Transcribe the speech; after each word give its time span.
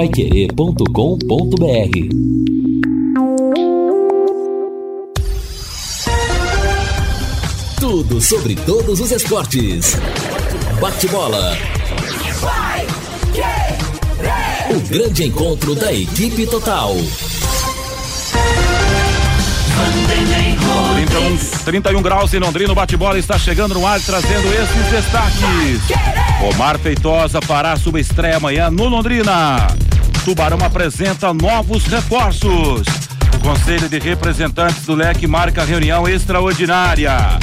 paiquerê.com.br 0.00 0.86
Tudo 7.78 8.18
sobre 8.18 8.54
todos 8.56 8.98
os 8.98 9.10
esportes. 9.10 9.98
Bate-bola. 10.80 11.54
O 14.70 14.80
grande 14.88 15.24
encontro 15.24 15.74
da 15.74 15.92
equipe 15.92 16.46
total. 16.46 16.96
31, 21.10 21.36
31 21.64 22.02
graus 22.02 22.32
em 22.32 22.38
Londrina, 22.38 22.74
bate-bola 22.74 23.18
está 23.18 23.38
chegando 23.38 23.74
no 23.74 23.86
ar 23.86 24.00
trazendo 24.00 24.48
esses 24.54 24.90
destaques. 24.90 25.80
Omar 26.54 26.78
Feitosa 26.78 27.42
fará 27.42 27.76
sua 27.76 28.00
estreia 28.00 28.38
amanhã 28.38 28.70
no 28.70 28.88
Londrina. 28.88 29.66
Tubarão 30.24 30.58
apresenta 30.62 31.32
novos 31.32 31.84
reforços. 31.86 32.82
O 33.34 33.38
Conselho 33.42 33.88
de 33.88 33.98
Representantes 33.98 34.84
do 34.84 34.94
Leque 34.94 35.26
marca 35.26 35.64
reunião 35.64 36.06
extraordinária. 36.06 37.38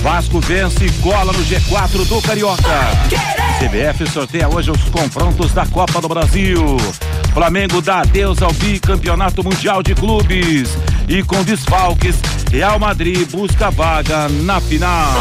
Vasco 0.00 0.40
vence 0.40 0.86
e 0.86 0.90
cola 1.02 1.32
no 1.32 1.44
G4 1.44 2.06
do 2.06 2.22
Carioca. 2.22 2.62
CBF 3.58 4.08
sorteia 4.10 4.48
hoje 4.48 4.70
os 4.70 4.82
confrontos 4.84 5.52
da 5.52 5.66
Copa 5.66 6.00
do 6.00 6.08
Brasil. 6.08 6.76
Flamengo 7.34 7.82
dá 7.82 8.00
adeus 8.00 8.40
ao 8.42 8.52
bicampeonato 8.52 9.42
mundial 9.42 9.82
de 9.82 9.94
clubes. 9.94 10.70
E 11.08 11.22
com 11.22 11.42
desfalques, 11.42 12.16
Real 12.50 12.78
Madrid 12.78 13.28
busca 13.30 13.70
vaga 13.70 14.28
na 14.28 14.60
final. 14.60 15.12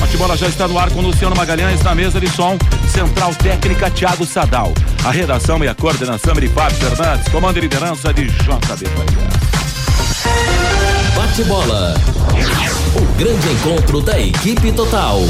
Bate-bola 0.00 0.36
já 0.36 0.46
está 0.46 0.68
no 0.68 0.78
ar 0.78 0.90
com 0.90 1.00
Luciano 1.00 1.34
Magalhães 1.34 1.82
na 1.82 1.94
mesa 1.94 2.20
de 2.20 2.28
som. 2.28 2.58
Central 2.92 3.34
Técnica 3.34 3.90
Thiago 3.90 4.26
Sadal. 4.26 4.72
A 5.04 5.10
redação 5.10 5.62
e 5.64 5.68
a 5.68 5.74
coordenação 5.74 6.34
de 6.34 6.48
Fábio 6.48 6.76
Fernandes. 6.76 7.28
Comando 7.28 7.58
e 7.58 7.60
liderança 7.60 8.12
de 8.12 8.26
JB 8.26 8.86
Bate-bola. 11.14 11.94
O 12.94 13.18
grande 13.18 13.48
encontro 13.48 14.00
da 14.00 14.20
equipe 14.20 14.72
total. 14.72 15.20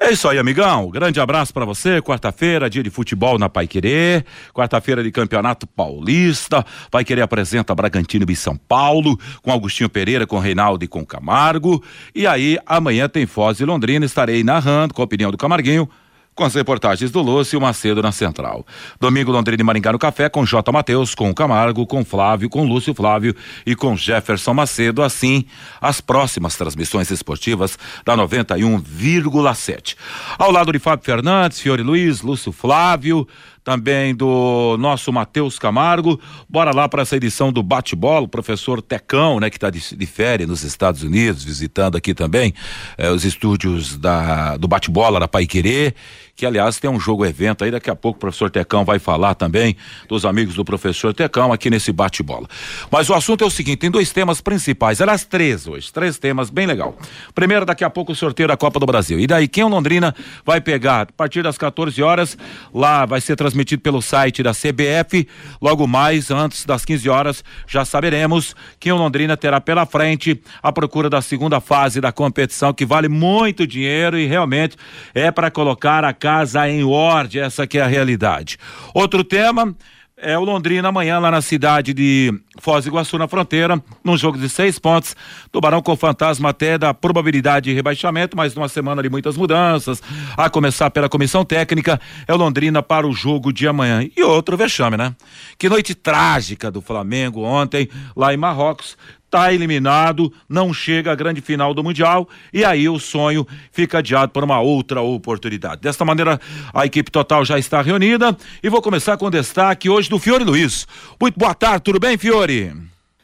É 0.00 0.10
isso 0.10 0.28
aí, 0.28 0.38
amigão. 0.38 0.90
Grande 0.90 1.20
abraço 1.20 1.52
para 1.52 1.64
você. 1.64 2.00
Quarta-feira, 2.02 2.68
dia 2.68 2.82
de 2.82 2.90
futebol 2.90 3.38
na 3.38 3.48
Pai 3.48 3.66
Querer. 3.66 4.24
Quarta-feira 4.52 5.02
de 5.02 5.10
Campeonato 5.10 5.66
Paulista. 5.66 6.64
Pai 6.90 7.04
Querer 7.04 7.22
apresenta 7.22 7.74
Bragantino 7.74 8.24
e 8.28 8.36
São 8.36 8.56
Paulo, 8.56 9.18
com 9.42 9.52
Augustinho 9.52 9.88
Pereira, 9.88 10.26
com 10.26 10.38
Reinaldo 10.38 10.84
e 10.84 10.88
com 10.88 11.04
Camargo. 11.04 11.82
E 12.14 12.26
aí, 12.26 12.58
amanhã 12.66 13.08
tem 13.08 13.26
Foz 13.26 13.60
e 13.60 13.64
Londrina. 13.64 14.04
Estarei 14.04 14.42
narrando 14.42 14.94
com 14.94 15.02
a 15.02 15.04
opinião 15.04 15.30
do 15.30 15.38
Camarguinho 15.38 15.88
com 16.34 16.44
as 16.44 16.54
reportagens 16.54 17.10
do 17.10 17.22
Lúcio 17.22 17.60
Macedo 17.60 18.02
na 18.02 18.10
Central. 18.10 18.66
Domingo, 19.00 19.30
Londrina 19.30 19.60
e 19.60 19.64
Maringá 19.64 19.92
no 19.92 19.98
Café, 19.98 20.28
com 20.28 20.44
J. 20.44 20.70
Matheus, 20.72 21.14
com 21.14 21.32
Camargo, 21.32 21.86
com 21.86 22.04
Flávio, 22.04 22.50
com 22.50 22.64
Lúcio 22.64 22.92
Flávio 22.94 23.34
e 23.64 23.76
com 23.76 23.96
Jefferson 23.96 24.54
Macedo. 24.54 25.02
Assim, 25.02 25.44
as 25.80 26.00
próximas 26.00 26.56
transmissões 26.56 27.10
esportivas 27.10 27.78
da 28.04 28.16
91,7. 28.16 29.96
Ao 30.38 30.50
lado 30.50 30.72
de 30.72 30.78
Fábio 30.78 31.04
Fernandes, 31.04 31.60
Fiore 31.60 31.82
Luiz, 31.82 32.22
Lúcio 32.22 32.50
Flávio, 32.50 33.28
também 33.64 34.14
do 34.14 34.76
nosso 34.78 35.10
Matheus 35.10 35.58
Camargo. 35.58 36.20
Bora 36.48 36.70
lá 36.72 36.86
para 36.88 37.02
essa 37.02 37.16
edição 37.16 37.50
do 37.50 37.62
Bate-Bola, 37.62 38.26
o 38.26 38.28
professor 38.28 38.82
Tecão, 38.82 39.40
né, 39.40 39.48
que 39.48 39.56
está 39.56 39.70
de, 39.70 39.96
de, 39.96 40.06
férias 40.06 40.48
nos 40.48 40.62
Estados 40.62 41.02
Unidos, 41.02 41.42
visitando 41.42 41.96
aqui 41.96 42.12
também 42.12 42.52
eh, 42.98 43.10
os 43.10 43.24
estúdios 43.24 43.96
da, 43.96 44.58
do 44.58 44.68
Bate-Bola 44.68 45.18
da 45.18 45.26
Pai 45.26 45.46
Querer 45.46 45.94
que 46.36 46.44
aliás 46.44 46.78
tem 46.78 46.90
um 46.90 46.98
jogo 46.98 47.24
evento 47.24 47.64
aí, 47.64 47.70
daqui 47.70 47.88
a 47.88 47.94
pouco 47.94 48.16
o 48.16 48.20
professor 48.20 48.50
Tecão 48.50 48.84
vai 48.84 48.98
falar 48.98 49.34
também 49.34 49.76
dos 50.08 50.24
amigos 50.24 50.54
do 50.54 50.64
professor 50.64 51.14
Tecão 51.14 51.52
aqui 51.52 51.70
nesse 51.70 51.92
bate-bola. 51.92 52.48
Mas 52.90 53.08
o 53.08 53.14
assunto 53.14 53.44
é 53.44 53.46
o 53.46 53.50
seguinte, 53.50 53.78
tem 53.78 53.90
dois 53.90 54.12
temas 54.12 54.40
principais, 54.40 55.00
aliás 55.00 55.24
três 55.24 55.68
hoje, 55.68 55.92
três 55.92 56.18
temas 56.18 56.50
bem 56.50 56.66
legal. 56.66 56.96
Primeiro, 57.34 57.64
daqui 57.64 57.84
a 57.84 57.90
pouco 57.90 58.12
o 58.12 58.14
sorteio 58.16 58.48
da 58.48 58.56
Copa 58.56 58.80
do 58.80 58.86
Brasil. 58.86 59.20
E 59.20 59.26
daí, 59.26 59.46
quem 59.46 59.62
é 59.62 59.66
o 59.66 59.68
Londrina 59.68 60.14
vai 60.44 60.60
pegar 60.60 61.02
a 61.02 61.06
partir 61.06 61.42
das 61.42 61.56
14 61.56 62.02
horas, 62.02 62.36
lá 62.72 63.06
vai 63.06 63.20
ser 63.20 63.36
transmitido 63.36 63.82
pelo 63.82 64.02
site 64.02 64.42
da 64.42 64.52
CBF, 64.52 65.28
logo 65.60 65.86
mais, 65.86 66.30
antes 66.30 66.64
das 66.64 66.84
15 66.84 67.08
horas, 67.08 67.44
já 67.66 67.84
saberemos 67.84 68.56
quem 68.80 68.92
o 68.92 68.96
Londrina 68.96 69.36
terá 69.36 69.60
pela 69.60 69.86
frente 69.86 70.40
a 70.62 70.72
procura 70.72 71.08
da 71.08 71.22
segunda 71.22 71.60
fase 71.60 72.00
da 72.00 72.10
competição, 72.10 72.72
que 72.72 72.84
vale 72.84 73.08
muito 73.08 73.66
dinheiro 73.66 74.18
e 74.18 74.26
realmente 74.26 74.76
é 75.14 75.30
para 75.30 75.50
colocar 75.50 76.04
a 76.04 76.12
casa 76.24 76.66
em 76.66 76.82
ordem, 76.82 77.42
essa 77.42 77.66
que 77.66 77.76
é 77.76 77.82
a 77.82 77.86
realidade. 77.86 78.56
Outro 78.94 79.22
tema 79.22 79.76
é 80.16 80.38
o 80.38 80.42
Londrina 80.42 80.88
amanhã 80.88 81.18
lá 81.18 81.30
na 81.30 81.42
cidade 81.42 81.92
de 81.92 82.32
Foz 82.60 82.86
do 82.86 82.88
Iguaçu, 82.88 83.18
na 83.18 83.28
fronteira, 83.28 83.78
num 84.02 84.16
jogo 84.16 84.38
de 84.38 84.48
seis 84.48 84.78
pontos. 84.78 85.14
Tubarão 85.52 85.82
com 85.82 85.94
fantasma 85.94 86.48
até 86.48 86.78
da 86.78 86.94
probabilidade 86.94 87.68
de 87.68 87.76
rebaixamento, 87.76 88.34
mas 88.34 88.54
numa 88.54 88.70
semana 88.70 89.02
de 89.02 89.10
muitas 89.10 89.36
mudanças, 89.36 90.02
a 90.34 90.48
começar 90.48 90.88
pela 90.88 91.10
comissão 91.10 91.44
técnica, 91.44 92.00
é 92.26 92.32
o 92.32 92.38
Londrina 92.38 92.82
para 92.82 93.06
o 93.06 93.12
jogo 93.12 93.52
de 93.52 93.68
amanhã. 93.68 94.08
E 94.16 94.22
outro 94.22 94.56
vexame, 94.56 94.96
né? 94.96 95.14
Que 95.58 95.68
noite 95.68 95.94
trágica 95.94 96.70
do 96.70 96.80
Flamengo 96.80 97.42
ontem, 97.42 97.86
lá 98.16 98.32
em 98.32 98.38
Marrocos 98.38 98.96
está 99.34 99.52
eliminado, 99.52 100.32
não 100.48 100.72
chega 100.72 101.10
à 101.10 101.14
grande 101.16 101.40
final 101.40 101.74
do 101.74 101.82
Mundial 101.82 102.28
e 102.52 102.64
aí 102.64 102.88
o 102.88 103.00
sonho 103.00 103.44
fica 103.72 103.98
adiado 103.98 104.30
por 104.30 104.44
uma 104.44 104.60
outra 104.60 105.00
oportunidade. 105.02 105.80
Desta 105.80 106.04
maneira, 106.04 106.40
a 106.72 106.86
equipe 106.86 107.10
total 107.10 107.44
já 107.44 107.58
está 107.58 107.82
reunida 107.82 108.36
e 108.62 108.68
vou 108.68 108.80
começar 108.80 109.16
com 109.16 109.26
o 109.26 109.30
destaque 109.30 109.90
hoje 109.90 110.08
do 110.08 110.20
Fiore 110.20 110.44
Luiz. 110.44 110.86
Muito 111.20 111.36
boa 111.36 111.52
tarde, 111.52 111.82
tudo 111.82 111.98
bem, 111.98 112.16
Fiore? 112.16 112.72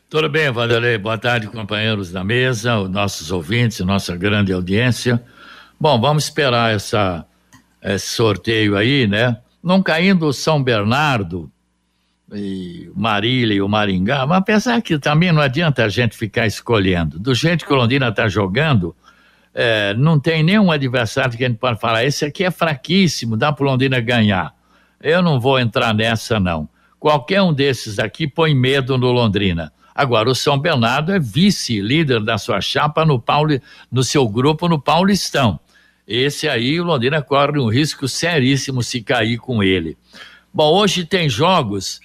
Tudo 0.09 0.29
bem, 0.29 0.51
Vanderlei. 0.51 0.99
Boa 0.99 1.17
tarde, 1.17 1.47
companheiros 1.47 2.11
da 2.11 2.25
mesa, 2.25 2.81
os 2.81 2.91
nossos 2.91 3.31
ouvintes, 3.31 3.79
nossa 3.79 4.17
grande 4.17 4.53
audiência. 4.53 5.23
Bom, 5.79 6.01
vamos 6.01 6.25
esperar 6.25 6.75
essa, 6.75 7.25
esse 7.81 8.09
sorteio 8.09 8.77
aí, 8.77 9.07
né? 9.07 9.37
Não 9.63 9.81
caindo 9.81 10.27
o 10.27 10.33
São 10.33 10.61
Bernardo, 10.61 11.49
e 12.33 12.91
Marília 12.95 13.55
e 13.55 13.63
o 13.63 13.69
Maringá, 13.69 14.27
mas 14.27 14.39
apesar 14.39 14.81
que 14.81 14.99
também 14.99 15.33
não 15.33 15.43
adianta 15.43 15.85
a 15.85 15.89
gente 15.89 16.17
ficar 16.17 16.47
escolhendo. 16.47 17.19
Do 17.19 17.35
jeito 17.35 17.67
que 17.67 17.73
o 17.73 17.77
Londrina 17.77 18.09
está 18.09 18.29
jogando, 18.29 18.95
é, 19.55 19.95
não 19.95 20.19
tem 20.19 20.43
nenhum 20.43 20.71
adversário 20.71 21.37
que 21.37 21.45
a 21.45 21.49
gente 21.49 21.59
pode 21.59 21.81
falar, 21.81 22.05
esse 22.05 22.25
aqui 22.25 22.45
é 22.45 22.51
fraquíssimo, 22.51 23.37
dá 23.37 23.53
para 23.53 23.65
o 23.65 23.69
Londrina 23.69 24.01
ganhar. 24.01 24.55
Eu 25.01 25.23
não 25.23 25.41
vou 25.41 25.59
entrar 25.59 25.95
nessa, 25.95 26.39
não. 26.39 26.69
Qualquer 26.99 27.43
um 27.43 27.53
desses 27.53 27.99
aqui 27.99 28.27
põe 28.27 28.55
medo 28.55 28.99
no 28.99 29.11
Londrina. 29.11 29.73
Agora, 29.95 30.31
o 30.31 30.35
São 30.35 30.59
Bernardo 30.59 31.13
é 31.13 31.19
vice-líder 31.19 32.21
da 32.23 32.39
sua 32.39 32.61
chapa 32.61 33.05
no, 33.05 33.21
Pauli, 33.21 33.61
no 33.91 34.05
seu 34.05 34.29
grupo 34.29 34.69
no 34.69 34.81
Paulistão. 34.81 35.59
Esse 36.07 36.49
aí, 36.49 36.81
o 36.81 36.85
Londrina 36.85 37.23
corre 37.23 37.59
um 37.59 37.69
risco 37.69 38.07
seríssimo 38.07 38.83
se 38.83 39.01
cair 39.01 39.39
com 39.39 39.63
ele. 39.63 39.97
Bom, 40.53 40.73
hoje 40.75 41.05
tem 41.05 41.29
jogos 41.29 42.01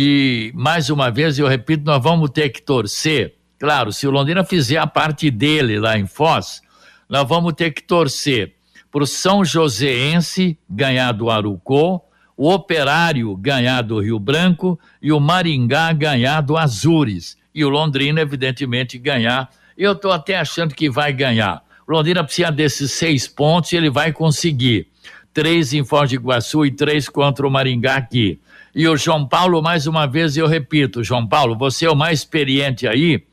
e, 0.00 0.52
mais 0.54 0.90
uma 0.90 1.10
vez, 1.10 1.40
eu 1.40 1.48
repito, 1.48 1.82
nós 1.84 2.00
vamos 2.00 2.30
ter 2.30 2.50
que 2.50 2.62
torcer. 2.62 3.34
Claro, 3.58 3.92
se 3.92 4.06
o 4.06 4.12
Londrina 4.12 4.44
fizer 4.44 4.76
a 4.76 4.86
parte 4.86 5.28
dele 5.28 5.80
lá 5.80 5.98
em 5.98 6.06
Foz, 6.06 6.62
nós 7.08 7.26
vamos 7.26 7.54
ter 7.54 7.72
que 7.72 7.82
torcer 7.82 8.54
para 8.92 9.02
o 9.02 9.06
São 9.08 9.44
Joséense 9.44 10.56
ganhar 10.70 11.10
do 11.10 11.28
Arucó, 11.28 12.00
o 12.36 12.48
Operário 12.48 13.34
ganhar 13.34 13.82
do 13.82 13.98
Rio 13.98 14.20
Branco 14.20 14.78
e 15.02 15.10
o 15.10 15.18
Maringá 15.18 15.92
ganhar 15.92 16.42
do 16.42 16.56
Azures. 16.56 17.36
E 17.52 17.64
o 17.64 17.68
Londrina, 17.68 18.20
evidentemente, 18.20 18.98
ganhar. 18.98 19.50
Eu 19.76 19.94
estou 19.94 20.12
até 20.12 20.36
achando 20.38 20.76
que 20.76 20.88
vai 20.88 21.12
ganhar. 21.12 21.60
O 21.88 21.92
Londrina 21.92 22.22
precisa 22.22 22.52
desses 22.52 22.92
seis 22.92 23.26
pontos 23.26 23.72
e 23.72 23.76
ele 23.76 23.90
vai 23.90 24.12
conseguir. 24.12 24.86
Três 25.34 25.72
em 25.72 25.82
Foz 25.82 26.08
do 26.08 26.14
Iguaçu 26.14 26.64
e 26.64 26.70
três 26.70 27.08
contra 27.08 27.44
o 27.44 27.50
Maringá 27.50 27.96
aqui. 27.96 28.38
E 28.78 28.86
o 28.86 28.96
João 28.96 29.26
Paulo, 29.26 29.60
mais 29.60 29.88
uma 29.88 30.06
vez 30.06 30.36
eu 30.36 30.46
repito, 30.46 31.02
João 31.02 31.26
Paulo, 31.26 31.58
você 31.58 31.86
é 31.86 31.90
o 31.90 31.96
mais 31.96 32.20
experiente 32.20 32.86
aí, 32.86 33.24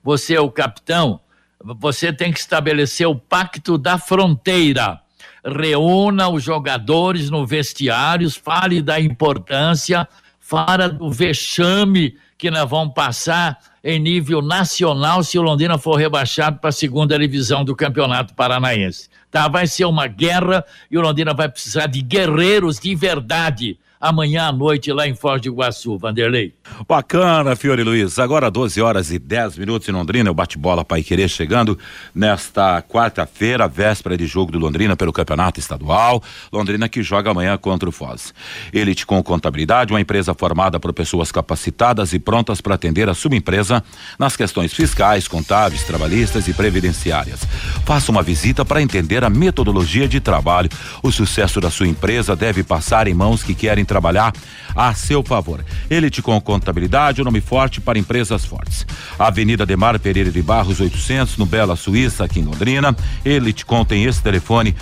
você 0.00 0.36
é 0.36 0.40
o 0.40 0.48
capitão, 0.48 1.18
você 1.60 2.12
tem 2.12 2.32
que 2.32 2.38
estabelecer 2.38 3.08
o 3.08 3.16
pacto 3.16 3.76
da 3.76 3.98
fronteira. 3.98 5.00
Reúna 5.44 6.28
os 6.28 6.44
jogadores 6.44 7.30
no 7.30 7.44
vestiário, 7.44 8.30
fale 8.30 8.80
da 8.80 9.00
importância, 9.00 10.06
fala 10.38 10.88
do 10.88 11.10
vexame 11.10 12.16
que 12.38 12.48
nós 12.48 12.70
vamos 12.70 12.94
passar 12.94 13.58
em 13.82 13.98
nível 13.98 14.40
nacional 14.40 15.24
se 15.24 15.36
o 15.36 15.42
Londrina 15.42 15.78
for 15.78 15.96
rebaixado 15.96 16.60
para 16.60 16.70
a 16.70 16.72
segunda 16.72 17.18
divisão 17.18 17.64
do 17.64 17.74
Campeonato 17.74 18.34
Paranaense. 18.34 19.08
Tá? 19.32 19.48
Vai 19.48 19.66
ser 19.66 19.84
uma 19.84 20.06
guerra 20.06 20.64
e 20.88 20.96
o 20.96 21.00
Londrina 21.00 21.34
vai 21.34 21.48
precisar 21.48 21.88
de 21.88 22.00
guerreiros 22.02 22.78
de 22.78 22.94
verdade 22.94 23.80
amanhã 24.02 24.48
à 24.48 24.52
noite 24.52 24.92
lá 24.92 25.06
em 25.06 25.14
Foz 25.14 25.40
do 25.40 25.46
Iguaçu, 25.46 25.96
Vanderlei. 25.96 26.52
Bacana, 26.88 27.54
Fiore 27.54 27.84
Luiz. 27.84 28.18
Agora 28.18 28.50
12 28.50 28.82
horas 28.82 29.12
e 29.12 29.18
10 29.18 29.58
minutos 29.58 29.88
em 29.88 29.92
Londrina, 29.92 30.28
o 30.28 30.34
bate-bola 30.34 30.84
Pai 30.84 31.04
Querer 31.04 31.28
chegando 31.28 31.78
nesta 32.12 32.82
quarta-feira, 32.82 33.68
véspera 33.68 34.16
de 34.16 34.26
jogo 34.26 34.50
do 34.50 34.58
Londrina 34.58 34.96
pelo 34.96 35.12
Campeonato 35.12 35.60
Estadual. 35.60 36.20
Londrina 36.52 36.88
que 36.88 37.00
joga 37.00 37.30
amanhã 37.30 37.56
contra 37.56 37.88
o 37.88 37.92
Foz. 37.92 38.34
Elite 38.72 39.06
com 39.06 39.22
contabilidade, 39.22 39.92
uma 39.92 40.00
empresa 40.00 40.34
formada 40.34 40.80
por 40.80 40.92
pessoas 40.92 41.30
capacitadas 41.30 42.12
e 42.12 42.18
prontas 42.18 42.60
para 42.60 42.74
atender 42.74 43.08
a 43.08 43.14
sua 43.14 43.36
empresa 43.36 43.84
nas 44.18 44.34
questões 44.34 44.72
fiscais, 44.72 45.28
contábeis, 45.28 45.84
trabalhistas 45.84 46.48
e 46.48 46.52
previdenciárias. 46.52 47.40
Faça 47.84 48.10
uma 48.10 48.22
visita 48.22 48.64
para 48.64 48.82
entender 48.82 49.22
a 49.22 49.30
metodologia 49.30 50.08
de 50.08 50.18
trabalho. 50.18 50.68
O 51.02 51.12
sucesso 51.12 51.60
da 51.60 51.70
sua 51.70 51.86
empresa 51.86 52.34
deve 52.34 52.64
passar 52.64 53.06
em 53.06 53.14
mãos 53.14 53.44
que 53.44 53.54
querem 53.54 53.84
trabalhar 53.92 54.32
a 54.74 54.94
seu 54.94 55.22
favor. 55.22 55.62
Elite 55.90 56.22
com 56.22 56.40
contabilidade, 56.40 57.20
o 57.20 57.22
um 57.22 57.26
nome 57.26 57.42
forte 57.42 57.78
para 57.78 57.98
empresas 57.98 58.42
fortes. 58.42 58.86
Avenida 59.18 59.66
Demar 59.66 59.98
Pereira 59.98 60.30
de 60.30 60.40
Barros 60.40 60.80
800, 60.80 61.36
no 61.36 61.44
Bela 61.44 61.76
Suíça, 61.76 62.24
aqui 62.24 62.40
em 62.40 62.44
Londrina. 62.44 62.96
Elite 63.22 63.66
contém 63.66 64.04
esse 64.04 64.22
telefone 64.22 64.74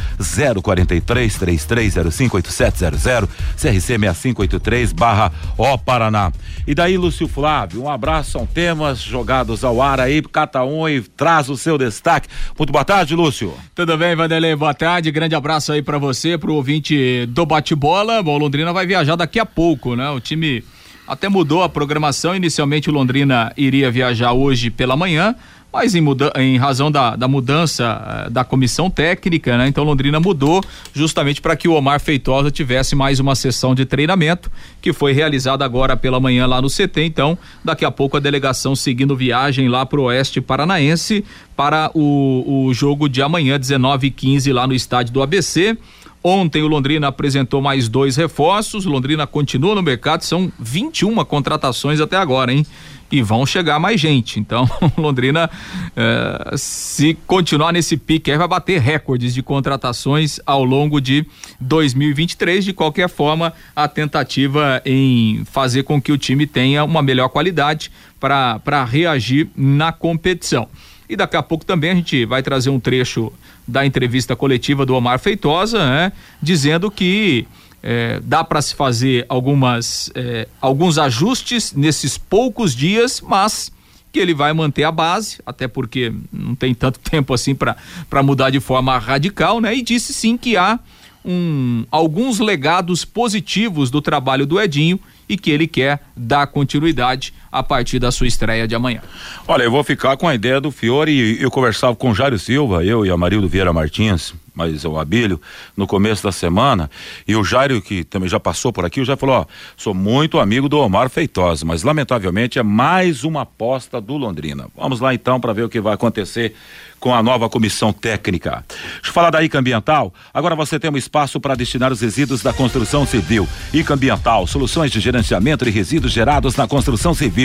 043 0.62 1.34
3305 1.34 2.36
8700 2.36 3.28
CRC 3.56 3.80
6583 3.80 4.92
barra 4.92 5.32
O 5.58 5.76
Paraná. 5.76 6.30
E 6.64 6.72
daí, 6.72 6.96
Lúcio 6.96 7.26
Flávio, 7.26 7.82
um 7.82 7.90
abraço, 7.90 8.30
são 8.30 8.46
temas 8.46 9.00
jogados 9.00 9.64
ao 9.64 9.82
ar 9.82 9.98
aí, 9.98 10.22
cata 10.22 10.62
um 10.62 10.88
e 10.88 11.00
traz 11.00 11.48
o 11.48 11.56
seu 11.56 11.76
destaque. 11.76 12.28
Muito 12.56 12.72
boa 12.72 12.84
tarde, 12.84 13.16
Lúcio. 13.16 13.52
Tudo 13.74 13.98
bem, 13.98 14.14
Vanderlei? 14.14 14.54
Boa 14.54 14.72
tarde, 14.72 15.10
grande 15.10 15.34
abraço 15.34 15.72
aí 15.72 15.82
para 15.82 15.98
você, 15.98 16.38
pro 16.38 16.54
ouvinte 16.54 17.26
do 17.26 17.44
bate-bola. 17.44 18.22
Bom, 18.22 18.38
Londrina 18.38 18.72
vai 18.72 18.86
viajar 18.86 18.99
daqui 19.16 19.38
a 19.38 19.46
pouco, 19.46 19.94
né? 19.96 20.10
O 20.10 20.20
time 20.20 20.64
até 21.06 21.28
mudou 21.28 21.62
a 21.62 21.68
programação. 21.68 22.36
Inicialmente 22.36 22.88
o 22.88 22.92
Londrina 22.92 23.52
iria 23.56 23.90
viajar 23.90 24.32
hoje 24.32 24.70
pela 24.70 24.96
manhã, 24.96 25.34
mas 25.72 25.94
em, 25.94 26.00
muda, 26.00 26.32
em 26.36 26.56
razão 26.56 26.90
da, 26.90 27.16
da 27.16 27.26
mudança 27.26 28.26
uh, 28.26 28.30
da 28.30 28.44
comissão 28.44 28.88
técnica, 28.88 29.56
né? 29.56 29.68
Então 29.68 29.84
Londrina 29.84 30.20
mudou 30.20 30.62
justamente 30.92 31.40
para 31.40 31.56
que 31.56 31.68
o 31.68 31.74
Omar 31.74 32.00
Feitosa 32.00 32.50
tivesse 32.50 32.94
mais 32.94 33.18
uma 33.18 33.34
sessão 33.34 33.74
de 33.74 33.84
treinamento 33.84 34.50
que 34.80 34.92
foi 34.92 35.12
realizada 35.12 35.64
agora 35.64 35.96
pela 35.96 36.20
manhã 36.20 36.46
lá 36.46 36.60
no 36.62 36.68
CT. 36.68 37.02
Então, 37.04 37.36
daqui 37.64 37.84
a 37.84 37.90
pouco 37.90 38.16
a 38.16 38.20
delegação 38.20 38.76
seguindo 38.76 39.16
viagem 39.16 39.68
lá 39.68 39.84
para 39.84 40.00
o 40.00 40.04
Oeste 40.04 40.40
Paranaense 40.40 41.24
para 41.56 41.90
o, 41.94 42.66
o 42.66 42.72
jogo 42.72 43.08
de 43.08 43.20
amanhã, 43.20 43.58
19 43.58 44.06
e 44.06 44.10
15 44.10 44.52
lá 44.52 44.66
no 44.66 44.74
estádio 44.74 45.12
do 45.12 45.22
ABC. 45.22 45.76
Ontem 46.22 46.62
o 46.62 46.68
Londrina 46.68 47.08
apresentou 47.08 47.62
mais 47.62 47.88
dois 47.88 48.16
reforços. 48.16 48.84
O 48.84 48.90
Londrina 48.90 49.26
continua 49.26 49.74
no 49.74 49.82
mercado, 49.82 50.22
são 50.22 50.52
21 50.58 51.24
contratações 51.24 51.98
até 51.98 52.16
agora, 52.16 52.52
hein? 52.52 52.66
E 53.10 53.22
vão 53.22 53.46
chegar 53.46 53.80
mais 53.80 53.98
gente. 53.98 54.38
Então, 54.38 54.68
Londrina, 54.98 55.50
eh, 55.96 56.54
se 56.56 57.14
continuar 57.26 57.72
nesse 57.72 57.96
pique, 57.96 58.30
aí 58.30 58.36
vai 58.36 58.46
bater 58.46 58.80
recordes 58.80 59.32
de 59.32 59.42
contratações 59.42 60.38
ao 60.44 60.62
longo 60.62 61.00
de 61.00 61.26
2023. 61.58 62.66
De 62.66 62.72
qualquer 62.74 63.08
forma, 63.08 63.52
a 63.74 63.88
tentativa 63.88 64.82
em 64.84 65.42
fazer 65.46 65.84
com 65.84 66.00
que 66.00 66.12
o 66.12 66.18
time 66.18 66.46
tenha 66.46 66.84
uma 66.84 67.02
melhor 67.02 67.30
qualidade 67.30 67.90
para 68.20 68.84
reagir 68.84 69.48
na 69.56 69.90
competição. 69.90 70.68
E 71.08 71.16
daqui 71.16 71.36
a 71.36 71.42
pouco 71.42 71.64
também 71.64 71.90
a 71.90 71.94
gente 71.96 72.24
vai 72.24 72.40
trazer 72.40 72.70
um 72.70 72.78
trecho 72.78 73.32
da 73.70 73.86
entrevista 73.86 74.34
coletiva 74.34 74.84
do 74.84 74.94
Omar 74.94 75.18
Feitosa, 75.18 75.78
né, 75.78 76.12
dizendo 76.42 76.90
que 76.90 77.46
é, 77.82 78.20
dá 78.22 78.44
para 78.44 78.60
se 78.60 78.74
fazer 78.74 79.24
algumas, 79.28 80.10
é, 80.14 80.48
alguns 80.60 80.98
ajustes 80.98 81.72
nesses 81.72 82.18
poucos 82.18 82.74
dias, 82.74 83.20
mas 83.20 83.72
que 84.12 84.18
ele 84.18 84.34
vai 84.34 84.52
manter 84.52 84.84
a 84.84 84.90
base, 84.90 85.38
até 85.46 85.68
porque 85.68 86.12
não 86.32 86.54
tem 86.54 86.74
tanto 86.74 86.98
tempo 87.08 87.32
assim 87.32 87.54
para 87.54 88.22
mudar 88.22 88.50
de 88.50 88.60
forma 88.60 88.98
radical, 88.98 89.60
né? 89.60 89.74
E 89.74 89.82
disse 89.82 90.12
sim 90.12 90.36
que 90.36 90.56
há 90.56 90.78
um, 91.24 91.84
alguns 91.90 92.38
legados 92.38 93.04
positivos 93.04 93.90
do 93.90 94.02
trabalho 94.02 94.46
do 94.46 94.60
Edinho 94.60 94.98
e 95.28 95.36
que 95.36 95.50
ele 95.50 95.66
quer 95.66 96.02
dar 96.16 96.46
continuidade 96.48 97.32
a 97.50 97.62
partir 97.62 97.98
da 97.98 98.10
sua 98.10 98.26
estreia 98.26 98.66
de 98.66 98.74
amanhã. 98.74 99.00
Olha, 99.46 99.64
eu 99.64 99.70
vou 99.70 99.82
ficar 99.82 100.16
com 100.16 100.28
a 100.28 100.34
ideia 100.34 100.60
do 100.60 100.70
Fiore. 100.70 101.40
Eu 101.40 101.50
conversava 101.50 101.96
com 101.96 102.10
o 102.10 102.14
Jário 102.14 102.38
Silva, 102.38 102.84
eu 102.84 103.04
e 103.04 103.10
a 103.10 103.16
Marildo 103.16 103.48
Vieira 103.48 103.72
Martins, 103.72 104.34
mas 104.54 104.84
o 104.84 104.98
Abílio, 104.98 105.40
no 105.76 105.86
começo 105.86 106.22
da 106.22 106.32
semana, 106.32 106.90
e 107.26 107.34
o 107.34 107.42
Jairo, 107.42 107.80
que 107.80 108.04
também 108.04 108.28
já 108.28 108.38
passou 108.38 108.72
por 108.72 108.84
aqui, 108.84 109.04
já 109.04 109.16
falou, 109.16 109.36
ó, 109.36 109.46
sou 109.76 109.94
muito 109.94 110.38
amigo 110.38 110.68
do 110.68 110.78
Omar 110.78 111.08
Feitosa, 111.08 111.64
mas 111.64 111.82
lamentavelmente 111.82 112.58
é 112.58 112.62
mais 112.62 113.24
uma 113.24 113.42
aposta 113.42 114.00
do 114.00 114.16
Londrina. 114.16 114.66
Vamos 114.76 115.00
lá 115.00 115.14
então 115.14 115.40
para 115.40 115.52
ver 115.52 115.64
o 115.64 115.68
que 115.68 115.80
vai 115.80 115.94
acontecer 115.94 116.54
com 117.00 117.14
a 117.14 117.22
nova 117.22 117.48
comissão 117.48 117.92
técnica. 117.92 118.62
Deixa 118.68 119.08
eu 119.08 119.12
falar 119.12 119.30
da 119.30 119.42
ICA 119.42 119.58
Ambiental. 119.58 120.12
Agora 120.34 120.54
você 120.54 120.78
tem 120.78 120.90
um 120.90 120.98
espaço 120.98 121.40
para 121.40 121.54
destinar 121.54 121.90
os 121.90 122.02
resíduos 122.02 122.42
da 122.42 122.52
construção 122.52 123.06
civil. 123.06 123.48
ICA 123.72 123.94
Ambiental, 123.94 124.46
soluções 124.46 124.92
de 124.92 125.00
gerenciamento 125.00 125.64
de 125.64 125.70
resíduos 125.70 126.12
gerados 126.12 126.56
na 126.56 126.68
construção 126.68 127.14
civil. 127.14 127.39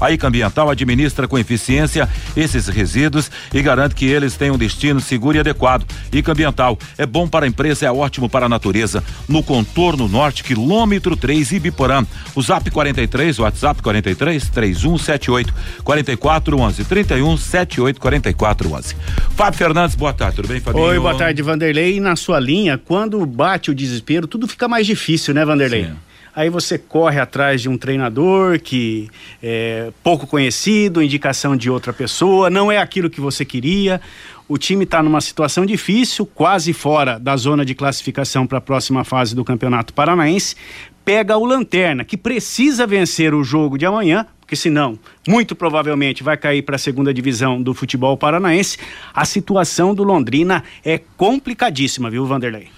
A 0.00 0.10
ICA 0.10 0.28
Ambiental 0.28 0.70
administra 0.70 1.28
com 1.28 1.38
eficiência 1.38 2.08
esses 2.36 2.66
resíduos 2.68 3.30
e 3.52 3.62
garante 3.62 3.94
que 3.94 4.06
eles 4.06 4.36
tenham 4.36 4.54
um 4.54 4.58
destino 4.58 5.00
seguro 5.00 5.36
e 5.36 5.40
adequado. 5.40 5.86
ICA 6.12 6.32
Ambiental 6.32 6.78
é 6.96 7.06
bom 7.06 7.28
para 7.28 7.46
a 7.46 7.48
empresa, 7.48 7.86
é 7.86 7.92
ótimo 7.92 8.28
para 8.28 8.46
a 8.46 8.48
natureza. 8.48 9.02
No 9.28 9.42
contorno 9.42 10.08
norte, 10.08 10.44
quilômetro 10.44 11.16
3, 11.16 11.52
Ibiporã. 11.52 12.04
O 12.34 12.42
Zap 12.42 12.70
43, 12.70 13.38
o 13.38 13.42
WhatsApp 13.42 13.82
43 13.82 14.48
3178 14.48 15.54
4411 15.84 16.84
31 16.84 17.36
78 17.36 18.00
4411. 18.00 18.96
Fábio 19.36 19.58
Fernandes, 19.58 19.96
boa 19.96 20.12
tarde, 20.12 20.36
tudo 20.36 20.48
bem, 20.48 20.60
Fabinho? 20.60 20.84
Oi, 20.84 20.98
boa 20.98 21.14
tarde, 21.14 21.42
Vanderlei. 21.42 21.96
E 21.96 22.00
na 22.00 22.16
sua 22.16 22.40
linha, 22.40 22.78
quando 22.78 23.24
bate 23.24 23.70
o 23.70 23.74
desespero, 23.74 24.26
tudo 24.26 24.46
fica 24.46 24.68
mais 24.68 24.86
difícil, 24.86 25.34
né, 25.34 25.44
Vanderlei? 25.44 25.86
Sim. 25.86 26.07
Aí 26.38 26.50
você 26.50 26.78
corre 26.78 27.18
atrás 27.18 27.60
de 27.60 27.68
um 27.68 27.76
treinador 27.76 28.60
que 28.60 29.10
é 29.42 29.90
pouco 30.04 30.24
conhecido, 30.24 31.02
indicação 31.02 31.56
de 31.56 31.68
outra 31.68 31.92
pessoa, 31.92 32.48
não 32.48 32.70
é 32.70 32.78
aquilo 32.78 33.10
que 33.10 33.20
você 33.20 33.44
queria. 33.44 34.00
O 34.48 34.56
time 34.56 34.84
está 34.84 35.02
numa 35.02 35.20
situação 35.20 35.66
difícil, 35.66 36.24
quase 36.24 36.72
fora 36.72 37.18
da 37.18 37.36
zona 37.36 37.64
de 37.64 37.74
classificação 37.74 38.46
para 38.46 38.58
a 38.58 38.60
próxima 38.60 39.02
fase 39.02 39.34
do 39.34 39.44
Campeonato 39.44 39.92
Paranaense. 39.92 40.54
Pega 41.04 41.36
o 41.36 41.44
Lanterna, 41.44 42.04
que 42.04 42.16
precisa 42.16 42.86
vencer 42.86 43.34
o 43.34 43.42
jogo 43.42 43.76
de 43.76 43.84
amanhã 43.84 44.24
porque 44.48 44.56
senão, 44.56 44.98
muito 45.28 45.54
provavelmente 45.54 46.22
vai 46.22 46.34
cair 46.34 46.62
para 46.62 46.76
a 46.76 46.78
segunda 46.78 47.12
divisão 47.12 47.60
do 47.60 47.74
futebol 47.74 48.16
paranaense. 48.16 48.78
A 49.12 49.26
situação 49.26 49.94
do 49.94 50.02
Londrina 50.02 50.64
é 50.82 50.96
complicadíssima, 51.18 52.08
viu, 52.08 52.24
Vanderlei? 52.24 52.68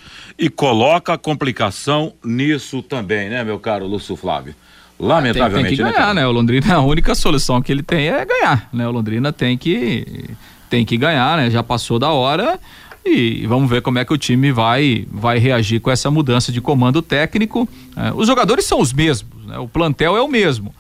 E 0.40 0.48
coloca 0.48 1.18
complicação 1.18 2.14
nisso 2.24 2.82
também, 2.82 3.28
né, 3.28 3.44
meu 3.44 3.58
caro 3.58 3.86
Lúcio 3.86 4.16
Flávio? 4.16 4.54
Lamentavelmente, 4.98 5.68
tem, 5.68 5.76
tem 5.76 5.76
que 5.76 5.82
né, 5.82 5.92
ganhar, 5.92 6.14
né, 6.14 6.22
né? 6.22 6.26
O 6.26 6.32
Londrina, 6.32 6.74
a 6.74 6.80
única 6.80 7.14
solução 7.14 7.60
que 7.60 7.70
ele 7.70 7.82
tem 7.82 8.08
é 8.08 8.24
ganhar, 8.24 8.66
né? 8.72 8.88
O 8.88 8.90
Londrina 8.90 9.34
tem 9.34 9.58
que 9.58 10.30
tem 10.70 10.82
que 10.86 10.96
ganhar, 10.96 11.36
né? 11.36 11.50
Já 11.50 11.62
passou 11.62 11.98
da 11.98 12.10
hora 12.10 12.58
e 13.04 13.46
vamos 13.46 13.68
ver 13.68 13.82
como 13.82 13.98
é 13.98 14.04
que 14.04 14.14
o 14.14 14.18
time 14.18 14.50
vai 14.50 15.06
vai 15.10 15.38
reagir 15.38 15.78
com 15.78 15.90
essa 15.90 16.10
mudança 16.10 16.50
de 16.50 16.60
comando 16.60 17.02
técnico. 17.02 17.68
É, 17.94 18.10
os 18.14 18.26
jogadores 18.26 18.64
são 18.64 18.80
os 18.80 18.94
mesmos, 18.94 19.46
né? 19.46 19.58
o 19.58 19.68
plantel 19.68 20.16
é 20.16 20.22
o 20.22 20.28
mesmo. 20.28 20.74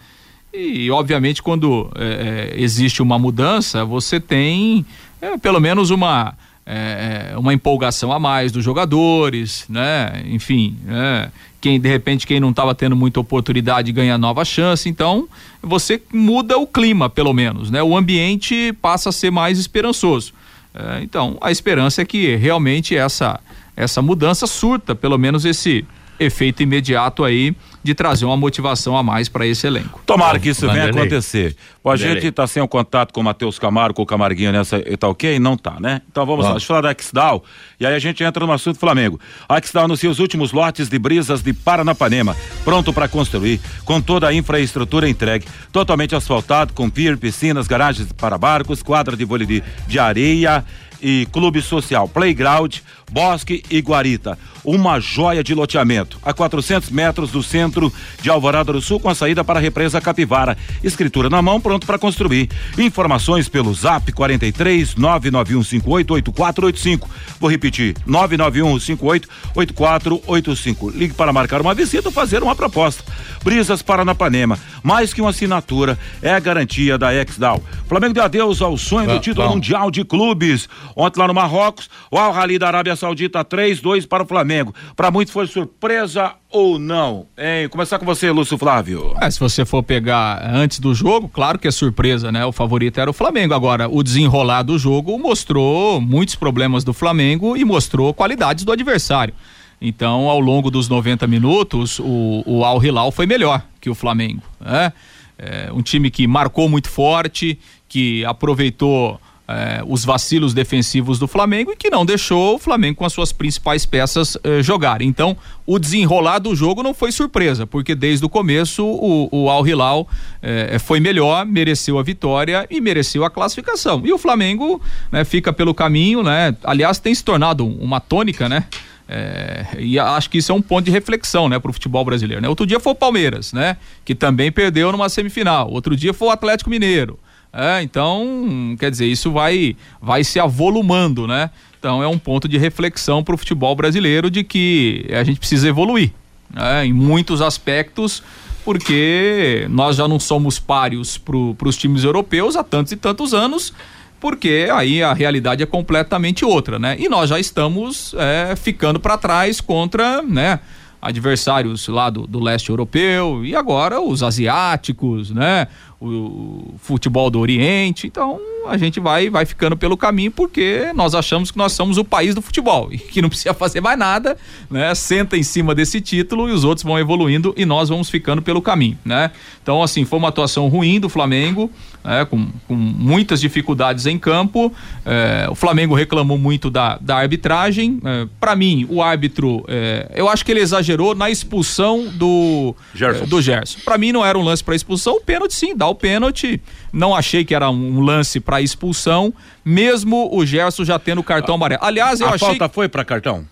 E, 0.52 0.90
obviamente, 0.90 1.42
quando 1.42 1.90
é, 1.94 2.52
é, 2.56 2.60
existe 2.60 3.02
uma 3.02 3.18
mudança, 3.18 3.84
você 3.84 4.18
tem 4.18 4.86
é, 5.20 5.36
pelo 5.36 5.60
menos 5.60 5.90
uma, 5.90 6.34
é, 6.66 7.32
é, 7.32 7.38
uma 7.38 7.52
empolgação 7.52 8.12
a 8.12 8.18
mais 8.18 8.52
dos 8.52 8.64
jogadores, 8.64 9.64
né? 9.68 10.22
Enfim, 10.26 10.76
né? 10.84 11.30
quem 11.60 11.80
de 11.80 11.88
repente 11.88 12.26
quem 12.26 12.40
não 12.40 12.50
estava 12.50 12.74
tendo 12.74 12.96
muita 12.96 13.20
oportunidade 13.20 13.92
ganha 13.92 14.16
nova 14.16 14.44
chance. 14.44 14.88
Então, 14.88 15.28
você 15.62 16.00
muda 16.12 16.56
o 16.56 16.66
clima, 16.66 17.08
pelo 17.10 17.32
menos, 17.32 17.70
né? 17.70 17.82
O 17.82 17.96
ambiente 17.96 18.72
passa 18.80 19.08
a 19.08 19.12
ser 19.12 19.30
mais 19.30 19.58
esperançoso. 19.58 20.32
É, 20.74 21.02
então, 21.02 21.36
a 21.40 21.50
esperança 21.50 22.02
é 22.02 22.04
que 22.04 22.36
realmente 22.36 22.96
essa 22.96 23.40
essa 23.76 24.02
mudança 24.02 24.46
surta, 24.46 24.94
pelo 24.94 25.16
menos 25.16 25.44
esse 25.44 25.84
efeito 26.18 26.62
imediato 26.62 27.24
aí 27.24 27.56
de 27.82 27.94
trazer 27.94 28.26
uma 28.26 28.36
motivação 28.36 28.96
a 28.96 29.02
mais 29.02 29.28
para 29.28 29.46
esse 29.46 29.66
elenco. 29.66 30.02
Tomara 30.04 30.38
que 30.38 30.50
isso 30.50 30.68
venha 30.68 30.90
acontecer. 30.90 31.56
a 31.84 31.96
gente 31.96 32.26
está 32.26 32.46
sem 32.46 32.60
o 32.62 32.66
um 32.66 32.68
contato 32.68 33.12
com 33.12 33.20
o 33.20 33.24
Matheus 33.24 33.58
Camargo, 33.58 33.94
com 33.94 34.02
o 34.02 34.06
Camarguinho 34.06 34.52
nessa, 34.52 34.80
tá 34.98 35.08
ok? 35.08 35.38
Não 35.38 35.56
tá, 35.56 35.76
né? 35.80 36.02
Então 36.10 36.26
vamos, 36.26 36.44
vamos. 36.44 36.46
lá, 36.46 36.52
deixa 36.52 36.64
eu 36.64 36.76
falar 36.76 36.92
da 36.92 37.02
Xdal, 37.02 37.44
e 37.78 37.86
aí 37.86 37.94
a 37.94 37.98
gente 37.98 38.22
entra 38.22 38.46
no 38.46 38.52
assunto 38.52 38.78
Flamengo. 38.78 39.18
A 39.48 39.60
Xdal 39.60 39.84
anuncia 39.84 40.10
os 40.10 40.18
últimos 40.18 40.52
lotes 40.52 40.88
de 40.88 40.98
brisas 40.98 41.42
de 41.42 41.52
Paranapanema, 41.52 42.36
pronto 42.64 42.92
para 42.92 43.08
construir, 43.08 43.60
com 43.84 44.00
toda 44.00 44.28
a 44.28 44.34
infraestrutura 44.34 45.08
entregue, 45.08 45.46
totalmente 45.72 46.14
asfaltado, 46.14 46.74
com 46.74 46.90
pier, 46.90 47.16
piscinas, 47.16 47.66
garagens 47.66 48.12
para 48.12 48.36
barcos, 48.36 48.82
quadra 48.82 49.16
de 49.16 49.24
vôlei 49.24 49.46
de, 49.46 49.62
de 49.86 49.98
areia, 49.98 50.64
e 51.02 51.26
Clube 51.32 51.62
Social 51.62 52.08
Playground, 52.08 52.78
Bosque 53.10 53.62
e 53.70 53.80
Guarita. 53.80 54.38
Uma 54.64 54.98
joia 55.00 55.42
de 55.42 55.54
loteamento 55.54 56.18
a 56.22 56.34
400 56.34 56.90
metros 56.90 57.30
do 57.30 57.42
centro 57.42 57.90
de 58.20 58.28
Alvorada 58.30 58.72
do 58.72 58.80
Sul 58.80 59.00
com 59.00 59.08
a 59.08 59.14
saída 59.14 59.42
para 59.42 59.58
a 59.58 59.62
represa 59.62 60.00
Capivara. 60.00 60.56
Escritura 60.84 61.28
na 61.30 61.42
mão, 61.42 61.60
pronto 61.60 61.86
para 61.86 61.98
construir. 61.98 62.48
Informações 62.78 63.48
pelo 63.48 63.74
Zap 63.74 64.12
43 64.12 64.94
991588485. 64.94 67.08
Vou 67.38 67.50
repetir: 67.50 67.96
991588485. 68.06 70.94
Ligue 70.94 71.14
para 71.14 71.32
marcar 71.32 71.60
uma 71.60 71.74
visita 71.74 72.08
ou 72.08 72.12
fazer 72.12 72.42
uma 72.42 72.54
proposta. 72.54 73.02
Brisas 73.42 73.80
Paranapanema, 73.80 74.58
mais 74.82 75.14
que 75.14 75.20
uma 75.20 75.30
assinatura, 75.30 75.98
é 76.20 76.32
a 76.32 76.38
garantia 76.38 76.98
da 76.98 77.14
Exdal. 77.14 77.62
Flamengo 77.88 78.14
deu 78.14 78.22
adeus 78.22 78.60
ao 78.60 78.76
sonho 78.76 79.08
do 79.08 79.18
título 79.18 79.48
mundial 79.48 79.90
de 79.90 80.04
clubes. 80.04 80.68
Ontem 80.94 81.18
lá 81.18 81.26
no 81.26 81.34
Marrocos, 81.34 81.88
o 82.10 82.18
Al 82.18 82.32
Rally 82.32 82.58
da 82.58 82.68
Arábia 82.68 82.94
Saudita 83.00 83.44
3-2 83.44 84.06
para 84.06 84.22
o 84.22 84.26
Flamengo. 84.26 84.74
Para 84.94 85.10
muitos 85.10 85.32
foi 85.32 85.46
surpresa 85.46 86.34
ou 86.50 86.78
não? 86.78 87.26
Hein? 87.36 87.68
Começar 87.68 87.98
com 87.98 88.04
você, 88.04 88.30
Lúcio 88.30 88.56
Flávio. 88.56 89.14
É, 89.20 89.30
se 89.30 89.40
você 89.40 89.64
for 89.64 89.82
pegar 89.82 90.42
antes 90.54 90.78
do 90.78 90.94
jogo, 90.94 91.28
claro 91.28 91.58
que 91.58 91.66
é 91.66 91.70
surpresa, 91.70 92.30
né? 92.30 92.44
O 92.44 92.52
favorito 92.52 93.00
era 93.00 93.10
o 93.10 93.12
Flamengo. 93.14 93.54
Agora, 93.54 93.88
o 93.88 94.02
desenrolar 94.02 94.62
do 94.62 94.78
jogo 94.78 95.18
mostrou 95.18 96.00
muitos 96.00 96.34
problemas 96.36 96.84
do 96.84 96.92
Flamengo 96.92 97.56
e 97.56 97.64
mostrou 97.64 98.14
qualidades 98.14 98.64
do 98.64 98.72
adversário. 98.72 99.34
Então, 99.80 100.28
ao 100.28 100.38
longo 100.38 100.70
dos 100.70 100.88
90 100.88 101.26
minutos, 101.26 101.98
o, 101.98 102.42
o 102.44 102.64
Al 102.64 102.84
Hilal 102.84 103.10
foi 103.10 103.26
melhor 103.26 103.64
que 103.80 103.88
o 103.88 103.94
Flamengo. 103.94 104.42
Né? 104.60 104.92
É, 105.38 105.70
um 105.72 105.80
time 105.80 106.10
que 106.10 106.26
marcou 106.26 106.68
muito 106.68 106.90
forte, 106.90 107.58
que 107.88 108.22
aproveitou 108.26 109.18
é, 109.50 109.82
os 109.86 110.04
vacilos 110.04 110.54
defensivos 110.54 111.18
do 111.18 111.26
Flamengo 111.26 111.72
e 111.72 111.76
que 111.76 111.90
não 111.90 112.06
deixou 112.06 112.54
o 112.54 112.58
Flamengo 112.58 112.98
com 112.98 113.04
as 113.04 113.12
suas 113.12 113.32
principais 113.32 113.84
peças 113.84 114.36
é, 114.44 114.62
jogar. 114.62 115.02
Então, 115.02 115.36
o 115.66 115.78
desenrolar 115.78 116.38
do 116.38 116.54
jogo 116.54 116.82
não 116.82 116.94
foi 116.94 117.10
surpresa, 117.10 117.66
porque 117.66 117.94
desde 117.94 118.24
o 118.24 118.28
começo 118.28 118.84
o, 118.84 119.28
o 119.32 119.50
Al 119.50 119.66
Hilal 119.66 120.08
é, 120.42 120.78
foi 120.78 121.00
melhor, 121.00 121.44
mereceu 121.44 121.98
a 121.98 122.02
vitória 122.02 122.66
e 122.70 122.80
mereceu 122.80 123.24
a 123.24 123.30
classificação. 123.30 124.02
E 124.04 124.12
o 124.12 124.18
Flamengo 124.18 124.80
né, 125.10 125.24
fica 125.24 125.52
pelo 125.52 125.74
caminho, 125.74 126.22
né? 126.22 126.54
Aliás, 126.62 126.98
tem 126.98 127.14
se 127.14 127.24
tornado 127.24 127.66
uma 127.66 128.00
tônica, 128.00 128.48
né? 128.48 128.64
É, 129.12 129.66
e 129.76 129.98
acho 129.98 130.30
que 130.30 130.38
isso 130.38 130.52
é 130.52 130.54
um 130.54 130.62
ponto 130.62 130.84
de 130.84 130.90
reflexão, 130.92 131.48
né, 131.48 131.58
para 131.58 131.68
o 131.68 131.72
futebol 131.72 132.04
brasileiro. 132.04 132.40
Né? 132.40 132.48
Outro 132.48 132.64
dia 132.64 132.78
foi 132.78 132.92
o 132.92 132.94
Palmeiras, 132.94 133.52
né, 133.52 133.76
que 134.04 134.14
também 134.14 134.52
perdeu 134.52 134.92
numa 134.92 135.08
semifinal. 135.08 135.68
Outro 135.68 135.96
dia 135.96 136.14
foi 136.14 136.28
o 136.28 136.30
Atlético 136.30 136.70
Mineiro. 136.70 137.18
É, 137.52 137.82
então, 137.82 138.76
quer 138.78 138.90
dizer, 138.90 139.06
isso 139.06 139.32
vai, 139.32 139.76
vai 140.00 140.22
se 140.22 140.38
avolumando, 140.38 141.26
né? 141.26 141.50
Então 141.78 142.02
é 142.02 142.06
um 142.06 142.18
ponto 142.18 142.46
de 142.46 142.58
reflexão 142.58 143.24
para 143.24 143.34
o 143.34 143.38
futebol 143.38 143.74
brasileiro 143.74 144.30
de 144.30 144.44
que 144.44 145.06
a 145.10 145.24
gente 145.24 145.38
precisa 145.38 145.66
evoluir 145.66 146.12
né? 146.52 146.84
em 146.84 146.92
muitos 146.92 147.40
aspectos, 147.40 148.22
porque 148.64 149.66
nós 149.70 149.96
já 149.96 150.06
não 150.06 150.20
somos 150.20 150.58
páreos 150.58 151.16
para 151.16 151.68
os 151.68 151.76
times 151.76 152.04
europeus 152.04 152.54
há 152.54 152.62
tantos 152.62 152.92
e 152.92 152.96
tantos 152.96 153.32
anos 153.32 153.72
porque 154.20 154.68
aí 154.70 155.02
a 155.02 155.14
realidade 155.14 155.62
é 155.62 155.66
completamente 155.66 156.44
outra, 156.44 156.78
né? 156.78 156.94
E 156.98 157.08
nós 157.08 157.30
já 157.30 157.40
estamos 157.40 158.14
é, 158.18 158.54
ficando 158.54 159.00
para 159.00 159.16
trás 159.16 159.62
contra, 159.62 160.20
né? 160.20 160.60
Adversários 161.00 161.88
lá 161.88 162.10
do, 162.10 162.26
do 162.26 162.38
leste 162.38 162.68
europeu 162.68 163.42
e 163.42 163.56
agora 163.56 163.98
os 163.98 164.22
asiáticos, 164.22 165.30
né? 165.30 165.66
O 166.00 166.74
futebol 166.78 167.30
do 167.30 167.38
Oriente. 167.38 168.06
Então 168.06 168.40
a 168.66 168.76
gente 168.76 169.00
vai, 169.00 169.28
vai 169.28 169.44
ficando 169.44 169.76
pelo 169.76 169.96
caminho 169.96 170.30
porque 170.30 170.90
nós 170.94 171.14
achamos 171.14 171.50
que 171.50 171.58
nós 171.58 171.72
somos 171.72 171.98
o 171.98 172.04
país 172.04 172.34
do 172.34 172.42
futebol 172.42 172.88
e 172.92 172.98
que 172.98 173.20
não 173.20 173.28
precisa 173.28 173.54
fazer 173.54 173.80
mais 173.80 173.98
nada, 173.98 174.36
né? 174.70 174.94
Senta 174.94 175.36
em 175.36 175.42
cima 175.42 175.74
desse 175.74 176.00
título 176.00 176.48
e 176.48 176.52
os 176.52 176.64
outros 176.64 176.84
vão 176.84 176.98
evoluindo 176.98 177.54
e 177.56 177.64
nós 177.64 177.88
vamos 177.88 178.08
ficando 178.08 178.40
pelo 178.40 178.62
caminho, 178.62 178.98
né? 179.04 179.30
Então, 179.62 179.82
assim, 179.82 180.04
foi 180.04 180.18
uma 180.18 180.28
atuação 180.28 180.68
ruim 180.68 180.98
do 180.98 181.08
Flamengo, 181.08 181.70
né? 182.02 182.24
com, 182.24 182.48
com 182.66 182.74
muitas 182.74 183.40
dificuldades 183.40 184.06
em 184.06 184.18
campo. 184.18 184.72
É, 185.04 185.48
o 185.50 185.54
Flamengo 185.54 185.94
reclamou 185.94 186.38
muito 186.38 186.70
da, 186.70 186.98
da 186.98 187.16
arbitragem. 187.16 188.00
É, 188.04 188.26
para 188.38 188.56
mim, 188.56 188.86
o 188.88 189.02
árbitro, 189.02 189.64
é, 189.68 190.10
eu 190.14 190.28
acho 190.28 190.44
que 190.44 190.50
ele 190.50 190.60
exagerou 190.60 191.14
na 191.14 191.30
expulsão 191.30 192.06
do 192.06 192.74
Gerson. 192.94 193.24
do 193.26 193.42
Gerson. 193.42 193.78
Para 193.84 193.98
mim, 193.98 194.12
não 194.12 194.24
era 194.24 194.38
um 194.38 194.42
lance 194.42 194.64
para 194.64 194.74
expulsão. 194.74 195.16
O 195.16 195.20
pênalti, 195.20 195.54
sim, 195.54 195.76
dá 195.76 195.89
o 195.90 195.94
pênalti. 195.94 196.60
Não 196.92 197.14
achei 197.14 197.44
que 197.44 197.54
era 197.54 197.70
um 197.70 198.00
lance 198.00 198.40
para 198.40 198.60
expulsão, 198.60 199.32
mesmo 199.64 200.28
o 200.32 200.44
Gerson 200.46 200.84
já 200.84 200.98
tendo 200.98 201.22
cartão 201.22 201.54
amarelo. 201.54 201.82
Aliás, 201.84 202.20
eu 202.20 202.26
a 202.26 202.34
achei. 202.34 202.46
A 202.46 202.50
falta 202.50 202.68
foi 202.68 202.88
para 202.88 203.04
cartão? 203.04 203.46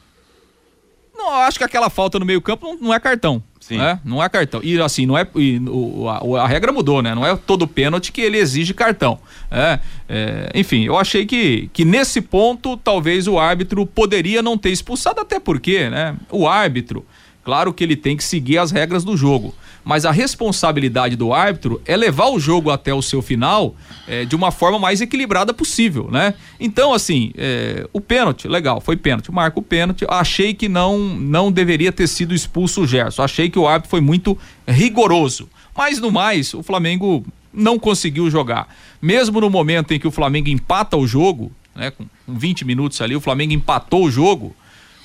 Não, 1.19 1.35
acho 1.35 1.59
que 1.59 1.65
aquela 1.65 1.91
falta 1.91 2.19
no 2.19 2.25
meio-campo 2.25 2.65
não, 2.65 2.79
não, 2.79 2.95
é 2.95 3.01
cartão. 3.01 3.43
Sim. 3.61 3.77
Né? 3.77 4.01
Não 4.05 4.23
é 4.23 4.29
cartão. 4.29 4.61
E 4.63 4.81
assim, 4.81 5.05
não 5.05 5.19
é. 5.19 5.27
E, 5.35 5.59
o, 5.69 6.09
a, 6.09 6.43
a, 6.43 6.47
regra 6.47 6.73
mudou, 6.73 7.03
né? 7.03 7.15
Não 7.15 7.27
é 7.27 7.37
todo 7.37 7.67
pênalti 7.67 8.13
que 8.13 8.21
ele 8.21 8.39
exige 8.39 8.73
cartão. 8.73 9.19
É, 9.51 9.81
é, 10.09 10.51
enfim, 10.55 10.85
eu 10.85 10.97
achei 10.97 11.27
que, 11.27 11.69
que 11.73 11.85
nesse 11.85 12.21
ponto 12.23 12.77
talvez 12.77 13.27
o 13.27 13.39
árbitro 13.39 13.85
poderia 13.85 14.41
não 14.43 14.57
ter 14.57 14.71
expulsado, 14.71 15.21
até 15.21 15.41
porque, 15.41 15.91
né? 15.91 16.17
O 16.31 16.49
árbitro, 16.49 17.05
claro 17.49 17.73
que 17.73 17.83
ele 17.83 17.97
tem 17.97 18.15
que 18.15 18.23
seguir 18.23 18.59
as 18.59 18.71
regras 18.71 19.05
do 19.05 19.17
jogo 19.17 19.55
mas 19.89 20.05
a 20.05 20.11
responsabilidade 20.11 21.17
do 21.17 21.33
árbitro 21.33 21.81
é 21.87 21.97
levar 21.97 22.29
o 22.29 22.39
jogo 22.39 22.71
até 22.71 22.93
o 22.93 23.01
seu 23.01 23.23
final 23.23 23.75
é, 24.07 24.27
de 24.27 24.37
uma 24.37 24.51
forma 24.51 24.79
mais 24.79 25.01
equilibrada 25.01 25.55
possível, 25.55 26.11
né? 26.11 26.35
Então, 26.61 26.93
assim, 26.93 27.33
é, 27.39 27.89
o 27.91 27.99
pênalti, 27.99 28.47
legal, 28.47 28.83
foi 28.83 28.99
pênalti, 28.99 29.33
marca 29.33 29.59
o 29.59 29.63
pênalti. 29.63 30.05
Achei 30.07 30.53
que 30.53 30.69
não, 30.69 30.99
não 30.99 31.51
deveria 31.51 31.91
ter 31.91 32.07
sido 32.07 32.35
expulso 32.35 32.83
o 32.83 32.87
Gerson. 32.87 33.23
Achei 33.23 33.49
que 33.49 33.59
o 33.59 33.67
árbitro 33.67 33.89
foi 33.89 34.03
muito 34.03 34.37
rigoroso. 34.67 35.49
Mas 35.75 35.99
no 35.99 36.13
mais, 36.13 36.53
o 36.53 36.63
Flamengo 36.63 37.25
não 37.51 37.79
conseguiu 37.79 38.31
jogar. 38.31 38.69
Mesmo 39.01 39.41
no 39.41 39.49
momento 39.49 39.95
em 39.95 39.99
que 39.99 40.07
o 40.07 40.11
Flamengo 40.11 40.51
empata 40.51 40.99
o 40.99 41.07
jogo, 41.07 41.51
né, 41.75 41.91
com 41.91 42.05
20 42.29 42.67
minutos 42.67 43.01
ali, 43.01 43.17
o 43.17 43.23
Flamengo 43.23 43.55
empatou 43.55 44.05
o 44.05 44.11
jogo 44.11 44.55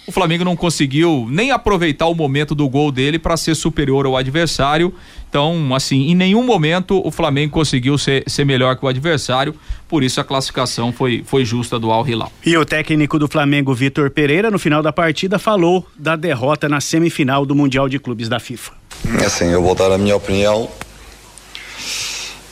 o 0.05 0.11
Flamengo 0.11 0.43
não 0.43 0.55
conseguiu 0.55 1.27
nem 1.29 1.51
aproveitar 1.51 2.07
o 2.07 2.15
momento 2.15 2.53
do 2.53 2.67
gol 2.67 2.91
dele 2.91 3.17
para 3.17 3.37
ser 3.37 3.55
superior 3.55 4.05
ao 4.05 4.17
adversário. 4.17 4.93
Então, 5.29 5.73
assim, 5.73 6.09
em 6.09 6.15
nenhum 6.15 6.43
momento 6.43 7.01
o 7.05 7.09
Flamengo 7.09 7.53
conseguiu 7.53 7.97
ser, 7.97 8.23
ser 8.27 8.45
melhor 8.45 8.75
que 8.75 8.85
o 8.85 8.87
adversário, 8.87 9.55
por 9.87 10.03
isso 10.03 10.19
a 10.19 10.23
classificação 10.23 10.91
foi, 10.91 11.23
foi 11.25 11.43
justa 11.45 11.79
do 11.79 11.91
Al 11.91 12.07
Hilal. 12.07 12.31
E 12.45 12.55
o 12.55 12.65
técnico 12.65 13.17
do 13.17 13.27
Flamengo, 13.27 13.73
Vitor 13.73 14.11
Pereira, 14.11 14.51
no 14.51 14.59
final 14.59 14.83
da 14.83 14.91
partida, 14.91 15.39
falou 15.39 15.87
da 15.97 16.15
derrota 16.15 16.69
na 16.69 16.81
semifinal 16.81 17.45
do 17.45 17.55
Mundial 17.55 17.87
de 17.89 17.97
Clubes 17.97 18.29
da 18.29 18.39
FIFA. 18.39 18.73
É 19.21 19.25
assim, 19.25 19.45
eu 19.45 19.63
vou 19.63 19.73
dar 19.73 19.91
a 19.91 19.97
minha 19.97 20.15
opinião, 20.15 20.69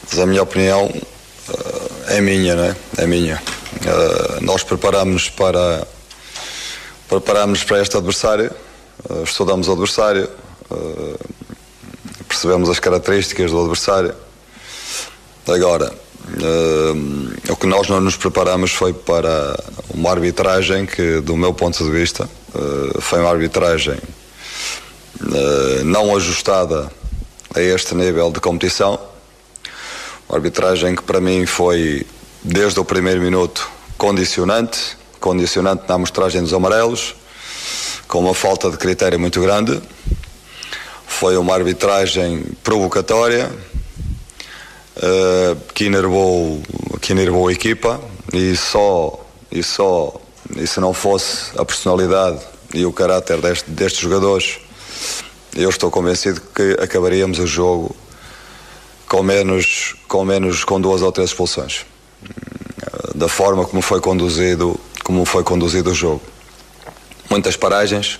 mas 0.10 0.20
a 0.20 0.26
minha 0.26 0.42
opinião 0.42 0.86
uh, 0.86 1.92
é 2.08 2.22
minha, 2.22 2.56
né? 2.56 2.76
É 2.98 3.06
minha. 3.06 3.36
Uh, 3.36 4.44
nós 4.44 4.64
preparamos 4.64 5.30
para 5.30 5.88
preparámos 7.12 7.62
para 7.62 7.82
este 7.82 7.98
adversário, 7.98 8.50
uh, 9.10 9.24
estudamos 9.24 9.68
o 9.68 9.74
adversário, 9.74 10.30
uh, 10.70 11.20
percebemos 12.26 12.70
as 12.70 12.80
características 12.80 13.52
do 13.52 13.60
adversário. 13.60 14.16
Agora, 15.46 15.92
uh, 15.92 17.52
o 17.52 17.56
que 17.58 17.68
nós 17.68 17.90
não 17.90 18.00
nos 18.00 18.16
preparamos 18.16 18.72
foi 18.72 18.94
para 18.94 19.62
uma 19.94 20.10
arbitragem 20.10 20.86
que, 20.86 21.20
do 21.20 21.36
meu 21.36 21.54
ponto 21.54 21.84
de 21.84 21.92
vista, 21.92 22.30
foi 23.00 23.20
uma 23.20 23.30
arbitragem 23.30 23.98
não 25.86 26.16
ajustada 26.16 26.92
a 27.54 27.62
este 27.62 27.96
nível 27.96 28.32
de 28.32 28.40
competição. 28.40 29.00
Uma 30.28 30.38
arbitragem 30.38 30.96
que 30.96 31.04
para 31.04 31.22
mim 31.22 31.46
foi, 31.46 32.06
desde 32.44 32.80
o 32.80 32.86
primeiro 32.86 33.22
minuto, 33.22 33.70
condicionante 33.98 34.98
condicionante 35.22 35.84
na 35.88 35.96
amostragem 35.96 36.42
dos 36.42 36.54
amarelos, 36.54 37.16
com 38.08 38.20
uma 38.20 38.34
falta 38.34 38.70
de 38.70 38.78
critério 38.78 39.18
muito 39.20 39.40
grande. 39.40 39.82
Foi 41.08 41.38
uma 41.38 41.54
arbitragem 41.54 42.44
provocatória 42.64 43.50
uh, 44.98 45.56
que, 45.74 45.86
enervou, 45.86 46.62
que 47.00 47.14
enervou 47.14 47.48
a 47.48 47.54
equipa 47.54 48.02
e 48.34 48.58
só, 48.58 49.24
e 49.52 49.62
só 49.62 50.20
e 50.58 50.66
se 50.68 50.80
não 50.80 50.94
fosse 50.94 51.52
a 51.58 51.64
personalidade 51.64 52.40
e 52.74 52.86
o 52.86 52.92
caráter 52.92 53.40
deste, 53.40 53.70
destes 53.70 54.02
jogadores, 54.02 54.60
eu 55.56 55.70
estou 55.70 55.92
convencido 55.92 56.42
que 56.56 56.78
acabaríamos 56.82 57.40
o 57.40 57.46
jogo 57.46 57.96
com 59.08 59.22
menos, 59.22 59.96
com 60.08 60.24
menos, 60.26 60.64
com 60.64 60.80
duas 60.80 61.02
ou 61.02 61.12
três 61.12 61.30
expulsões. 61.30 61.86
Da 63.14 63.28
forma 63.28 63.66
como 63.66 63.82
foi 63.82 64.00
conduzido 64.00 64.80
como 65.12 65.26
foi 65.26 65.44
conduzido 65.44 65.92
o 65.92 65.94
jogo. 65.94 66.22
Muitas 67.30 67.58
paragens, 67.58 68.18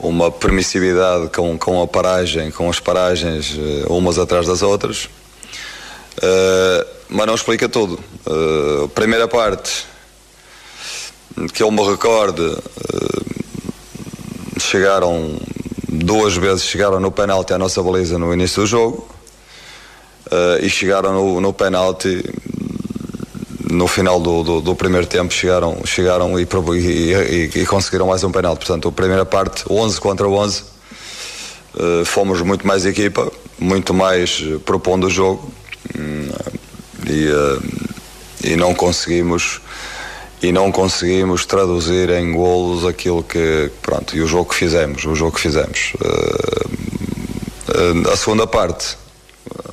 uma 0.00 0.32
permissividade 0.32 1.28
com, 1.28 1.56
com 1.56 1.80
a 1.80 1.86
paragem, 1.86 2.50
com 2.50 2.68
as 2.68 2.80
paragens 2.80 3.54
uh, 3.54 3.92
umas 3.92 4.18
atrás 4.18 4.48
das 4.48 4.62
outras, 4.62 5.04
uh, 5.04 6.86
mas 7.08 7.24
não 7.24 7.36
explica 7.36 7.68
tudo. 7.68 8.00
Uh, 8.26 8.88
primeira 8.88 9.28
parte, 9.28 9.86
que 11.54 11.62
eu 11.62 11.70
me 11.70 11.88
recorde, 11.88 12.56
chegaram 14.58 15.38
duas 15.88 16.36
vezes 16.36 16.64
chegaram 16.64 16.98
no 16.98 17.12
penalti 17.12 17.52
à 17.52 17.58
nossa 17.58 17.80
baliza 17.80 18.18
no 18.18 18.34
início 18.34 18.62
do 18.62 18.66
jogo 18.66 19.08
uh, 20.32 20.58
e 20.60 20.68
chegaram 20.68 21.12
no, 21.12 21.40
no 21.40 21.52
penalti 21.52 22.24
no 23.70 23.86
final 23.88 24.20
do, 24.20 24.42
do, 24.42 24.60
do, 24.60 24.74
primeiro 24.76 25.06
tempo 25.06 25.32
chegaram, 25.32 25.78
chegaram 25.84 26.38
e, 26.38 26.46
e, 26.74 27.50
e, 27.54 27.66
conseguiram 27.66 28.06
mais 28.06 28.22
um 28.22 28.30
penalti. 28.30 28.58
Portanto, 28.64 28.88
a 28.88 28.92
primeira 28.92 29.24
parte, 29.26 29.64
11 29.68 30.00
contra 30.00 30.28
11, 30.28 30.62
uh, 30.62 32.04
fomos 32.04 32.40
muito 32.42 32.66
mais 32.66 32.86
equipa, 32.86 33.30
muito 33.58 33.92
mais 33.92 34.40
propondo 34.64 35.08
o 35.08 35.10
jogo 35.10 35.52
e, 37.06 37.28
uh, 37.28 37.62
e 38.44 38.56
não 38.56 38.74
conseguimos 38.74 39.60
e 40.42 40.52
não 40.52 40.70
conseguimos 40.70 41.46
traduzir 41.46 42.10
em 42.10 42.32
golos 42.32 42.84
aquilo 42.84 43.22
que 43.22 43.70
pronto 43.80 44.14
e 44.14 44.20
o 44.20 44.26
jogo 44.26 44.50
que 44.50 44.54
fizemos 44.54 45.02
o 45.06 45.14
jogo 45.14 45.32
que 45.32 45.40
fizemos 45.40 45.94
uh, 45.94 46.76
a 48.12 48.16
segunda 48.16 48.46
parte 48.46 48.98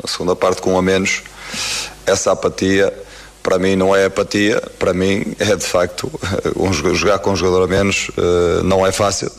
a 0.02 0.08
segunda 0.08 0.38
parte 0.38 0.62
com 0.62 0.78
a 0.78 0.82
menos 0.82 1.24
essa 2.06 2.32
apatia 2.32 2.94
para 3.44 3.60
mim 3.60 3.76
não 3.76 3.96
é 3.96 4.06
apatia 4.06 4.60
para 4.80 4.94
mim 4.94 5.36
é 5.38 5.56
de 5.56 5.66
facto 5.66 6.10
um, 6.56 6.74
jogar 6.74 7.20
com 7.20 7.32
um 7.32 7.36
jogador 7.36 7.66
a 7.66 7.68
menos 7.68 8.10
uh, 8.18 8.64
não 8.64 8.86
é 8.86 8.92
fácil. 8.92 9.32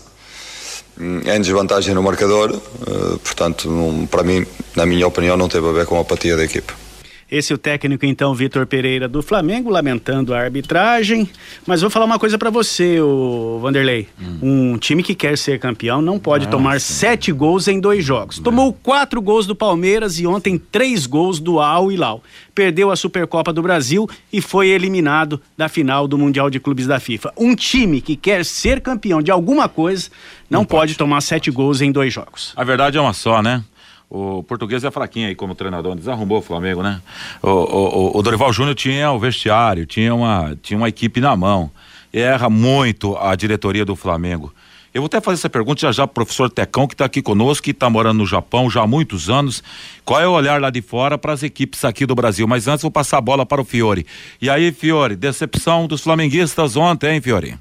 Em 0.96 1.40
desvantagem 1.40 1.92
no 1.92 2.02
marcador 2.04 2.52
uh, 2.52 3.18
portanto 3.18 3.68
para 4.10 4.22
mim 4.22 4.46
na 4.76 4.86
minha 4.86 5.06
opinião 5.06 5.36
não 5.36 5.48
teve 5.48 5.68
a 5.68 5.72
ver 5.72 5.86
com 5.86 5.98
a 5.98 6.02
apatia 6.02 6.36
da 6.36 6.44
equipe 6.44 6.72
esse 7.36 7.52
é 7.52 7.56
o 7.56 7.58
técnico, 7.58 8.06
então, 8.06 8.32
Vitor 8.34 8.64
Pereira 8.66 9.08
do 9.08 9.22
Flamengo, 9.22 9.68
lamentando 9.68 10.32
a 10.32 10.38
arbitragem. 10.38 11.28
Mas 11.66 11.80
vou 11.80 11.90
falar 11.90 12.06
uma 12.06 12.18
coisa 12.18 12.38
para 12.38 12.48
você, 12.48 13.00
o 13.00 13.58
Vanderlei. 13.60 14.06
Hum. 14.20 14.72
Um 14.72 14.78
time 14.78 15.02
que 15.02 15.14
quer 15.14 15.36
ser 15.36 15.58
campeão 15.58 16.00
não 16.00 16.18
pode 16.18 16.44
Nossa. 16.44 16.56
tomar 16.56 16.80
sete 16.80 17.32
gols 17.32 17.66
em 17.66 17.80
dois 17.80 18.04
jogos. 18.04 18.38
Tomou 18.38 18.72
quatro 18.72 19.20
gols 19.20 19.46
do 19.46 19.54
Palmeiras 19.54 20.18
e 20.20 20.26
ontem 20.26 20.56
três 20.56 21.06
gols 21.06 21.40
do 21.40 21.58
Al 21.58 21.90
Hilal. 21.90 22.22
Perdeu 22.54 22.92
a 22.92 22.96
Supercopa 22.96 23.52
do 23.52 23.62
Brasil 23.62 24.08
e 24.32 24.40
foi 24.40 24.68
eliminado 24.68 25.40
da 25.56 25.68
final 25.68 26.06
do 26.06 26.16
Mundial 26.16 26.48
de 26.48 26.60
Clubes 26.60 26.86
da 26.86 27.00
FIFA. 27.00 27.32
Um 27.36 27.56
time 27.56 28.00
que 28.00 28.14
quer 28.14 28.44
ser 28.44 28.80
campeão 28.80 29.20
de 29.20 29.32
alguma 29.32 29.68
coisa 29.68 30.08
não, 30.48 30.60
não 30.60 30.64
pode. 30.64 30.92
pode 30.92 30.98
tomar 30.98 31.20
sete 31.20 31.50
gols 31.50 31.80
em 31.80 31.90
dois 31.90 32.12
jogos. 32.12 32.52
A 32.54 32.62
verdade 32.62 32.96
é 32.96 33.00
uma 33.00 33.12
só, 33.12 33.42
né? 33.42 33.64
O 34.08 34.42
português 34.42 34.84
é 34.84 34.90
fraquinho 34.90 35.28
aí 35.28 35.34
como 35.34 35.54
treinador, 35.54 35.96
desarrumou 35.96 36.38
o 36.38 36.42
Flamengo, 36.42 36.82
né? 36.82 37.00
O, 37.42 37.48
o, 37.48 38.18
o 38.18 38.22
Dorival 38.22 38.52
Júnior 38.52 38.74
tinha 38.74 39.10
o 39.10 39.18
vestiário, 39.18 39.86
tinha 39.86 40.14
uma, 40.14 40.56
tinha 40.62 40.76
uma 40.76 40.88
equipe 40.88 41.20
na 41.20 41.34
mão. 41.36 41.70
Erra 42.12 42.48
muito 42.48 43.16
a 43.16 43.34
diretoria 43.34 43.84
do 43.84 43.96
Flamengo. 43.96 44.52
Eu 44.94 45.02
vou 45.02 45.06
até 45.06 45.20
fazer 45.20 45.40
essa 45.40 45.50
pergunta 45.50 45.80
já 45.80 45.90
já 45.90 46.06
pro 46.06 46.24
professor 46.24 46.48
Tecão, 46.48 46.86
que 46.86 46.94
está 46.94 47.04
aqui 47.04 47.20
conosco, 47.20 47.64
que 47.64 47.72
está 47.72 47.90
morando 47.90 48.18
no 48.18 48.26
Japão 48.26 48.70
já 48.70 48.82
há 48.82 48.86
muitos 48.86 49.28
anos. 49.28 49.60
Qual 50.04 50.20
é 50.20 50.28
o 50.28 50.30
olhar 50.30 50.60
lá 50.60 50.70
de 50.70 50.80
fora 50.80 51.18
para 51.18 51.32
as 51.32 51.42
equipes 51.42 51.84
aqui 51.84 52.06
do 52.06 52.14
Brasil? 52.14 52.46
Mas 52.46 52.68
antes 52.68 52.82
vou 52.82 52.92
passar 52.92 53.18
a 53.18 53.20
bola 53.20 53.44
para 53.44 53.60
o 53.60 53.64
Fiore. 53.64 54.06
E 54.40 54.48
aí, 54.48 54.70
Fiore, 54.70 55.16
decepção 55.16 55.88
dos 55.88 56.00
flamenguistas 56.02 56.76
ontem, 56.76 57.14
hein, 57.14 57.20
Fiore? 57.20 57.58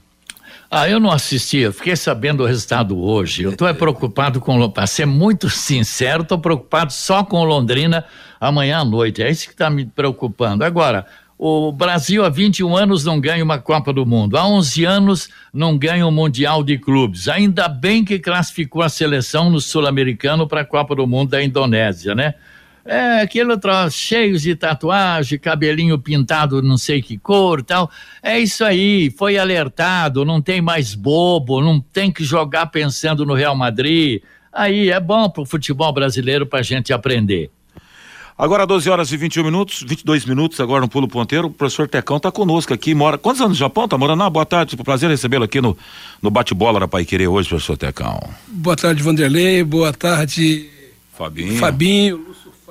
Ah, 0.76 0.90
eu 0.90 1.00
não 1.00 1.12
assisti, 1.12 1.58
eu 1.58 1.72
fiquei 1.72 1.96
sabendo 1.96 2.42
o 2.42 2.48
resultado 2.48 3.00
hoje. 3.00 3.44
Eu 3.44 3.52
estou 3.52 3.68
é 3.68 3.76
preocupado 3.76 4.42
com, 4.42 4.68
para 4.72 4.88
ser 4.88 5.06
muito 5.06 5.48
sincero, 5.48 6.24
estou 6.24 6.40
preocupado 6.40 6.92
só 6.92 7.24
com 7.24 7.44
Londrina 7.44 8.04
amanhã 8.42 8.80
à 8.80 8.84
noite. 8.84 9.22
É 9.22 9.30
isso 9.30 9.46
que 9.46 9.54
está 9.54 9.70
me 9.70 9.86
preocupando. 9.86 10.64
Agora, 10.64 11.06
o 11.38 11.72
Brasil 11.72 12.26
há 12.26 12.30
21 12.30 12.76
anos 12.76 13.06
não 13.06 13.22
ganha 13.22 13.44
uma 13.44 13.60
Copa 13.60 13.94
do 13.94 14.04
Mundo, 14.04 14.36
há 14.36 14.48
11 14.48 14.84
anos 14.84 15.30
não 15.54 15.78
ganha 15.78 16.08
um 16.08 16.12
Mundial 16.12 16.64
de 16.64 16.80
Clubes. 16.80 17.28
Ainda 17.28 17.68
bem 17.68 18.04
que 18.04 18.18
classificou 18.18 18.82
a 18.82 18.90
seleção 18.90 19.52
no 19.52 19.62
Sul-Americano 19.62 20.48
para 20.48 20.62
a 20.62 20.66
Copa 20.66 20.96
do 20.96 21.06
Mundo 21.06 21.30
da 21.30 21.44
Indonésia, 21.44 22.16
né? 22.16 22.34
É, 22.86 23.22
aquele 23.22 23.58
troço, 23.58 23.98
cheios 23.98 24.42
de 24.42 24.56
tatuagem, 24.56 25.40
cabelinho 25.40 25.98
pintado 25.98 26.62
não 26.62 26.78
sei 26.78 27.02
que 27.02 27.18
cor 27.18 27.64
tal. 27.64 27.90
É 28.22 28.38
isso 28.38 28.64
aí, 28.66 29.10
foi 29.18 29.38
alertado, 29.38 30.26
não 30.26 30.42
tem 30.42 30.62
mais 30.62 30.94
bobo, 30.94 31.62
não 31.62 31.80
tem 31.80 32.12
que 32.12 32.24
jogar 32.26 32.66
pensando 32.68 33.26
no 33.26 33.34
Real 33.34 33.56
Madrid. 33.56 34.22
Aí 34.52 34.90
é 34.90 35.00
bom 35.00 35.30
pro 35.30 35.46
futebol 35.46 35.94
brasileiro 35.94 36.46
pra 36.46 36.62
gente 36.62 36.92
aprender. 36.92 37.50
Agora 38.38 38.66
12 38.66 38.90
horas 38.90 39.12
e 39.12 39.18
21 39.18 39.44
minutos, 39.44 39.84
22 39.88 40.26
minutos, 40.26 40.60
agora 40.60 40.82
no 40.82 40.90
Pulo 40.90 41.08
Ponteiro. 41.08 41.48
O 41.48 41.52
professor 41.52 41.88
Tecão 41.88 42.18
está 42.18 42.32
conosco 42.32 42.74
aqui, 42.74 42.94
mora. 42.94 43.18
Quantos 43.18 43.40
anos 43.42 43.54
no 43.54 43.60
Japão? 43.60 43.88
Tá 43.88 43.98
morando? 43.98 44.24
Ah, 44.24 44.30
boa 44.30 44.46
tarde, 44.46 44.76
prazer 44.76 45.10
recebê-lo 45.10 45.44
aqui 45.44 45.62
no, 45.62 45.78
no 46.22 46.32
bate-bola 46.32 46.80
da 46.80 46.88
Pai 46.88 47.06
Querer 47.06 47.28
hoje, 47.28 47.48
professor 47.48 47.78
Tecão. 47.78 48.20
Boa 48.48 48.76
tarde, 48.76 49.04
Vanderlei. 49.04 49.64
Boa 49.64 49.94
tarde, 49.94 50.68
Fabinho. 51.14 51.58
Fabinho, 51.58 52.26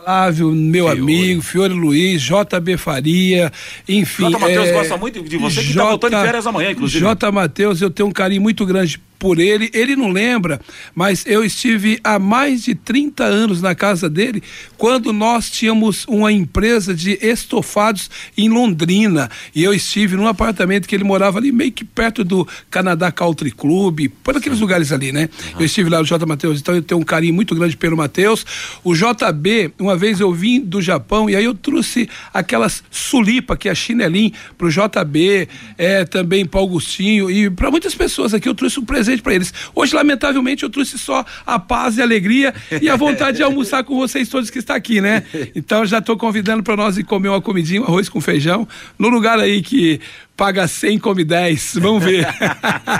Flávio, 0.05 0.51
meu 0.51 0.87
Fiore. 0.87 1.01
amigo, 1.01 1.43
Fiore 1.43 1.75
Luiz, 1.75 2.23
JB 2.23 2.77
Faria, 2.77 3.53
enfim. 3.89 4.31
J. 4.31 4.39
Matheus 4.39 4.69
é, 4.69 4.73
gosta 4.73 4.97
muito 4.97 5.23
de 5.23 5.37
você, 5.37 5.63
que 5.63 5.71
está 5.71 5.85
voltando 5.85 6.17
de 6.17 6.23
férias 6.23 6.47
amanhã, 6.47 6.71
inclusive. 6.73 6.99
J. 6.99 7.31
Matheus, 7.31 7.81
eu 7.81 7.89
tenho 7.91 8.09
um 8.09 8.13
carinho 8.13 8.43
muito 8.43 8.67
grande 8.67 9.01
por 9.23 9.39
ele. 9.39 9.71
Ele 9.73 9.95
não 9.95 10.11
lembra, 10.11 10.61
mas 10.97 11.25
eu 11.25 11.45
estive 11.45 12.01
há 12.03 12.19
mais 12.19 12.65
de 12.65 12.75
30 12.75 13.23
anos 13.23 13.63
na 13.63 13.73
casa 13.73 14.11
dele, 14.11 14.43
quando 14.77 15.13
nós 15.13 15.49
tínhamos 15.49 16.05
uma 16.09 16.33
empresa 16.33 16.93
de 16.93 17.17
estofados 17.23 18.11
em 18.37 18.49
Londrina. 18.49 19.31
E 19.55 19.63
eu 19.63 19.73
estive 19.73 20.17
num 20.17 20.27
apartamento 20.27 20.89
que 20.89 20.95
ele 20.97 21.05
morava 21.05 21.39
ali, 21.39 21.53
meio 21.53 21.71
que 21.71 21.85
perto 21.85 22.25
do 22.25 22.49
Canadá 22.69 23.13
Country 23.13 23.53
Club, 23.53 24.09
por 24.25 24.37
aqueles 24.37 24.59
Sim. 24.59 24.65
lugares 24.65 24.91
ali, 24.91 25.13
né? 25.13 25.29
Uhum. 25.53 25.61
Eu 25.61 25.67
estive 25.67 25.89
lá 25.89 26.01
no 26.01 26.05
J. 26.05 26.27
Matheus, 26.27 26.61
então 26.61 26.75
eu 26.75 26.83
tenho 26.83 27.01
um 27.01 27.05
carinho 27.05 27.33
muito 27.33 27.55
grande 27.55 27.77
pelo 27.77 27.97
Matheus. 27.97 28.45
O 28.83 28.93
JB, 28.93 29.73
uma 29.79 29.97
vez 29.97 30.19
eu 30.19 30.33
vim 30.35 30.61
do 30.61 30.83
Japão 30.83 31.31
e 31.31 31.37
aí 31.37 31.45
eu 31.45 31.55
trouxe 31.55 32.09
aquelas 32.35 32.83
sulipa, 32.91 33.57
que 33.57 33.69
é 33.69 33.71
a 33.71 33.75
chinelim, 33.75 34.33
pro 34.59 34.69
JB, 34.69 35.49
é, 35.79 36.05
também 36.05 36.45
para 36.45 36.59
Augustinho 36.59 37.31
e 37.31 37.49
para 37.49 37.71
muitas 37.71 37.95
pessoas 37.95 38.35
aqui 38.35 38.49
eu 38.49 38.55
trouxe 38.55 38.81
um 38.81 38.85
presente 38.85 39.12
presente 39.13 39.23
para 39.23 39.35
eles. 39.35 39.53
Hoje, 39.75 39.95
lamentavelmente, 39.95 40.63
eu 40.63 40.71
trouxe 40.71 40.99
só 40.99 41.25
a 41.47 41.59
paz 41.59 41.99
e 41.99 42.01
a 42.01 42.05
alegria 42.05 42.55
e 42.81 42.89
a 42.89 42.97
vontade 42.97 43.39
de 43.39 43.43
almoçar 43.43 43.85
com 43.85 43.97
vocês 43.97 44.29
todos 44.29 44.51
que 44.51 44.59
está 44.59 44.75
aqui, 44.75 45.01
né? 45.01 45.25
Então 45.55 45.85
já 45.85 45.99
estou 45.99 46.17
convidando 46.17 46.63
para 46.63 46.77
nós 46.77 46.97
ir 46.97 47.05
comer 47.05 47.29
uma 47.29 47.41
comidinha, 47.41 47.83
um 47.83 47.85
arroz 47.85 48.09
com 48.09 48.21
feijão, 48.21 48.67
no 48.99 49.09
lugar 49.09 49.39
aí 49.39 49.61
que 49.61 50.01
paga 50.37 50.67
100, 50.67 50.99
come 50.99 51.25
10. 51.25 51.75
Vamos 51.81 52.03
ver. 52.03 52.27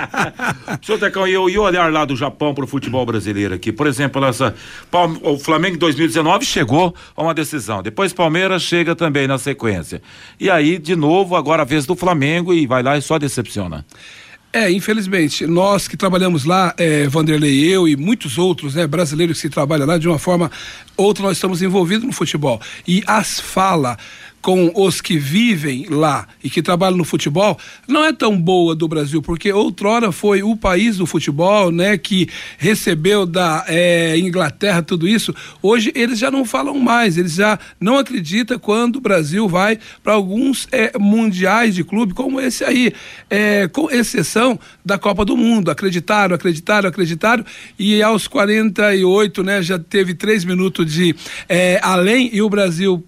Senhor 0.81 0.97
Tecão, 0.97 1.27
e, 1.27 1.37
o 1.37 1.61
olhar 1.61 1.91
lá 1.91 2.05
do 2.05 2.15
Japão 2.15 2.53
para 2.53 2.63
o 2.63 2.67
futebol 2.67 3.05
brasileiro 3.05 3.53
aqui? 3.53 3.71
Por 3.71 3.87
exemplo, 3.87 4.23
essa, 4.23 4.55
o 5.21 5.37
Flamengo 5.37 5.75
em 5.75 5.79
2019 5.79 6.45
chegou 6.45 6.95
a 7.15 7.23
uma 7.23 7.33
decisão. 7.33 7.81
Depois 7.81 8.13
Palmeiras 8.13 8.61
chega 8.61 8.95
também 8.95 9.27
na 9.27 9.37
sequência. 9.37 10.01
E 10.39 10.49
aí, 10.49 10.77
de 10.77 10.95
novo, 10.95 11.35
agora 11.35 11.63
a 11.63 11.65
vez 11.65 11.85
do 11.85 11.95
Flamengo 11.95 12.53
e 12.53 12.67
vai 12.67 12.83
lá 12.83 12.97
e 12.97 13.01
só 13.01 13.17
decepciona. 13.17 13.85
É, 14.55 14.69
infelizmente, 14.71 15.47
nós 15.47 15.87
que 15.87 15.97
trabalhamos 15.97 16.45
lá, 16.45 16.75
é, 16.77 17.07
Vanderlei, 17.07 17.63
eu 17.63 17.87
e 17.87 17.95
muitos 17.95 18.37
outros, 18.37 18.75
né, 18.75 18.85
brasileiros 18.85 19.41
que 19.41 19.49
trabalham 19.49 19.87
lá, 19.87 19.97
de 19.97 20.07
uma 20.07 20.19
forma 20.19 20.51
outra 20.95 21.23
nós 21.23 21.37
estamos 21.37 21.63
envolvidos 21.63 22.05
no 22.05 22.13
futebol. 22.13 22.61
E 22.87 23.03
as 23.07 23.39
fala 23.39 23.97
com 24.43 24.69
os 24.75 24.99
que 24.99 25.17
vivem 25.17 25.85
lá 25.89 26.27
e 26.43 26.49
que 26.49 26.61
trabalham 26.61 26.97
no 26.97 27.05
futebol 27.05 27.57
não 27.87 28.03
é 28.03 28.11
tão 28.11 28.37
boa 28.37 28.75
do 28.75 28.89
Brasil, 28.89 29.21
porque 29.21 29.49
outrora 29.53 30.11
foi 30.11 30.43
o 30.43 30.57
país 30.57 30.97
do 30.97 31.05
futebol, 31.05 31.71
né, 31.71 31.97
que 31.97 32.27
recebeu 32.57 33.25
da 33.25 33.63
é, 33.69 34.17
Inglaterra 34.17 34.83
tudo 34.83 35.07
isso. 35.07 35.33
Hoje 35.61 35.93
eles 35.95 36.19
já 36.19 36.29
não 36.29 36.43
falam 36.43 36.77
mais, 36.77 37.17
eles 37.17 37.35
já 37.35 37.57
não 37.79 37.97
acreditam 37.97 38.59
quando 38.59 38.97
o 38.97 39.01
Brasil 39.01 39.47
vai 39.47 39.79
para 40.03 40.11
alguns 40.11 40.67
é, 40.73 40.91
mundiais 40.99 41.73
de 41.73 41.85
clube 41.85 42.13
como 42.13 42.41
esse 42.41 42.65
aí, 42.65 42.91
é, 43.29 43.69
com 43.69 43.89
exceção 43.89 44.59
da 44.83 44.97
Copa 44.97 45.23
do 45.23 45.37
Mundo. 45.37 45.71
Acreditaram, 45.71 46.35
acreditaram, 46.35 46.89
acreditaram 46.89 47.45
e 47.79 48.03
aos 48.03 48.27
48, 48.27 49.41
né, 49.41 49.61
já 49.63 49.79
teve 49.79 50.13
três 50.13 50.43
minutos 50.43 50.91
de 50.91 51.15
além 51.81 52.29
e 52.33 52.41
o 52.41 52.49
Brasil 52.49 53.01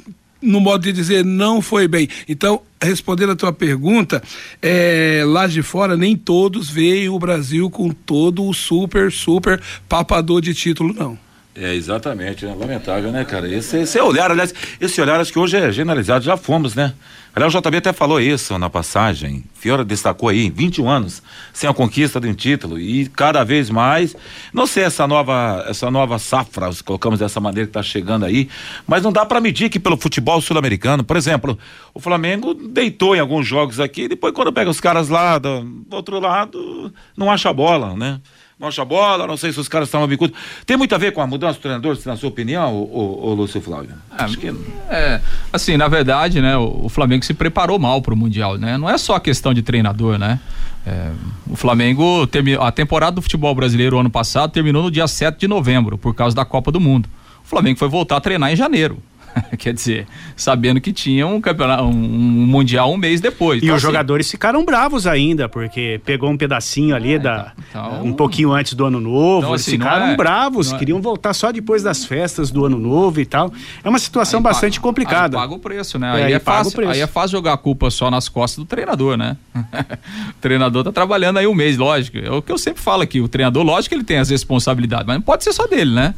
no 0.46 0.60
modo 0.60 0.84
de 0.84 0.94
dizer 0.94 1.26
não 1.26 1.62
foi 1.62 1.88
bem. 1.88 2.08
Então, 2.28 2.62
respondendo 2.82 3.32
a 3.32 3.36
tua 3.36 3.52
pergunta, 3.52 4.22
é, 4.62 5.24
lá 5.26 5.48
de 5.48 5.62
fora 5.62 5.98
nem 5.98 6.16
todos 6.16 6.70
veem 6.70 7.10
o 7.10 7.20
Brasil 7.20 7.70
com 7.70 7.90
todo 7.90 8.46
o 8.48 8.54
super, 8.54 9.12
super 9.12 9.62
papador 9.90 10.42
de 10.42 10.54
título, 10.54 10.94
não. 10.94 11.25
É, 11.58 11.74
exatamente, 11.74 12.46
né? 12.46 12.54
lamentável, 12.54 13.13
né, 13.13 13.24
cara? 13.24 13.48
Esse, 13.48 13.78
esse 13.78 13.98
olhar, 14.02 14.30
aliás, 14.30 14.54
esse 14.80 15.00
olhar 15.00 15.22
acho 15.22 15.32
que 15.32 15.39
hoje 15.39 15.56
é 15.56 15.72
generalizado, 15.72 16.26
já 16.26 16.36
fomos, 16.36 16.76
né? 16.76 16.94
Aliás, 17.34 17.54
o 17.54 17.62
JB 17.62 17.78
até 17.78 17.94
falou 17.94 18.20
isso 18.20 18.58
na 18.58 18.70
passagem. 18.70 19.44
Fiora 19.54 19.84
destacou 19.84 20.28
aí, 20.28 20.50
21 20.50 20.89
anos, 20.89 21.24
sem 21.54 21.70
a 21.70 21.74
conquista 21.74 22.20
de 22.20 22.28
um 22.28 22.34
título. 22.34 22.78
E 22.78 23.08
cada 23.08 23.44
vez 23.46 23.70
mais, 23.70 24.15
não 24.54 24.68
sei 24.68 24.84
essa 24.84 25.08
nova, 25.08 25.65
essa 25.68 25.89
nova 25.89 26.20
safra, 26.20 26.70
colocamos 26.84 27.20
dessa 27.20 27.39
maneira 27.39 27.68
que 27.68 27.72
está 27.72 27.84
chegando 27.84 28.26
aí, 28.26 28.50
mas 28.86 29.04
não 29.04 29.12
dá 29.12 29.26
para 29.26 29.39
medir 29.39 29.70
que 29.70 29.80
pelo 29.80 29.96
futebol 29.96 30.41
sul-americano, 30.41 31.06
por 31.06 31.15
exemplo, 31.15 31.58
o 31.94 32.02
Flamengo 32.02 32.54
deitou 32.54 33.15
em 33.15 33.20
alguns 33.20 33.48
jogos 33.48 33.80
aqui, 33.80 34.10
depois 34.10 34.34
quando 34.34 34.52
pega 34.52 34.70
os 34.70 34.82
caras 34.82 35.08
lá 35.08 35.38
do, 35.38 35.62
do 35.62 35.96
outro 35.96 36.20
lado, 36.20 36.94
não 37.18 37.32
acha 37.32 37.50
a 37.50 37.54
bola, 37.54 37.96
né? 37.96 38.20
Mancha 38.60 38.82
a 38.82 38.86
bola, 38.86 39.28
não 39.28 39.36
sei 39.36 39.52
se 39.52 39.60
os 39.60 39.68
caras 39.68 39.88
estavam 39.88 40.08
bicudos. 40.08 40.38
Tem 40.65 40.78
muito 40.78 40.96
a 40.96 40.98
ver 40.98 41.12
com 41.12 41.22
a 41.22 41.28
mudança 41.28 41.60
do 41.60 41.62
treinador, 41.62 41.98
na 42.06 42.15
sua 42.15 42.30
opinião, 42.30 42.74
o, 42.76 43.34
Lúcio 43.34 43.60
Flávio? 43.62 43.96
É, 44.18 44.24
Acho 44.24 44.38
que... 44.38 44.48
é, 44.89 45.22
assim, 45.52 45.76
na 45.76 45.88
verdade, 45.88 46.41
né, 46.41 46.56
o, 46.56 46.86
o 46.86 46.89
Flamengo 46.89 47.26
se 47.26 47.34
preparou 47.34 47.78
mal 47.78 48.02
para 48.02 48.13
o 48.13 48.18
Mundial, 48.18 48.58
né? 48.58 48.78
Não 48.78 48.89
é 48.89 48.98
só 48.98 49.20
questão 49.20 49.54
de 49.54 49.62
treinador, 49.62 50.18
né? 50.18 50.39
É, 50.88 51.12
o 51.50 51.56
Flamengo, 51.56 52.28
a 52.62 52.72
temporada 52.72 53.15
do 53.15 53.22
futebol 53.22 53.54
brasileiro 53.54 54.00
ano 54.00 54.10
passado 54.10 54.52
terminou 54.52 54.84
no 54.84 54.91
dia 54.91 55.08
7 55.08 55.38
de 55.39 55.48
novembro, 55.48 55.98
por 55.98 56.13
causa 56.13 56.36
da 56.36 56.46
Copa 56.46 56.72
do 56.72 56.80
Mundo. 56.80 57.10
O 57.44 57.48
Flamengo 57.48 57.78
foi 57.78 57.89
voltar 57.89 58.18
a 58.18 58.22
treinar 58.22 58.52
em 58.52 58.56
janeiro. 58.56 59.00
Quer 59.58 59.74
dizer, 59.74 60.08
sabendo 60.36 60.80
que 60.80 60.93
tinha 60.93 61.28
um 61.28 61.41
campeonato, 61.41 61.84
um, 61.84 61.91
mundial 61.91 62.91
um 62.91 62.98
mês 62.98 63.19
depois. 63.19 63.62
E 63.62 63.65
então, 63.65 63.76
os 63.76 63.84
assim, 63.84 63.91
jogadores 63.91 64.30
ficaram 64.30 64.63
bravos 64.63 65.06
ainda, 65.06 65.50
porque 65.50 66.00
pegou 66.06 66.30
um 66.30 66.38
pedacinho 66.38 66.95
ali 66.95 67.13
é, 67.13 67.19
da 67.19 67.54
então, 67.69 68.04
um 68.04 68.13
pouquinho 68.13 68.52
antes 68.52 68.74
do 68.74 68.86
ano 68.86 69.00
novo, 69.00 69.39
então, 69.39 69.54
assim, 69.54 69.71
ficaram 69.71 70.08
é, 70.08 70.15
bravos, 70.15 70.71
é, 70.71 70.78
queriam 70.78 71.02
voltar 71.02 71.34
só 71.34 71.52
depois 71.52 71.84
das 71.84 72.06
festas 72.06 72.50
do 72.50 72.65
ano 72.65 72.78
novo 72.78 73.19
e 73.19 73.26
tal. 73.26 73.52
É 73.84 73.89
uma 73.89 74.00
situação 74.00 74.41
bastante 74.41 74.80
paga, 74.80 74.88
complicada. 74.88 75.38
Aí 75.38 75.43
paga 75.43 75.54
o 75.54 75.60
preço, 75.60 76.00
né? 76.00 76.08
É, 76.08 76.12
aí, 76.12 76.24
aí, 76.24 76.34
é 76.34 76.39
fácil, 76.39 76.89
aí 76.89 77.02
é 77.02 77.08
fácil 77.08 77.32
jogar 77.32 77.54
a 77.54 77.58
culpa 77.58 77.89
só 77.89 78.10
nas 78.10 78.30
costas 78.30 78.63
do 78.63 78.65
treinador, 78.67 79.17
né? 79.17 79.38
o 79.56 80.41
treinador 80.41 80.84
tá 80.84 80.91
trabalhando 80.91 81.38
aí 81.38 81.48
um 81.48 81.56
mês, 81.56 81.78
lógico. 81.78 82.17
É 82.17 82.32
o 82.32 82.41
que 82.41 82.52
eu 82.52 82.58
sempre 82.58 82.82
falo 82.82 83.04
aqui, 83.04 83.19
o 83.19 83.28
treinador, 83.28 83.63
lógico 83.63 83.89
que 83.89 83.95
ele 83.95 84.04
tem 84.04 84.17
as 84.17 84.30
responsabilidades, 84.30 85.06
mas 85.06 85.15
não 85.15 85.21
pode 85.21 85.43
ser 85.43 85.54
só 85.54 85.67
dele, 85.67 85.93
né? 85.93 86.13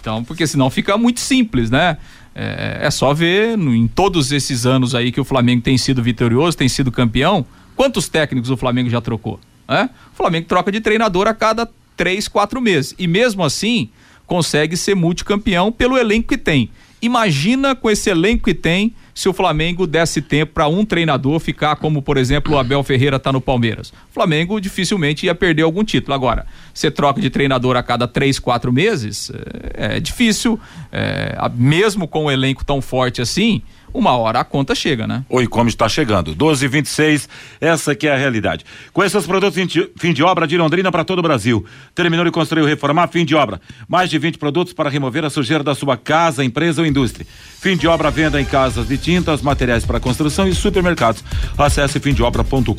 Então, 0.00 0.24
porque 0.24 0.46
senão 0.48 0.68
fica 0.68 0.98
muito 0.98 1.20
simples, 1.20 1.70
né? 1.70 1.96
É, 2.34 2.78
é 2.82 2.90
só 2.90 3.12
ver 3.12 3.56
no, 3.58 3.74
em 3.74 3.86
todos 3.86 4.32
esses 4.32 4.64
anos 4.64 4.94
aí 4.94 5.12
que 5.12 5.20
o 5.20 5.24
Flamengo 5.24 5.62
tem 5.62 5.76
sido 5.76 6.02
vitorioso, 6.02 6.56
tem 6.56 6.68
sido 6.68 6.90
campeão, 6.90 7.44
quantos 7.76 8.08
técnicos 8.08 8.50
o 8.50 8.56
Flamengo 8.56 8.88
já 8.88 9.00
trocou? 9.00 9.38
É? 9.68 9.84
O 9.84 10.16
Flamengo 10.16 10.46
troca 10.46 10.72
de 10.72 10.80
treinador 10.80 11.26
a 11.26 11.34
cada 11.34 11.68
três, 11.96 12.28
quatro 12.28 12.60
meses. 12.60 12.94
E 12.98 13.06
mesmo 13.06 13.44
assim, 13.44 13.90
consegue 14.26 14.76
ser 14.76 14.94
multicampeão 14.94 15.70
pelo 15.70 15.96
elenco 15.96 16.28
que 16.28 16.38
tem. 16.38 16.70
Imagina 17.02 17.74
com 17.74 17.90
esse 17.90 18.08
elenco 18.08 18.44
que 18.44 18.54
tem 18.54 18.94
se 19.12 19.28
o 19.28 19.32
Flamengo 19.32 19.88
desse 19.88 20.22
tempo 20.22 20.52
para 20.54 20.68
um 20.68 20.84
treinador 20.84 21.40
ficar 21.40 21.74
como, 21.74 22.00
por 22.00 22.16
exemplo, 22.16 22.54
o 22.54 22.58
Abel 22.58 22.82
Ferreira 22.84 23.16
está 23.16 23.32
no 23.32 23.40
Palmeiras. 23.40 23.90
O 23.90 24.14
Flamengo 24.14 24.60
dificilmente 24.60 25.26
ia 25.26 25.34
perder 25.34 25.62
algum 25.62 25.82
título. 25.82 26.14
Agora, 26.14 26.46
você 26.72 26.92
troca 26.92 27.20
de 27.20 27.28
treinador 27.28 27.76
a 27.76 27.82
cada 27.82 28.06
três, 28.06 28.38
quatro 28.38 28.72
meses, 28.72 29.32
é, 29.74 29.96
é 29.96 30.00
difícil, 30.00 30.58
é, 30.92 31.36
mesmo 31.56 32.06
com 32.06 32.26
um 32.26 32.30
elenco 32.30 32.64
tão 32.64 32.80
forte 32.80 33.20
assim 33.20 33.62
uma 33.92 34.16
hora 34.16 34.40
a 34.40 34.44
conta 34.44 34.74
chega, 34.74 35.06
né? 35.06 35.24
Oi, 35.28 35.46
como 35.46 35.68
está 35.68 35.88
chegando. 35.88 36.34
12 36.34 36.66
26 36.66 37.28
essa 37.60 37.94
que 37.94 38.06
é 38.06 38.14
a 38.14 38.16
realidade. 38.16 38.64
Com 38.92 39.04
esses 39.04 39.26
produtos 39.26 39.62
fim 39.98 40.12
de 40.12 40.22
obra 40.22 40.46
de 40.46 40.56
Londrina 40.56 40.90
para 40.90 41.04
todo 41.04 41.18
o 41.18 41.22
Brasil. 41.22 41.64
Terminou 41.94 42.24
de 42.24 42.30
construir 42.30 42.64
reformar, 42.64 43.08
fim 43.08 43.24
de 43.24 43.34
obra. 43.34 43.60
Mais 43.86 44.08
de 44.08 44.18
20 44.18 44.38
produtos 44.38 44.72
para 44.72 44.88
remover 44.88 45.24
a 45.24 45.30
sujeira 45.30 45.62
da 45.62 45.74
sua 45.74 45.96
casa, 45.96 46.44
empresa 46.44 46.80
ou 46.80 46.86
indústria. 46.86 47.26
Fim 47.60 47.76
de 47.76 47.86
obra, 47.86 48.10
venda 48.10 48.40
em 48.40 48.44
casas 48.44 48.88
de 48.88 48.96
tintas, 48.96 49.42
materiais 49.42 49.84
para 49.84 50.00
construção 50.00 50.48
e 50.48 50.54
supermercados. 50.54 51.22
Acesse 51.56 52.00
fimdeobra.com.br. 52.00 52.72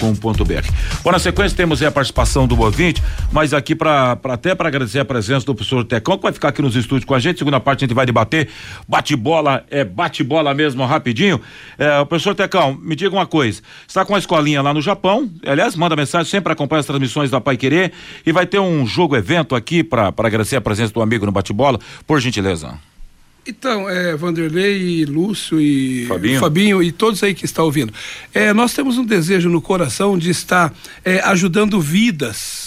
Bom, 1.03 1.11
na 1.11 1.19
sequência 1.19 1.55
temos 1.55 1.81
a 1.83 1.91
participação 1.91 2.47
do 2.47 2.59
ouvinte, 2.59 3.01
mas 3.31 3.53
aqui 3.53 3.75
para 3.75 4.17
até 4.29 4.55
para 4.55 4.67
agradecer 4.67 4.99
a 4.99 5.05
presença 5.05 5.45
do 5.45 5.53
professor 5.53 5.83
Tecão, 5.83 6.17
que 6.17 6.23
vai 6.23 6.33
ficar 6.33 6.49
aqui 6.49 6.61
nos 6.61 6.75
estúdios 6.75 7.05
com 7.05 7.13
a 7.13 7.19
gente. 7.19 7.39
Segunda 7.39 7.59
parte 7.59 7.83
a 7.83 7.87
gente 7.87 7.95
vai 7.95 8.05
debater. 8.05 8.49
Bate-bola, 8.87 9.63
é 9.69 9.83
bate-bola 9.83 10.53
mesmo, 10.53 10.83
rápido 10.85 11.02
rapidinho. 11.03 11.41
É, 11.77 12.05
professor 12.05 12.33
Tecão, 12.33 12.79
me 12.81 12.95
diga 12.95 13.13
uma 13.13 13.25
coisa. 13.25 13.61
Está 13.85 14.05
com 14.05 14.15
a 14.15 14.19
escolinha 14.19 14.61
lá 14.61 14.73
no 14.73 14.81
Japão. 14.81 15.29
Aliás, 15.45 15.75
manda 15.75 15.95
mensagem, 15.95 16.29
sempre 16.29 16.53
acompanha 16.53 16.79
as 16.79 16.85
transmissões 16.85 17.29
da 17.29 17.41
Pai 17.41 17.57
Querer. 17.57 17.91
E 18.25 18.31
vai 18.31 18.45
ter 18.45 18.59
um 18.59 18.87
jogo 18.87 19.15
evento 19.15 19.53
aqui 19.53 19.83
para 19.83 20.13
agradecer 20.17 20.55
a 20.55 20.61
presença 20.61 20.93
do 20.93 21.01
amigo 21.01 21.25
no 21.25 21.31
bate-bola. 21.31 21.79
Por 22.07 22.19
gentileza. 22.21 22.79
Então, 23.45 23.89
é, 23.89 24.15
Vanderlei, 24.15 25.03
Lúcio 25.03 25.59
e 25.59 26.05
Fabinho. 26.07 26.39
Fabinho 26.39 26.81
e 26.81 26.93
todos 26.93 27.21
aí 27.23 27.33
que 27.33 27.43
estão 27.43 27.65
ouvindo. 27.65 27.93
É, 28.33 28.53
nós 28.53 28.73
temos 28.73 28.97
um 28.97 29.05
desejo 29.05 29.49
no 29.49 29.61
coração 29.61 30.17
de 30.17 30.29
estar 30.29 30.73
é, 31.03 31.19
ajudando 31.19 31.81
vidas. 31.81 32.62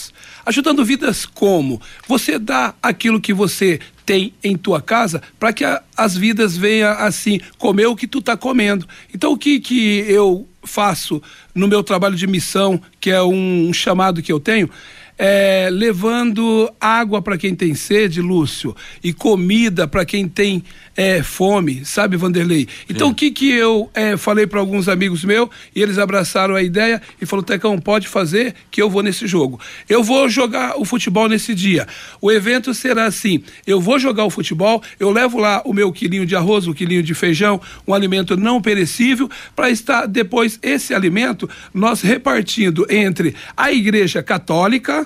Ajudando 0.47 0.85
vidas 0.85 1.27
como? 1.27 1.83
Você 2.07 2.39
dá 2.39 2.73
aquilo 2.81 3.21
que 3.21 3.35
você 3.35 3.81
tem 4.07 4.33
em 4.45 4.57
tua 4.57 4.81
casa 4.81 5.21
para 5.41 5.53
que 5.53 5.65
a, 5.65 5.83
as 5.97 6.17
vidas 6.17 6.57
venham 6.57 6.93
assim 6.93 7.41
comer 7.59 7.87
o 7.87 7.97
que 7.97 8.07
tu 8.07 8.23
tá 8.23 8.37
comendo. 8.37 8.87
Então 9.13 9.33
o 9.33 9.37
que 9.37 9.59
que 9.59 10.05
eu 10.09 10.47
faço 10.63 11.21
no 11.53 11.67
meu 11.67 11.83
trabalho 11.83 12.15
de 12.15 12.29
missão, 12.29 12.81
que 13.01 13.11
é 13.11 13.21
um, 13.21 13.69
um 13.69 13.73
chamado 13.73 14.23
que 14.23 14.33
eu 14.33 14.39
tenho, 14.39 14.71
é, 15.19 15.69
levando 15.71 16.71
água 16.81 17.23
para 17.23 17.39
quem 17.39 17.55
tem 17.55 17.75
sede, 17.75 18.21
Lúcio, 18.21 18.75
e 19.03 19.13
comida 19.13 19.89
para 19.89 20.05
quem 20.05 20.29
tem 20.29 20.63
é, 20.97 21.23
fome, 21.23 21.85
sabe, 21.85 22.17
Vanderlei? 22.17 22.67
Então, 22.89 23.11
o 23.11 23.15
que 23.15 23.31
que 23.31 23.51
eu 23.51 23.91
é, 23.95 24.17
falei 24.17 24.47
para 24.47 24.61
alguns 24.61 24.89
amigos 24.89 25.25
meus 25.25 25.49
e 25.75 25.83
eles 25.83 25.99
abraçaram 25.99 26.55
a 26.55 26.63
ideia 26.63 27.01
e 27.21 27.27
falou: 27.27 27.45
Tecão, 27.45 27.79
pode 27.79 28.09
fazer 28.09 28.55
que 28.71 28.81
eu 28.81 28.89
vou 28.89 29.03
nesse 29.03 29.27
jogo. 29.27 29.61
Eu 29.89 30.03
vou 30.03 30.29
jogar 30.29 30.79
o 30.79 30.85
futebol 30.85 31.29
nesse 31.29 31.55
dia. 31.55 31.87
O 32.21 32.33
evento 32.33 32.73
será 32.73 33.05
assim: 33.05 33.43
eu 33.67 33.81
vou 33.81 33.99
jogar 33.99 34.25
o 34.25 34.31
futebol, 34.31 34.83
eu 34.99 35.11
levo 35.11 35.39
lá 35.39 35.63
o 35.65 35.73
meu 35.73 35.93
quilinho 35.93 36.25
de 36.25 36.35
arroz, 36.35 36.67
o 36.67 36.75
quilinho 36.75 37.03
de 37.03 37.15
feijão, 37.15 37.61
um 37.87 37.93
alimento 37.93 38.37
não 38.37 38.61
perecível, 38.61 39.29
para 39.55 39.71
estar 39.71 40.07
depois 40.07 40.59
esse 40.63 40.95
alimento 40.95 41.49
nós 41.75 42.01
repartindo 42.01 42.87
entre 42.89 43.35
a 43.57 43.71
igreja 43.71 44.23
católica 44.23 45.06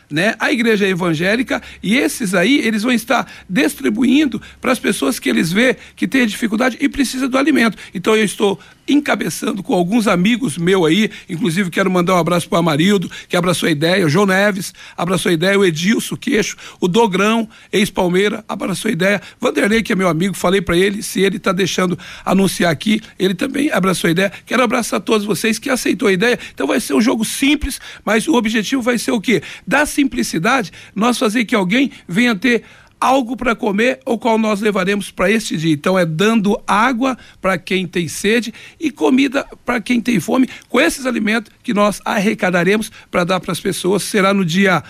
né, 0.11 0.35
a 0.39 0.51
igreja 0.51 0.87
evangélica 0.87 1.61
e 1.81 1.97
esses 1.97 2.33
aí 2.33 2.59
eles 2.59 2.83
vão 2.83 2.91
estar 2.91 3.31
distribuindo 3.49 4.41
para 4.59 4.71
as 4.71 4.79
pessoas 4.79 5.19
que 5.19 5.29
eles 5.29 5.51
vê 5.51 5.77
que 5.95 6.07
tem 6.07 6.25
dificuldade 6.27 6.77
e 6.79 6.89
precisa 6.89 7.27
do 7.27 7.37
alimento. 7.37 7.77
Então 7.93 8.15
eu 8.15 8.23
estou 8.23 8.59
encabeçando 8.87 9.63
com 9.63 9.73
alguns 9.73 10.07
amigos 10.07 10.57
meu 10.57 10.85
aí, 10.85 11.09
inclusive 11.29 11.69
quero 11.69 11.89
mandar 11.89 12.15
um 12.15 12.17
abraço 12.17 12.49
para 12.49 12.57
o 12.57 12.59
Amarildo, 12.59 13.09
que 13.29 13.37
abraçou 13.37 13.67
a 13.67 13.71
ideia, 13.71 14.05
o 14.05 14.09
João 14.09 14.25
Neves 14.25 14.73
abraçou 14.97 15.29
a 15.29 15.33
ideia, 15.33 15.57
o 15.57 15.63
Edilson 15.63 16.15
Queixo, 16.15 16.57
o 16.79 16.87
Dogrão, 16.87 17.47
ex-Palmeira, 17.71 18.43
abraçou 18.47 18.89
a 18.89 18.91
ideia, 18.91 19.21
Vanderlei, 19.39 19.81
que 19.81 19.93
é 19.93 19.95
meu 19.95 20.09
amigo, 20.09 20.35
falei 20.35 20.61
para 20.61 20.75
ele, 20.75 21.01
se 21.01 21.21
ele 21.21 21.37
está 21.37 21.51
deixando 21.51 21.97
anunciar 22.25 22.71
aqui, 22.71 23.01
ele 23.17 23.33
também 23.33 23.71
abraçou 23.71 24.07
a 24.07 24.11
ideia. 24.11 24.31
Quero 24.45 24.63
abraçar 24.63 24.99
todos 24.99 25.25
vocês 25.25 25.57
que 25.57 25.69
aceitou 25.69 26.07
a 26.07 26.13
ideia. 26.13 26.37
Então 26.53 26.67
vai 26.67 26.79
ser 26.79 26.93
um 26.93 27.01
jogo 27.01 27.23
simples, 27.23 27.79
mas 28.03 28.27
o 28.27 28.35
objetivo 28.35 28.81
vai 28.81 28.97
ser 28.97 29.11
o 29.11 29.21
quê? 29.21 29.41
Da 29.65 29.85
simplicidade, 30.01 30.71
nós 30.95 31.17
fazer 31.17 31.45
que 31.45 31.55
alguém 31.55 31.91
venha 32.07 32.35
ter 32.35 32.63
algo 32.99 33.35
para 33.35 33.55
comer, 33.55 33.99
o 34.05 34.17
qual 34.17 34.37
nós 34.37 34.61
levaremos 34.61 35.09
para 35.09 35.31
este 35.31 35.57
dia. 35.57 35.73
Então 35.73 35.97
é 35.97 36.05
dando 36.05 36.61
água 36.67 37.17
para 37.41 37.57
quem 37.57 37.87
tem 37.87 38.07
sede 38.07 38.53
e 38.79 38.91
comida 38.91 39.45
para 39.65 39.81
quem 39.81 39.99
tem 39.99 40.19
fome, 40.19 40.47
com 40.69 40.79
esses 40.79 41.05
alimentos 41.05 41.51
que 41.63 41.73
nós 41.73 41.99
arrecadaremos 42.05 42.91
para 43.09 43.23
dar 43.23 43.39
para 43.39 43.51
as 43.51 43.59
pessoas. 43.59 44.03
Será 44.03 44.33
no 44.33 44.45
dia 44.45 44.83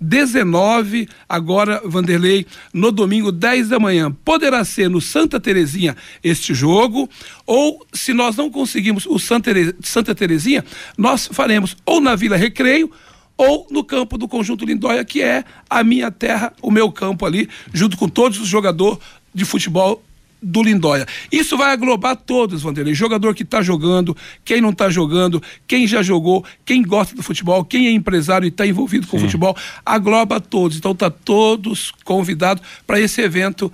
19, 0.00 1.08
agora, 1.28 1.82
Vanderlei, 1.84 2.46
no 2.72 2.90
domingo, 2.92 3.32
10 3.32 3.68
da 3.68 3.78
manhã. 3.78 4.10
Poderá 4.24 4.64
ser 4.64 4.88
no 4.88 5.00
Santa 5.00 5.40
Terezinha 5.40 5.96
este 6.22 6.54
jogo, 6.54 7.08
ou 7.44 7.84
se 7.92 8.14
nós 8.14 8.36
não 8.36 8.48
conseguimos 8.48 9.04
o 9.06 9.18
Santa 9.18 10.14
Terezinha, 10.14 10.64
nós 10.96 11.28
faremos 11.30 11.76
ou 11.84 12.00
na 12.00 12.14
Vila 12.14 12.36
Recreio 12.36 12.90
ou 13.38 13.68
no 13.70 13.84
campo 13.84 14.18
do 14.18 14.26
Conjunto 14.26 14.66
Lindóia, 14.66 15.04
que 15.04 15.22
é 15.22 15.44
a 15.70 15.84
minha 15.84 16.10
terra, 16.10 16.52
o 16.60 16.70
meu 16.70 16.90
campo 16.90 17.24
ali, 17.24 17.48
junto 17.72 17.96
com 17.96 18.08
todos 18.08 18.40
os 18.40 18.48
jogadores 18.48 18.98
de 19.32 19.44
futebol 19.44 20.02
do 20.42 20.62
Lindóia. 20.62 21.06
Isso 21.30 21.56
vai 21.56 21.72
aglobar 21.72 22.16
todos, 22.16 22.62
Vanderlei. 22.62 22.94
Jogador 22.94 23.34
que 23.34 23.44
está 23.44 23.62
jogando, 23.62 24.16
quem 24.44 24.60
não 24.60 24.70
está 24.70 24.90
jogando, 24.90 25.42
quem 25.66 25.86
já 25.86 26.02
jogou, 26.02 26.44
quem 26.64 26.82
gosta 26.82 27.14
do 27.14 27.22
futebol, 27.22 27.64
quem 27.64 27.86
é 27.86 27.92
empresário 27.92 28.44
e 28.44 28.48
está 28.48 28.66
envolvido 28.66 29.06
com 29.06 29.16
o 29.16 29.20
futebol, 29.20 29.56
agloba 29.86 30.40
todos. 30.40 30.76
Então 30.76 30.94
tá 30.94 31.10
todos 31.10 31.92
convidados 32.04 32.62
para 32.86 33.00
esse 33.00 33.20
evento 33.20 33.72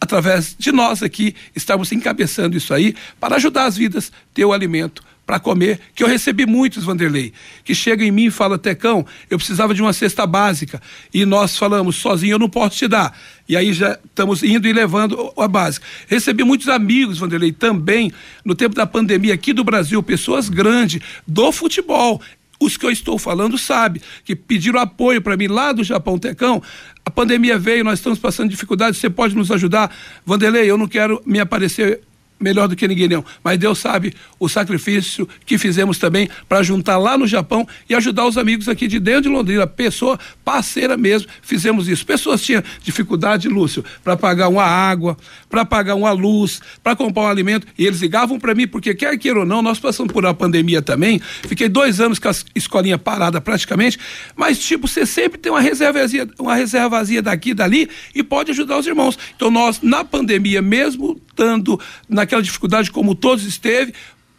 através 0.00 0.54
de 0.56 0.70
nós 0.70 1.02
aqui, 1.02 1.34
estamos 1.56 1.90
encabeçando 1.90 2.56
isso 2.56 2.72
aí 2.72 2.94
para 3.18 3.36
ajudar 3.36 3.64
as 3.64 3.76
vidas 3.76 4.12
ter 4.32 4.44
o 4.44 4.52
alimento 4.52 5.02
para 5.28 5.38
comer, 5.38 5.78
que 5.94 6.02
eu 6.02 6.08
recebi 6.08 6.46
muitos, 6.46 6.84
Vanderlei, 6.84 7.34
que 7.62 7.74
chegam 7.74 8.06
em 8.06 8.10
mim 8.10 8.24
e 8.24 8.30
falam, 8.30 8.56
Tecão, 8.56 9.04
eu 9.28 9.36
precisava 9.36 9.74
de 9.74 9.82
uma 9.82 9.92
cesta 9.92 10.26
básica, 10.26 10.80
e 11.12 11.26
nós 11.26 11.58
falamos, 11.58 11.96
sozinho 11.96 12.32
eu 12.32 12.38
não 12.38 12.48
posso 12.48 12.78
te 12.78 12.88
dar. 12.88 13.14
E 13.46 13.54
aí 13.54 13.74
já 13.74 13.98
estamos 14.06 14.42
indo 14.42 14.66
e 14.66 14.72
levando 14.72 15.30
a 15.36 15.46
básica. 15.46 15.84
Recebi 16.06 16.44
muitos 16.44 16.70
amigos, 16.70 17.18
Vanderlei, 17.18 17.52
também, 17.52 18.10
no 18.42 18.54
tempo 18.54 18.74
da 18.74 18.86
pandemia 18.86 19.34
aqui 19.34 19.52
do 19.52 19.62
Brasil, 19.62 20.02
pessoas 20.02 20.48
grandes 20.48 21.02
do 21.26 21.52
futebol, 21.52 22.22
os 22.58 22.78
que 22.78 22.86
eu 22.86 22.90
estou 22.90 23.18
falando 23.18 23.58
sabem, 23.58 24.00
que 24.24 24.34
pediram 24.34 24.80
apoio 24.80 25.20
para 25.20 25.36
mim 25.36 25.46
lá 25.46 25.72
do 25.72 25.84
Japão 25.84 26.18
Tecão. 26.18 26.62
A 27.04 27.10
pandemia 27.10 27.58
veio, 27.58 27.84
nós 27.84 27.98
estamos 27.98 28.18
passando 28.18 28.48
dificuldades, 28.48 28.98
você 28.98 29.10
pode 29.10 29.36
nos 29.36 29.50
ajudar? 29.50 29.94
Vanderlei, 30.24 30.70
eu 30.70 30.78
não 30.78 30.88
quero 30.88 31.22
me 31.26 31.38
aparecer 31.38 32.00
melhor 32.38 32.68
do 32.68 32.76
que 32.76 32.86
ninguém 32.86 33.08
não, 33.08 33.24
mas 33.42 33.58
Deus 33.58 33.78
sabe 33.78 34.14
o 34.38 34.48
sacrifício 34.48 35.28
que 35.44 35.58
fizemos 35.58 35.98
também 35.98 36.28
para 36.48 36.62
juntar 36.62 36.98
lá 36.98 37.18
no 37.18 37.26
Japão 37.26 37.66
e 37.88 37.94
ajudar 37.94 38.26
os 38.26 38.38
amigos 38.38 38.68
aqui 38.68 38.86
de 38.86 39.00
dentro 39.00 39.22
de 39.22 39.28
Londrina, 39.28 39.66
pessoa 39.66 40.18
parceira 40.44 40.96
mesmo, 40.96 41.28
fizemos 41.42 41.88
isso. 41.88 42.06
Pessoas 42.06 42.42
tinham 42.42 42.62
dificuldade, 42.82 43.48
Lúcio, 43.48 43.84
para 44.02 44.16
pagar 44.16 44.48
uma 44.48 44.64
água, 44.64 45.16
para 45.48 45.64
pagar 45.64 45.94
uma 45.94 46.12
luz, 46.12 46.60
para 46.82 46.94
comprar 46.94 47.22
um 47.22 47.28
alimento, 47.28 47.66
e 47.76 47.86
eles 47.86 48.00
ligavam 48.00 48.38
para 48.38 48.54
mim, 48.54 48.66
porque 48.66 48.94
quer 48.94 49.16
queira 49.18 49.40
ou 49.40 49.46
não, 49.46 49.62
nós 49.62 49.78
passamos 49.78 50.12
por 50.12 50.24
uma 50.24 50.34
pandemia 50.34 50.80
também, 50.80 51.20
fiquei 51.46 51.68
dois 51.68 52.00
anos 52.00 52.18
com 52.18 52.28
a 52.28 52.34
escolinha 52.54 52.98
parada 52.98 53.40
praticamente, 53.40 53.98
mas 54.36 54.58
tipo, 54.58 54.86
você 54.86 55.04
sempre 55.04 55.38
tem 55.38 55.50
uma 55.50 55.60
reservazinha, 55.60 56.28
uma 56.38 56.54
reservazinha 56.54 57.22
daqui 57.22 57.54
dali 57.54 57.88
e 58.14 58.22
pode 58.22 58.50
ajudar 58.50 58.78
os 58.78 58.86
irmãos. 58.86 59.18
Então 59.34 59.50
nós, 59.50 59.80
na 59.82 60.04
pandemia, 60.04 60.62
mesmo 60.62 61.20
estando 61.38 61.80
naquela 62.08 62.42
dificuldade 62.42 62.90
como 62.90 63.14
todos 63.14 63.44
esteve, 63.44 63.94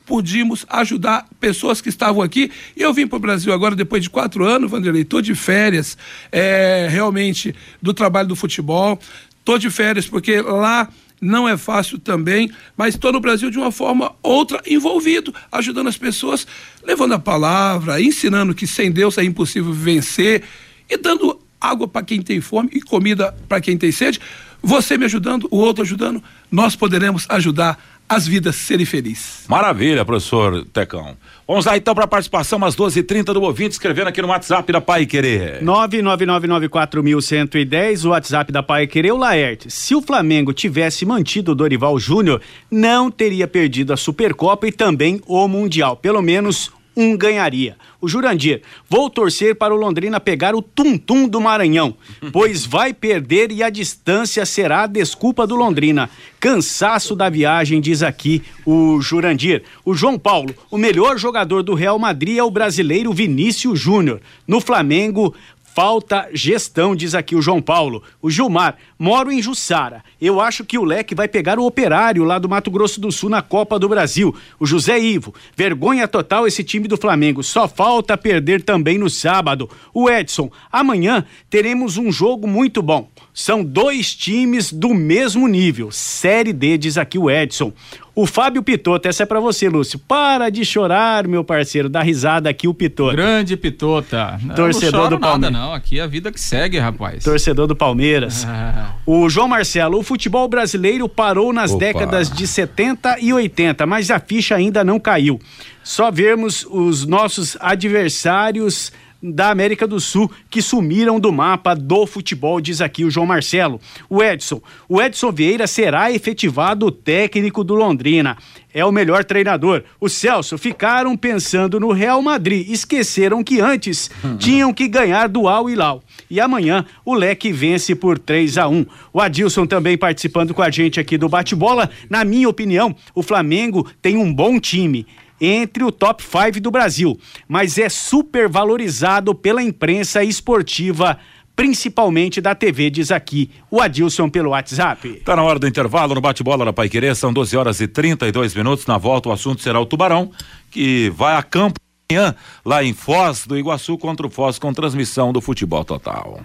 pudimos 0.06 0.66
ajudar 0.68 1.26
pessoas 1.40 1.80
que 1.80 1.88
estavam 1.88 2.22
aqui. 2.22 2.52
Eu 2.76 2.94
vim 2.94 3.08
para 3.08 3.16
o 3.16 3.20
Brasil 3.20 3.54
agora, 3.54 3.76
depois 3.76 4.04
de 4.04 4.10
quatro 4.10 4.44
anos, 4.44 4.70
Vanderlei, 4.70 5.04
estou 5.04 5.22
de 5.22 5.34
férias, 5.34 5.98
é, 6.30 6.88
realmente, 6.92 7.56
do 7.82 7.94
trabalho 7.94 8.28
do 8.28 8.36
futebol. 8.36 9.00
Estou 9.40 9.58
de 9.58 9.70
férias 9.70 10.08
porque 10.08 10.42
lá 10.42 10.90
não 11.22 11.48
é 11.48 11.56
fácil 11.58 11.98
também, 12.00 12.52
mas 12.76 12.96
estou 12.96 13.14
no 13.14 13.20
Brasil 13.20 13.50
de 13.50 13.58
uma 13.58 13.72
forma 13.72 14.14
outra 14.22 14.62
envolvido, 14.68 15.34
ajudando 15.52 15.88
as 15.88 15.98
pessoas, 15.98 16.46
levando 16.84 17.14
a 17.14 17.20
palavra, 17.20 18.02
ensinando 18.02 18.54
que 18.54 18.68
sem 18.68 18.92
Deus 18.92 19.18
é 19.18 19.24
impossível 19.24 19.72
vencer 19.72 20.44
e 20.90 20.98
dando 20.98 21.40
água 21.60 21.88
para 21.88 22.06
quem 22.06 22.22
tem 22.22 22.40
fome 22.40 22.70
e 22.74 22.82
comida 22.82 23.36
para 23.48 23.62
quem 23.62 23.78
tem 23.78 23.92
sede. 23.92 24.20
Você 24.62 24.98
me 24.98 25.06
ajudando, 25.06 25.48
o 25.50 25.58
outro 25.58 25.84
ajudando, 25.84 26.22
nós 26.52 26.76
poderemos 26.76 27.26
ajudar 27.30 27.80
as 28.10 28.28
vidas 28.28 28.56
serem 28.56 28.88
felizes. 28.88 29.46
Maravilha, 29.48 30.04
professor 30.04 30.66
Tecão. 30.74 31.16
Vamos 31.48 31.66
lá 31.66 31.78
então 31.78 31.94
para 31.94 32.06
a 32.06 32.08
participação, 32.08 32.66
às 32.66 32.76
12h30 32.76 33.34
do 33.34 33.44
ouvinte, 33.44 33.74
escrevendo 33.74 34.08
aqui 34.08 34.20
no 34.20 34.30
WhatsApp 34.30 34.72
da 34.72 34.82
Pai 34.82 35.06
Querer. 35.06 35.64
99994.110, 35.64 38.06
o 38.06 38.10
WhatsApp 38.10 38.52
da 38.52 38.64
Pai 38.64 38.88
Querer, 38.88 39.12
o 39.12 39.18
Laerte. 39.18 39.70
Se 39.70 39.94
o 39.94 40.02
Flamengo 40.02 40.52
tivesse 40.52 41.06
mantido 41.06 41.52
o 41.52 41.56
Dorival 41.56 42.00
Júnior, 42.00 42.42
não 42.72 43.12
teria 43.12 43.48
perdido 43.48 43.94
a 43.94 43.98
Supercopa 43.98 44.68
e 44.68 44.72
também 44.72 45.22
o 45.28 45.48
Mundial. 45.48 45.96
Pelo 45.96 46.24
menos 46.24 46.72
um 46.96 47.16
ganharia. 47.16 47.78
O 48.02 48.08
Jurandir, 48.08 48.62
vou 48.90 49.10
torcer 49.10 49.56
para 49.56 49.74
o 49.74 49.78
Londrina 49.78 50.20
pegar 50.20 50.56
o 50.56 50.62
tum-tum 50.62 51.28
do 51.28 51.42
Maranhão, 51.42 51.96
pois 52.32 52.66
vai 52.66 52.94
perder 52.94 53.52
e 53.52 53.62
a 53.62 53.70
distância 53.70 54.46
será 54.46 54.84
a 54.84 54.88
desculpa 54.88 55.46
do 55.46 55.56
Londrina. 55.56 56.10
Cansaço 56.40 57.16
da 57.16 57.30
viagem, 57.30 57.82
diz 57.82 58.02
aqui 58.02 58.42
o 58.66 59.02
Jurandir. 59.02 59.64
O 59.84 59.94
João 59.94 60.18
Paulo, 60.18 60.56
o 60.72 60.78
melhor 60.78 61.18
jogador 61.18 61.64
do 61.64 61.74
Real 61.74 62.00
Madrid 62.00 62.38
é 62.38 62.44
o 62.44 62.52
brasileiro 62.52 63.14
Vinícius 63.14 63.80
Júnior. 63.80 64.22
No 64.48 64.62
Flamengo, 64.62 65.36
Falta 65.82 66.28
gestão, 66.34 66.94
diz 66.94 67.16
aqui 67.16 67.38
o 67.38 67.42
João 67.42 67.62
Paulo. 67.62 68.04
O 68.22 68.30
Gilmar, 68.30 68.76
moro 69.00 69.32
em 69.32 69.42
Jussara. 69.42 70.04
Eu 70.20 70.42
acho 70.42 70.66
que 70.66 70.78
o 70.78 70.84
Leque 70.84 71.16
vai 71.16 71.26
pegar 71.26 71.58
o 71.58 71.66
operário 71.66 72.26
lá 72.26 72.38
do 72.38 72.50
Mato 72.50 72.70
Grosso 72.70 73.00
do 73.00 73.10
Sul 73.14 73.30
na 73.30 73.42
Copa 73.42 73.80
do 73.80 73.88
Brasil. 73.88 74.36
O 74.60 74.66
José 74.66 75.00
Ivo, 75.00 75.34
vergonha 75.56 76.06
total 76.06 76.46
esse 76.46 76.66
time 76.66 76.86
do 76.86 76.98
Flamengo. 76.98 77.42
Só 77.42 77.66
falta 77.66 78.18
perder 78.18 78.62
também 78.62 78.98
no 78.98 79.10
sábado. 79.10 79.70
O 79.94 80.10
Edson, 80.10 80.52
amanhã 80.70 81.26
teremos 81.50 81.96
um 81.96 82.12
jogo 82.12 82.46
muito 82.46 82.82
bom. 82.82 83.10
São 83.40 83.64
dois 83.64 84.14
times 84.14 84.70
do 84.70 84.94
mesmo 84.94 85.48
nível. 85.48 85.92
Série 85.92 86.52
D, 86.52 86.78
diz 86.78 86.98
aqui 86.98 87.18
o 87.18 87.32
Edson. 87.32 87.72
O 88.14 88.26
Fábio 88.26 88.62
Pitota, 88.62 89.08
essa 89.08 89.24
é 89.24 89.26
para 89.26 89.40
você, 89.40 89.70
Lúcio. 89.70 89.98
Para 89.98 90.50
de 90.50 90.66
chorar, 90.66 91.26
meu 91.26 91.42
parceiro. 91.42 91.88
Dá 91.88 92.02
risada 92.02 92.50
aqui 92.50 92.68
o 92.68 92.74
Pitota. 92.74 93.16
Grande 93.16 93.56
Pitota. 93.56 94.38
Não, 94.44 94.56
Torcedor 94.56 95.04
não 95.04 95.10
do 95.12 95.20
Palmeiras. 95.22 95.54
Nada, 95.54 95.68
não, 95.68 95.74
aqui 95.74 96.00
é 96.00 96.02
a 96.02 96.08
vida 96.08 96.34
que 96.34 96.42
segue, 96.42 96.78
rapaz. 96.80 97.24
Torcedor 97.24 97.66
do 97.66 97.78
Palmeiras. 97.78 98.46
Ah. 98.46 98.96
O 99.08 99.28
João 99.28 99.48
Marcelo, 99.48 99.98
o 99.98 100.04
futebol 100.04 100.48
brasileiro 100.48 101.10
parou 101.10 101.52
nas 101.52 101.72
Opa. 101.72 101.80
décadas 101.80 102.30
de 102.30 102.46
70 102.46 103.18
e 103.22 103.34
80, 103.34 103.86
mas 103.88 104.12
a 104.12 104.20
ficha 104.20 104.56
ainda 104.56 104.84
não 104.84 105.00
caiu. 105.00 105.40
Só 105.82 106.12
vermos 106.12 106.64
os 106.70 107.08
nossos 107.08 107.58
adversários 107.60 108.92
da 109.22 109.50
América 109.50 109.86
do 109.86 110.00
Sul 110.00 110.32
que 110.50 110.62
sumiram 110.62 111.20
do 111.20 111.32
mapa 111.32 111.76
do 111.76 112.08
futebol, 112.08 112.62
diz 112.62 112.82
aqui 112.82 113.04
o 113.04 113.12
João 113.12 113.26
Marcelo. 113.26 113.80
O 114.10 114.24
Edson, 114.24 114.62
o 114.88 115.02
Edson 115.02 115.32
Vieira 115.32 115.68
será 115.68 116.12
efetivado 116.12 116.90
técnico 116.92 117.64
do 117.64 117.76
Londrina. 117.76 118.38
É 118.72 118.86
o 118.86 118.92
melhor 118.92 119.24
treinador. 119.24 119.84
O 120.00 120.08
Celso 120.08 120.58
ficaram 120.58 121.18
pensando 121.18 121.80
no 121.80 121.92
Real 121.92 122.22
Madrid, 122.22 122.70
esqueceram 122.70 123.44
que 123.44 123.60
antes 123.60 124.12
uhum. 124.24 124.38
tinham 124.38 124.72
que 124.72 124.88
ganhar 124.88 125.28
do 125.28 125.48
Al 125.48 125.70
Hilal. 125.70 126.04
E 126.30 126.40
amanhã 126.40 126.86
o 127.04 127.16
Leque 127.16 127.52
vence 127.52 127.96
por 127.96 128.20
3 128.20 128.60
a 128.60 128.68
1. 128.68 128.86
O 129.12 129.20
Adilson 129.20 129.66
também 129.66 129.98
participando 129.98 130.54
com 130.54 130.62
a 130.62 130.70
gente 130.70 131.00
aqui 131.00 131.18
do 131.18 131.28
bate-bola. 131.28 131.90
Na 132.10 132.24
minha 132.24 132.48
opinião, 132.48 132.96
o 133.16 133.24
Flamengo 133.24 133.88
tem 134.02 134.18
um 134.18 134.32
bom 134.32 134.60
time 134.60 135.06
entre 135.40 135.84
o 135.84 135.92
top 135.92 136.24
5 136.24 136.60
do 136.60 136.72
Brasil, 136.72 137.20
mas 137.48 137.78
é 137.78 137.90
super 137.90 138.48
valorizado 138.48 139.34
pela 139.34 139.62
imprensa 139.62 140.24
esportiva 140.24 141.18
principalmente 141.60 142.40
da 142.40 142.56
TV, 142.56 142.90
diz 142.90 143.12
aqui 143.12 143.52
o 143.70 143.82
Adilson 143.82 144.30
pelo 144.30 144.52
WhatsApp. 144.52 145.22
Tá 145.26 145.36
na 145.36 145.44
hora 145.44 145.60
do 145.60 145.68
intervalo 145.68 146.16
no 146.16 146.22
bate-bola 146.22 146.64
na 146.64 146.72
Paiquerê, 146.72 147.14
são 147.14 147.34
12 147.34 147.58
horas 147.58 147.82
e 147.82 147.88
32 147.90 148.56
minutos. 148.56 148.86
Na 148.86 148.98
volta, 148.98 149.28
o 149.28 149.32
assunto 149.34 149.62
será 149.62 149.78
o 149.78 149.86
Tubarão, 149.86 150.32
que 150.72 151.10
vai 151.10 151.36
a 151.36 151.44
campo 151.44 151.78
amanhã 152.10 152.34
lá 152.66 152.82
em 152.82 152.94
Foz 152.94 153.46
do 153.46 153.58
Iguaçu 153.58 153.98
contra 153.98 154.26
o 154.26 154.30
Foz 154.30 154.58
com 154.58 154.74
transmissão 154.74 155.34
do 155.34 155.42
futebol 155.42 155.84
total. 155.84 156.40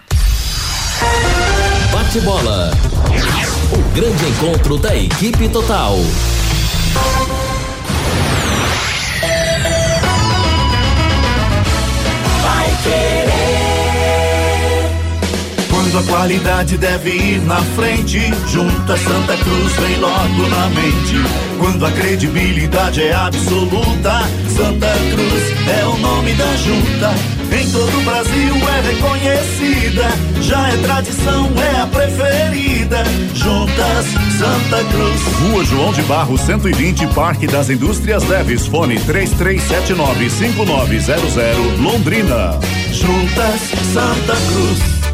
Bate-bola. 1.92 2.72
O 3.72 3.94
grande 3.94 4.24
encontro 4.26 4.76
da 4.78 4.96
equipe 4.96 5.48
total. 5.48 5.96
Quando 15.70 15.98
a 15.98 16.02
qualidade 16.02 16.76
deve 16.76 17.10
ir 17.10 17.40
na 17.42 17.60
frente, 17.76 18.18
junta 18.48 18.96
Santa 18.96 19.36
Cruz 19.36 19.72
vem 19.76 19.96
logo 20.00 20.48
na 20.48 20.68
mente. 20.70 21.16
Quando 21.58 21.86
a 21.86 21.92
credibilidade 21.92 23.02
é 23.02 23.14
absoluta, 23.14 24.22
Santa 24.48 24.92
Cruz 25.12 25.68
é 25.68 25.86
o 25.86 25.96
nome 25.98 26.32
da 26.34 26.56
junta. 26.56 27.43
Em 27.54 27.70
todo 27.70 27.96
o 27.96 28.02
Brasil 28.02 28.52
é 28.68 28.80
reconhecida, 28.80 30.08
já 30.40 30.70
é 30.70 30.76
tradição, 30.78 31.48
é 31.56 31.76
a 31.80 31.86
preferida. 31.86 33.04
Juntas 33.32 34.06
Santa 34.36 34.82
Cruz. 34.90 35.22
Rua 35.40 35.64
João 35.64 35.92
de 35.92 36.02
Barro 36.02 36.36
120, 36.36 37.06
Parque 37.14 37.46
das 37.46 37.70
Indústrias 37.70 38.24
Leves, 38.24 38.66
fone 38.66 38.98
33795900, 38.98 41.78
Londrina. 41.80 42.58
Juntas 42.90 43.60
Santa 43.92 44.34
Cruz. 44.34 45.13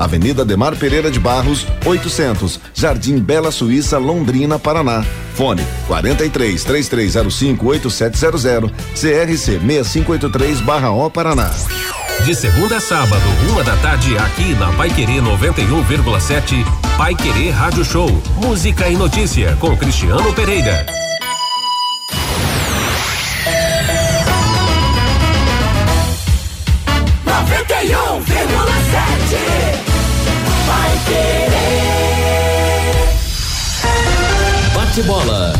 Avenida 0.00 0.46
Demar 0.46 0.74
Pereira 0.76 1.10
de 1.10 1.20
Barros, 1.20 1.66
800, 1.84 2.58
Jardim 2.72 3.18
Bela 3.18 3.50
Suíça, 3.50 3.98
Londrina, 3.98 4.58
Paraná. 4.58 5.04
Fone 5.34 5.62
43 5.86 6.64
3305 6.64 7.66
8700 7.66 8.70
CRC 8.94 9.60
6583/O 9.60 11.10
Paraná. 11.10 11.50
De 12.24 12.34
segunda 12.34 12.78
a 12.78 12.80
sábado, 12.80 13.22
uma 13.50 13.62
da 13.62 13.76
tarde, 13.76 14.16
aqui 14.16 14.54
na 14.54 14.72
Pai 14.72 14.88
Querer 14.88 15.22
91,7, 15.22 16.64
Pai 16.96 17.14
Querer 17.14 17.50
Rádio 17.50 17.84
Show. 17.84 18.22
Música 18.36 18.88
e 18.88 18.96
notícia 18.96 19.54
com 19.60 19.76
Cristiano 19.76 20.32
Pereira. 20.32 20.86
Noventa 27.24 27.82
e 27.82 27.96
um 27.96 28.20
vírgula 28.20 28.74
sete. 28.90 29.39
Bate 34.74 35.02
bola. 35.02 35.52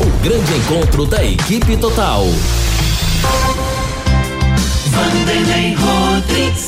O 0.00 0.22
grande 0.22 0.54
encontro 0.54 1.06
da 1.06 1.24
equipe 1.24 1.76
total. 1.76 2.24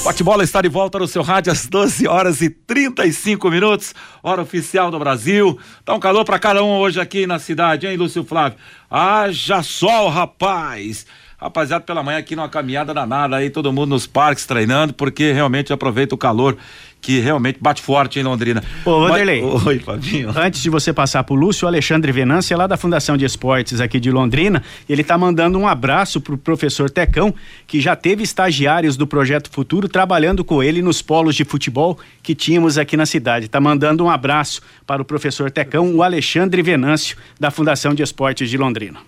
Bate-bola 0.04 0.44
está 0.44 0.60
de 0.62 0.68
volta 0.68 0.98
no 0.98 1.06
seu 1.06 1.22
rádio 1.22 1.52
às 1.52 1.66
12 1.66 2.06
horas 2.08 2.40
e 2.40 2.50
35 2.50 3.50
minutos, 3.50 3.94
hora 4.22 4.42
oficial 4.42 4.90
do 4.90 4.98
Brasil. 4.98 5.58
Tá 5.84 5.94
um 5.94 6.00
calor 6.00 6.24
para 6.24 6.38
cada 6.38 6.62
um 6.62 6.78
hoje 6.78 7.00
aqui 7.00 7.26
na 7.26 7.38
cidade, 7.38 7.86
hein, 7.86 7.96
Lúcio 7.96 8.24
Flávio? 8.24 8.58
Haja 8.90 9.62
sol, 9.62 10.08
rapaz! 10.08 11.06
Rapaziada, 11.40 11.84
pela 11.84 12.02
manhã 12.02 12.18
aqui 12.18 12.34
numa 12.34 12.48
caminhada 12.48 12.92
danada 12.92 13.36
aí, 13.36 13.48
todo 13.48 13.72
mundo 13.72 13.90
nos 13.90 14.08
parques 14.08 14.44
treinando, 14.44 14.92
porque 14.92 15.32
realmente 15.32 15.72
aproveita 15.72 16.14
o 16.14 16.18
calor 16.18 16.56
que 17.00 17.20
realmente 17.20 17.58
bate 17.60 17.80
forte 17.80 18.18
em 18.18 18.22
Londrina. 18.22 18.62
Ô, 18.84 19.00
Vanderlei. 19.00 19.42
Mas... 19.42 19.66
Oi, 19.66 19.78
Fabinho. 19.78 20.32
Antes 20.36 20.62
de 20.62 20.70
você 20.70 20.92
passar 20.92 21.24
pro 21.24 21.34
Lúcio, 21.34 21.64
o 21.64 21.68
Alexandre 21.68 22.12
Venância, 22.12 22.56
lá 22.56 22.66
da 22.66 22.76
Fundação 22.76 23.16
de 23.16 23.24
Esportes 23.24 23.80
aqui 23.80 24.00
de 24.00 24.10
Londrina, 24.10 24.62
ele 24.88 25.04
tá 25.04 25.16
mandando 25.16 25.58
um 25.58 25.66
abraço 25.66 26.20
pro 26.20 26.36
professor 26.36 26.90
Tecão, 26.90 27.34
que 27.66 27.80
já 27.80 27.94
teve 27.94 28.22
estagiários 28.22 28.96
do 28.96 29.06
Projeto 29.06 29.50
Futuro 29.50 29.88
trabalhando 29.88 30.44
com 30.44 30.62
ele 30.62 30.82
nos 30.82 31.00
polos 31.00 31.34
de 31.34 31.44
futebol 31.44 31.98
que 32.22 32.34
tínhamos 32.34 32.78
aqui 32.78 32.96
na 32.96 33.06
cidade. 33.06 33.48
Tá 33.48 33.60
mandando 33.60 34.04
um 34.04 34.10
abraço 34.10 34.60
para 34.86 35.00
o 35.00 35.04
professor 35.04 35.50
Tecão, 35.50 35.94
o 35.94 36.02
Alexandre 36.02 36.62
Venâncio, 36.62 37.16
da 37.38 37.50
Fundação 37.50 37.94
de 37.94 38.02
Esportes 38.02 38.50
de 38.50 38.56
Londrina. 38.56 38.98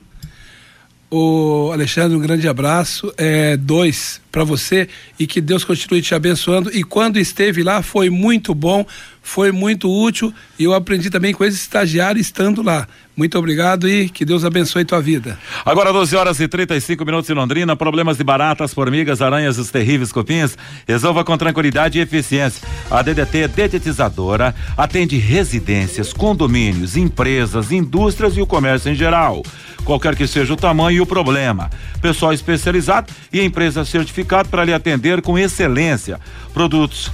O 1.10 1.70
Alexandre, 1.72 2.16
um 2.16 2.20
grande 2.20 2.46
abraço. 2.46 3.12
É, 3.16 3.56
dois 3.56 4.20
para 4.30 4.44
você 4.44 4.88
e 5.18 5.26
que 5.26 5.40
Deus 5.40 5.64
continue 5.64 6.00
te 6.00 6.14
abençoando. 6.14 6.70
E 6.72 6.84
quando 6.84 7.18
esteve 7.18 7.62
lá 7.62 7.82
foi 7.82 8.08
muito 8.08 8.54
bom, 8.54 8.86
foi 9.22 9.52
muito 9.52 9.90
útil 9.90 10.32
e 10.58 10.64
eu 10.64 10.74
aprendi 10.74 11.10
também 11.10 11.32
com 11.32 11.44
esse 11.44 11.56
estagiário 11.56 12.20
estando 12.20 12.62
lá. 12.62 12.86
Muito 13.16 13.38
obrigado 13.38 13.86
e 13.88 14.08
que 14.08 14.24
Deus 14.24 14.44
abençoe 14.44 14.84
tua 14.84 15.00
vida. 15.00 15.38
Agora 15.64 15.92
12 15.92 16.16
horas 16.16 16.40
e 16.40 16.48
35 16.48 17.04
minutos 17.04 17.28
em 17.28 17.34
Londrina, 17.34 17.76
problemas 17.76 18.16
de 18.16 18.24
baratas, 18.24 18.72
formigas, 18.72 19.20
aranhas, 19.20 19.58
os 19.58 19.70
terríveis 19.70 20.10
cupins, 20.10 20.56
resolva 20.88 21.22
com 21.22 21.36
tranquilidade 21.36 21.98
e 21.98 22.02
eficiência. 22.02 22.66
A 22.90 23.02
DDT 23.02 23.48
dedetizadora 23.48 24.54
atende 24.76 25.18
residências, 25.18 26.12
condomínios, 26.12 26.96
empresas, 26.96 27.70
indústrias 27.72 28.36
e 28.36 28.40
o 28.40 28.46
comércio 28.46 28.90
em 28.90 28.94
geral 28.94 29.42
qualquer 29.84 30.14
que 30.14 30.26
seja 30.26 30.52
o 30.52 30.56
tamanho 30.56 30.98
e 30.98 31.00
o 31.00 31.06
problema. 31.06 31.70
Pessoal 32.00 32.32
especializado 32.32 33.12
e 33.32 33.40
empresa 33.40 33.84
certificada 33.84 34.48
para 34.48 34.64
lhe 34.64 34.72
atender 34.72 35.20
com 35.20 35.38
excelência. 35.38 36.20
Produtos 36.52 37.10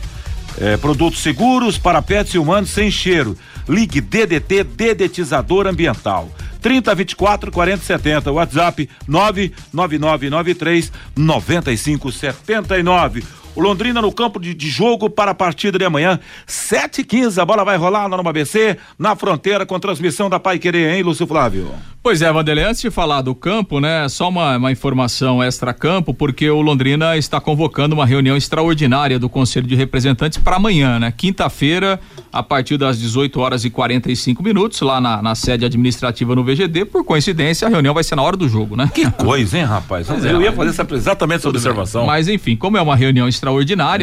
é, 0.58 0.76
produtos 0.76 1.20
seguros 1.20 1.78
para 1.78 2.02
pets 2.02 2.34
e 2.34 2.38
humanos 2.38 2.70
sem 2.70 2.90
cheiro. 2.90 3.36
Ligue 3.68 4.00
DDT 4.00 4.64
Dedetizador 4.64 5.66
Ambiental. 5.66 6.30
30 6.60 6.94
24 6.94 7.52
40 7.52 7.84
70. 7.84 8.32
WhatsApp 8.32 8.88
99993 9.06 10.92
9579. 11.16 13.45
O 13.56 13.60
Londrina 13.62 14.02
no 14.02 14.12
campo 14.12 14.38
de, 14.38 14.52
de, 14.52 14.68
jogo 14.68 15.08
para 15.08 15.30
a 15.30 15.34
partida 15.34 15.78
de 15.78 15.84
amanhã, 15.86 16.20
7 16.46 17.00
h 17.00 17.08
15 17.08 17.40
A 17.40 17.44
bola 17.44 17.64
vai 17.64 17.78
rolar 17.78 18.06
lá 18.06 18.22
no 18.22 18.28
ABC, 18.28 18.76
na 18.98 19.16
fronteira, 19.16 19.64
com 19.64 19.80
transmissão 19.80 20.28
da 20.28 20.38
Pai 20.38 20.58
Querer, 20.58 20.94
hein, 20.94 21.02
Lúcio 21.02 21.26
Flávio? 21.26 21.72
Pois 22.06 22.22
é, 22.22 22.32
Vanderlei, 22.32 22.64
antes 22.64 22.80
de 22.80 22.88
falar 22.88 23.20
do 23.20 23.34
campo, 23.34 23.80
né, 23.80 24.08
só 24.08 24.28
uma, 24.28 24.56
uma 24.56 24.70
informação 24.70 25.42
extra-campo, 25.42 26.14
porque 26.14 26.48
o 26.48 26.60
Londrina 26.60 27.16
está 27.16 27.40
convocando 27.40 27.96
uma 27.96 28.06
reunião 28.06 28.36
extraordinária 28.36 29.18
do 29.18 29.28
Conselho 29.28 29.66
de 29.66 29.74
Representantes 29.74 30.38
para 30.38 30.54
amanhã, 30.54 31.00
né? 31.00 31.10
Quinta-feira, 31.10 31.98
a 32.32 32.44
partir 32.44 32.76
das 32.76 33.00
18 33.00 33.40
horas 33.40 33.64
e 33.64 33.70
45 33.70 34.40
minutos, 34.40 34.80
lá 34.82 35.00
na, 35.00 35.20
na 35.20 35.34
sede 35.34 35.64
administrativa 35.64 36.32
no 36.36 36.44
VGD. 36.44 36.84
Por 36.84 37.04
coincidência, 37.04 37.66
a 37.66 37.70
reunião 37.70 37.92
vai 37.92 38.04
ser 38.04 38.14
na 38.14 38.22
hora 38.22 38.36
do 38.36 38.48
jogo, 38.48 38.76
né? 38.76 38.88
Que 38.94 39.10
coisa, 39.10 39.58
hein, 39.58 39.64
rapaz? 39.64 40.08
Mas 40.08 40.24
Eu 40.24 40.40
é, 40.40 40.44
ia 40.44 40.52
fazer 40.52 40.70
essa, 40.70 40.86
exatamente 40.94 41.38
essa 41.38 41.48
observação. 41.48 42.02
Bem. 42.02 42.10
Mas, 42.10 42.28
enfim, 42.28 42.54
como 42.54 42.76
é 42.76 42.80
uma 42.80 42.94
reunião 42.94 43.26
extraordinária, 43.26 43.45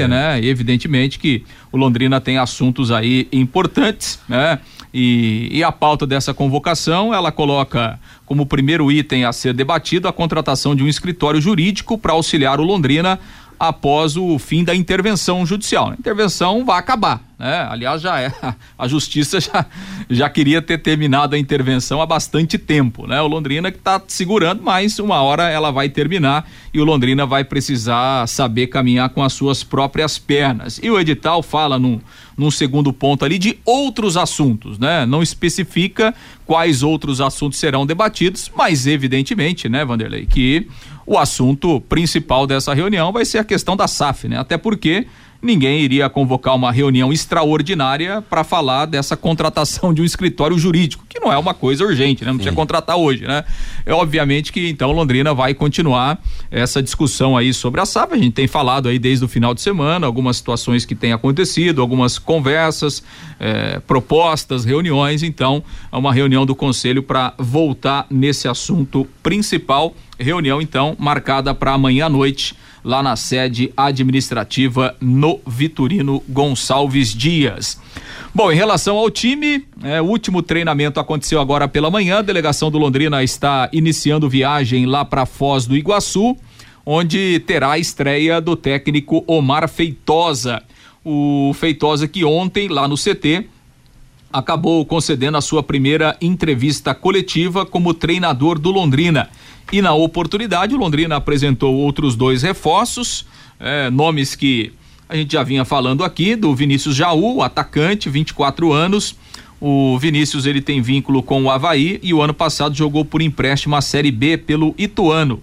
é. 0.04 0.08
né? 0.08 0.44
Evidentemente 0.44 1.20
que 1.20 1.44
o 1.72 1.78
Londrina 1.78 2.20
tem 2.22 2.38
assuntos 2.38 2.92
aí 2.92 3.28
importantes, 3.32 4.20
né? 4.28 4.60
E, 4.94 5.50
e, 5.52 5.64
a 5.64 5.72
pauta 5.72 6.06
dessa 6.06 6.36
convocação, 6.36 7.12
ela 7.12 7.32
coloca 7.32 8.00
como 8.28 8.46
primeiro 8.46 8.92
item 8.92 9.26
a 9.26 9.34
ser 9.34 9.52
debatido 9.52 10.08
a 10.08 10.14
contratação 10.14 10.76
de 10.76 10.84
um 10.84 10.88
escritório 10.88 11.42
jurídico 11.42 11.98
para 11.98 12.14
auxiliar 12.14 12.60
o 12.60 12.64
Londrina 12.64 13.20
após 13.68 14.18
o 14.18 14.38
fim 14.38 14.62
da 14.62 14.76
intervenção 14.76 15.46
judicial. 15.46 15.92
A 15.92 15.94
intervenção 15.94 16.66
vai 16.66 16.78
acabar, 16.78 17.22
né? 17.40 17.66
Aliás, 17.70 18.02
já 18.02 18.20
é. 18.20 18.30
A 18.78 18.90
justiça 18.90 19.40
já, 19.40 19.66
já 20.10 20.30
queria 20.30 20.62
ter 20.62 20.80
terminado 20.80 21.36
a 21.36 21.40
intervenção 21.40 22.02
há 22.02 22.06
bastante 22.06 22.58
tempo, 22.58 23.08
né? 23.08 23.22
O 23.22 23.28
Londrina 23.28 23.72
que 23.72 23.78
está 23.78 24.02
segurando, 24.06 24.62
mas 24.62 25.00
uma 25.00 25.22
hora 25.22 25.50
ela 25.50 25.72
vai 25.72 25.88
terminar 25.88 26.46
e 26.74 26.82
o 26.82 26.84
Londrina 26.84 27.26
vai 27.26 27.46
precisar 27.46 28.28
saber 28.28 28.68
caminhar 28.68 29.10
com 29.12 29.24
as 29.24 29.32
suas 29.32 29.64
próprias 29.64 30.18
pernas. 30.18 30.80
E 30.84 30.90
o 30.90 31.00
edital 31.00 31.42
fala 31.42 31.80
num, 31.80 32.02
num 32.38 32.52
segundo 32.52 32.92
ponto 32.92 33.24
ali 33.24 33.40
de 33.40 33.58
outros 33.64 34.18
assuntos, 34.18 34.78
né? 34.78 35.06
Não 35.06 35.24
especifica 35.24 36.14
quais 36.46 36.84
outros 36.84 37.22
assuntos 37.22 37.58
serão 37.58 37.86
debatidos, 37.86 38.52
mas 38.54 38.86
evidentemente, 38.86 39.70
né, 39.70 39.86
Vanderlei, 39.86 40.26
que 40.26 40.68
o 41.06 41.18
assunto 41.18 41.82
principal 41.82 42.48
dessa 42.48 42.74
reunião 42.74 43.12
vai 43.12 43.26
ser 43.26 43.40
a 43.40 43.44
questão 43.44 43.76
da 43.76 43.88
SAF, 43.88 44.28
né? 44.28 44.38
Até 44.40 44.58
porque 44.58 45.08
ninguém 45.44 45.82
iria 45.82 46.10
convocar 46.10 46.56
uma 46.56 46.72
reunião 46.72 47.12
extraordinária 47.12 48.22
para 48.22 48.46
falar 48.46 48.86
dessa 48.86 49.18
contratação 49.18 49.94
de 49.94 50.02
um 50.02 50.06
escritório 50.06 50.58
jurídico, 50.58 51.06
que 51.08 51.20
não 51.20 51.32
é 51.32 51.38
uma 51.38 51.54
coisa 51.54 51.84
urgente, 51.84 52.24
né? 52.24 52.32
Não 52.32 52.38
precisa 52.38 52.56
contratar 52.56 52.96
hoje, 52.96 53.28
né? 53.28 53.44
É 53.86 53.94
obviamente 53.94 54.54
que 54.54 54.70
então 54.70 54.94
Londrina 54.94 55.34
vai 55.34 55.54
continuar 55.54 56.18
essa 56.50 56.82
discussão 56.82 57.36
aí 57.36 57.54
sobre 57.54 57.82
a 57.82 57.86
SAF. 57.86 58.14
A 58.14 58.18
gente 58.18 58.32
tem 58.32 58.48
falado 58.48 58.88
aí 58.88 58.98
desde 58.98 59.26
o 59.26 59.28
final 59.28 59.54
de 59.54 59.62
semana 59.62 60.08
algumas 60.08 60.38
situações 60.38 60.86
que 60.86 60.96
têm 60.96 61.12
acontecido, 61.12 61.82
algumas 61.82 62.18
conversas, 62.18 63.04
eh, 63.38 63.82
propostas, 63.86 64.64
reuniões. 64.64 65.24
Então, 65.24 65.62
é 65.92 65.98
uma 65.98 66.14
reunião 66.14 66.46
do 66.46 66.56
conselho 66.56 67.04
para 67.04 67.34
voltar 67.38 68.08
nesse 68.10 68.48
assunto 68.48 69.06
principal. 69.22 69.94
Reunião 70.20 70.62
então 70.62 70.96
marcada 71.00 71.54
para 71.54 71.74
amanhã 71.74 72.06
à 72.06 72.10
noite 72.10 72.56
lá 72.84 73.02
na 73.02 73.16
sede 73.16 73.72
administrativa 73.78 74.96
no 75.00 75.40
Vitorino 75.48 76.22
Gonçalves 76.28 77.14
Dias. 77.14 77.80
Bom, 78.36 78.52
em 78.52 78.56
relação 78.56 78.98
ao 78.98 79.10
time, 79.10 79.66
é, 79.84 80.02
o 80.02 80.06
último 80.06 80.42
treinamento 80.42 81.00
aconteceu 81.00 81.40
agora 81.40 81.68
pela 81.68 81.90
manhã. 81.90 82.20
A 82.20 82.24
delegação 82.24 82.70
do 82.70 82.78
Londrina 82.78 83.24
está 83.24 83.70
iniciando 83.72 84.30
viagem 84.30 84.86
lá 84.86 85.06
para 85.06 85.26
Foz 85.26 85.66
do 85.66 85.78
Iguaçu, 85.78 86.36
onde 86.86 87.40
terá 87.46 87.74
a 87.74 87.80
estreia 87.80 88.42
do 88.42 88.56
técnico 88.56 89.24
Omar 89.28 89.70
Feitosa. 89.70 90.62
O 91.06 91.52
Feitosa 91.54 92.08
que 92.08 92.26
ontem, 92.26 92.68
lá 92.68 92.88
no 92.88 92.96
CT, 92.96 93.46
acabou 94.32 94.84
concedendo 94.84 95.38
a 95.38 95.42
sua 95.42 95.62
primeira 95.62 96.18
entrevista 96.20 96.96
coletiva 96.96 97.66
como 97.68 97.94
treinador 97.94 98.58
do 98.58 98.72
Londrina. 98.72 99.30
E 99.72 99.82
na 99.82 99.94
oportunidade, 99.94 100.76
o 100.76 100.78
Londrina 100.78 101.16
apresentou 101.16 101.76
outros 101.76 102.16
dois 102.16 102.44
reforços, 102.44 103.26
é, 103.60 103.90
nomes 103.90 104.36
que 104.36 104.72
a 105.08 105.16
gente 105.16 105.34
já 105.34 105.44
vinha 105.44 105.66
falando 105.66 106.04
aqui, 106.04 106.36
do 106.36 106.54
Vinícius 106.56 106.96
Jaú, 106.96 107.42
atacante, 107.42 108.10
24 108.10 108.72
anos. 108.72 109.16
O 109.62 109.98
Vinícius 109.98 110.46
ele 110.46 110.62
tem 110.62 110.82
vínculo 110.82 111.24
com 111.24 111.44
o 111.44 111.50
Havaí 111.50 112.00
e 112.04 112.14
o 112.14 112.22
ano 112.22 112.34
passado 112.34 112.76
jogou 112.76 113.06
por 113.06 113.22
empréstimo 113.22 113.76
a 113.76 113.82
Série 113.82 114.12
B 114.12 114.38
pelo 114.38 114.76
Ituano. 114.78 115.42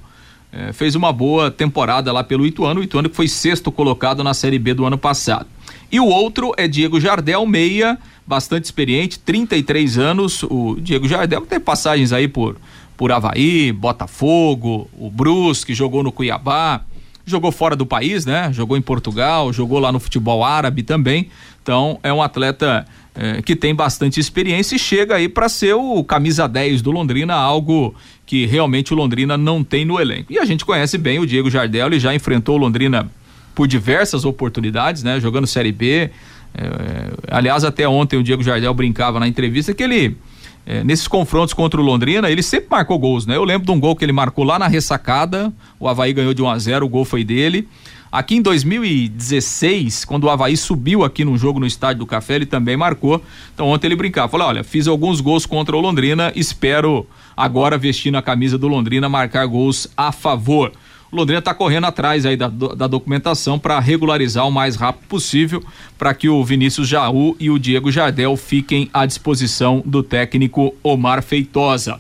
É, 0.53 0.73
fez 0.73 0.95
uma 0.95 1.13
boa 1.13 1.51
temporada 1.51 2.13
lá 2.13 2.25
pelo 2.25 2.45
Ituano, 2.45 2.81
o 2.81 2.85
Ituano 2.85 3.09
que 3.09 3.17
foi 3.17 3.29
sexto 3.29 3.71
colocado 3.71 4.25
na 4.25 4.35
Série 4.35 4.59
B 4.59 4.75
do 4.75 4.85
ano 4.85 4.99
passado. 4.99 5.47
E 5.91 5.99
o 5.99 6.07
outro 6.07 6.53
é 6.57 6.69
Diego 6.69 7.01
Jardel, 7.01 7.47
meia, 7.47 7.99
bastante 8.27 8.65
experiente, 8.65 9.19
33 9.19 9.99
anos. 9.99 10.43
O 10.43 10.77
Diego 10.81 11.09
Jardel 11.09 11.43
tem 11.43 11.59
passagens 11.59 12.13
aí 12.13 12.29
por 12.29 12.57
por 13.01 13.11
Havaí, 13.11 13.73
Botafogo, 13.73 14.87
o 14.93 15.11
Brusque, 15.11 15.73
jogou 15.73 16.03
no 16.03 16.13
Cuiabá, 16.13 16.83
jogou 17.25 17.51
fora 17.51 17.75
do 17.75 17.87
país, 17.87 18.27
né? 18.27 18.51
Jogou 18.53 18.77
em 18.77 18.83
Portugal, 18.83 19.51
jogou 19.55 19.79
lá 19.79 19.91
no 19.91 19.99
futebol 19.99 20.45
árabe 20.45 20.83
também. 20.83 21.31
Então 21.63 21.99
é 22.03 22.13
um 22.13 22.21
atleta 22.21 22.87
é, 23.15 23.41
que 23.41 23.57
tem 23.57 23.75
bastante 23.75 24.21
experiência 24.21 24.77
e 24.77 24.79
chega 24.79 25.15
aí 25.15 25.31
para 25.31 25.49
ser 25.49 25.73
o 25.73 26.05
camisa 26.05 26.47
10 26.47 26.83
do 26.83 26.91
Londrina, 26.91 27.33
algo 27.33 27.95
que 28.27 28.45
realmente 28.45 28.93
o 28.93 28.97
Londrina 28.97 29.35
não 29.35 29.65
tem 29.65 29.87
no 29.87 29.99
elenco. 29.99 30.31
E 30.31 30.39
a 30.39 30.45
gente 30.45 30.63
conhece 30.67 30.99
bem 30.99 31.19
o 31.19 31.27
Diego 31.27 31.49
Jardel, 31.49 31.87
ele 31.87 31.99
já 31.99 32.15
enfrentou 32.15 32.57
o 32.57 32.59
Londrina 32.59 33.11
por 33.55 33.67
diversas 33.67 34.27
oportunidades, 34.27 35.03
né? 35.03 35.19
Jogando 35.19 35.47
Série 35.47 35.73
B. 35.73 36.11
É, 36.55 37.13
aliás, 37.31 37.65
até 37.65 37.89
ontem 37.89 38.19
o 38.19 38.23
Diego 38.23 38.43
Jardel 38.43 38.75
brincava 38.75 39.19
na 39.19 39.27
entrevista 39.27 39.73
que 39.73 39.83
ele 39.83 40.19
é, 40.67 40.85
nesses 40.85 41.09
confrontos 41.09 41.55
contra 41.55 41.81
o 41.81 41.85
Londrina, 41.85 42.31
ele 42.31 42.43
sempre 42.43 42.69
marcou 42.71 42.99
gols, 42.99 43.27
né? 43.27 43.37
Eu 43.37 43.45
lembro 43.45 43.67
de 43.67 43.73
um 43.73 43.81
gol 43.81 43.97
que 43.97 44.05
ele 44.05 44.13
marcou 44.13 44.45
lá 44.45 44.59
na 44.59 44.69
ressacada, 44.69 45.53
o 45.79 45.89
Havaí 45.89 46.13
ganhou 46.13 46.35
de 46.35 46.43
1 46.43 46.49
a 46.49 46.59
0 46.59 46.87
o 46.87 46.89
gol 46.89 47.05
foi 47.05 47.25
dele. 47.25 47.69
Aqui 48.13 48.35
em 48.35 48.43
2016, 48.43 50.05
quando 50.05 50.25
o 50.25 50.31
Havaí 50.31 50.57
subiu 50.57 51.05
aqui 51.05 51.25
no 51.25 51.39
jogo 51.39 51.61
no 51.61 51.67
Estádio 51.67 52.01
do 52.01 52.07
Café, 52.07 52.35
ele 52.35 52.47
também 52.47 52.77
marcou. 52.77 53.23
Então 53.55 53.69
ontem 53.69 53.87
ele 53.87 53.95
brincava, 53.95 54.29
falou: 54.29 54.49
olha, 54.49 54.65
fiz 54.65 54.89
alguns 54.89 55.21
gols 55.21 55.47
contra 55.47 55.77
o 55.77 55.81
Londrina, 55.81 56.33
espero 56.35 57.07
agora 57.37 57.79
vestindo 57.79 58.17
a 58.17 58.23
camisa 58.23 58.59
do 58.59 58.67
Londrina 58.67 59.09
marcar 59.09 59.47
gols 59.47 59.87
a 59.97 60.11
favor. 60.11 60.73
Londrina 61.13 61.41
está 61.41 61.53
correndo 61.53 61.87
atrás 61.87 62.25
aí 62.25 62.37
da, 62.37 62.49
da 62.49 62.87
documentação 62.87 63.59
para 63.59 63.81
regularizar 63.81 64.47
o 64.47 64.51
mais 64.51 64.77
rápido 64.77 65.09
possível 65.09 65.63
para 65.99 66.15
que 66.15 66.29
o 66.29 66.45
Vinícius 66.45 66.87
Jaú 66.87 67.37
e 67.41 67.51
o 67.51 67.59
Diego 67.59 67.91
Jardel 67.91 68.37
fiquem 68.37 68.89
à 68.93 69.05
disposição 69.05 69.83
do 69.85 70.03
técnico 70.03 70.75
Omar 70.83 71.23
Feitosa. 71.23 71.99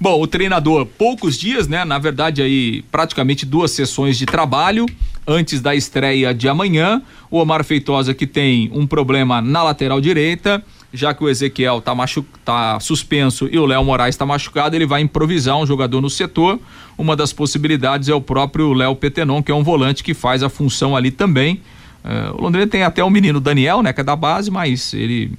Bom, 0.00 0.20
o 0.20 0.26
treinador, 0.26 0.86
poucos 0.86 1.36
dias, 1.36 1.66
né? 1.66 1.84
Na 1.84 1.98
verdade, 1.98 2.40
aí 2.40 2.82
praticamente 2.90 3.44
duas 3.44 3.72
sessões 3.72 4.16
de 4.16 4.26
trabalho 4.26 4.86
antes 5.26 5.60
da 5.60 5.74
estreia 5.74 6.32
de 6.32 6.48
amanhã. 6.48 7.02
O 7.30 7.38
Omar 7.38 7.64
Feitosa 7.64 8.14
que 8.14 8.26
tem 8.26 8.70
um 8.72 8.86
problema 8.86 9.40
na 9.40 9.62
lateral 9.62 10.00
direita 10.00 10.64
já 10.92 11.12
que 11.12 11.22
o 11.22 11.28
Ezequiel 11.28 11.80
tá, 11.80 11.94
machu 11.94 12.24
tá 12.44 12.80
suspenso 12.80 13.48
e 13.50 13.58
o 13.58 13.66
Léo 13.66 13.84
Moraes 13.84 14.14
está 14.14 14.24
machucado, 14.24 14.74
ele 14.74 14.86
vai 14.86 15.00
improvisar 15.00 15.56
um 15.56 15.66
jogador 15.66 16.00
no 16.00 16.08
setor. 16.08 16.58
Uma 16.96 17.14
das 17.14 17.32
possibilidades 17.32 18.08
é 18.08 18.14
o 18.14 18.20
próprio 18.20 18.72
Léo 18.72 18.96
Petenon, 18.96 19.42
que 19.42 19.52
é 19.52 19.54
um 19.54 19.62
volante 19.62 20.02
que 20.02 20.14
faz 20.14 20.42
a 20.42 20.48
função 20.48 20.96
ali 20.96 21.10
também. 21.10 21.60
Uh, 22.04 22.38
o 22.38 22.42
Londrina 22.42 22.66
tem 22.66 22.82
até 22.82 23.04
o 23.04 23.10
menino 23.10 23.40
Daniel, 23.40 23.82
né, 23.82 23.92
que 23.92 24.00
é 24.00 24.04
da 24.04 24.16
base, 24.16 24.50
mas 24.50 24.94
ele 24.94 25.32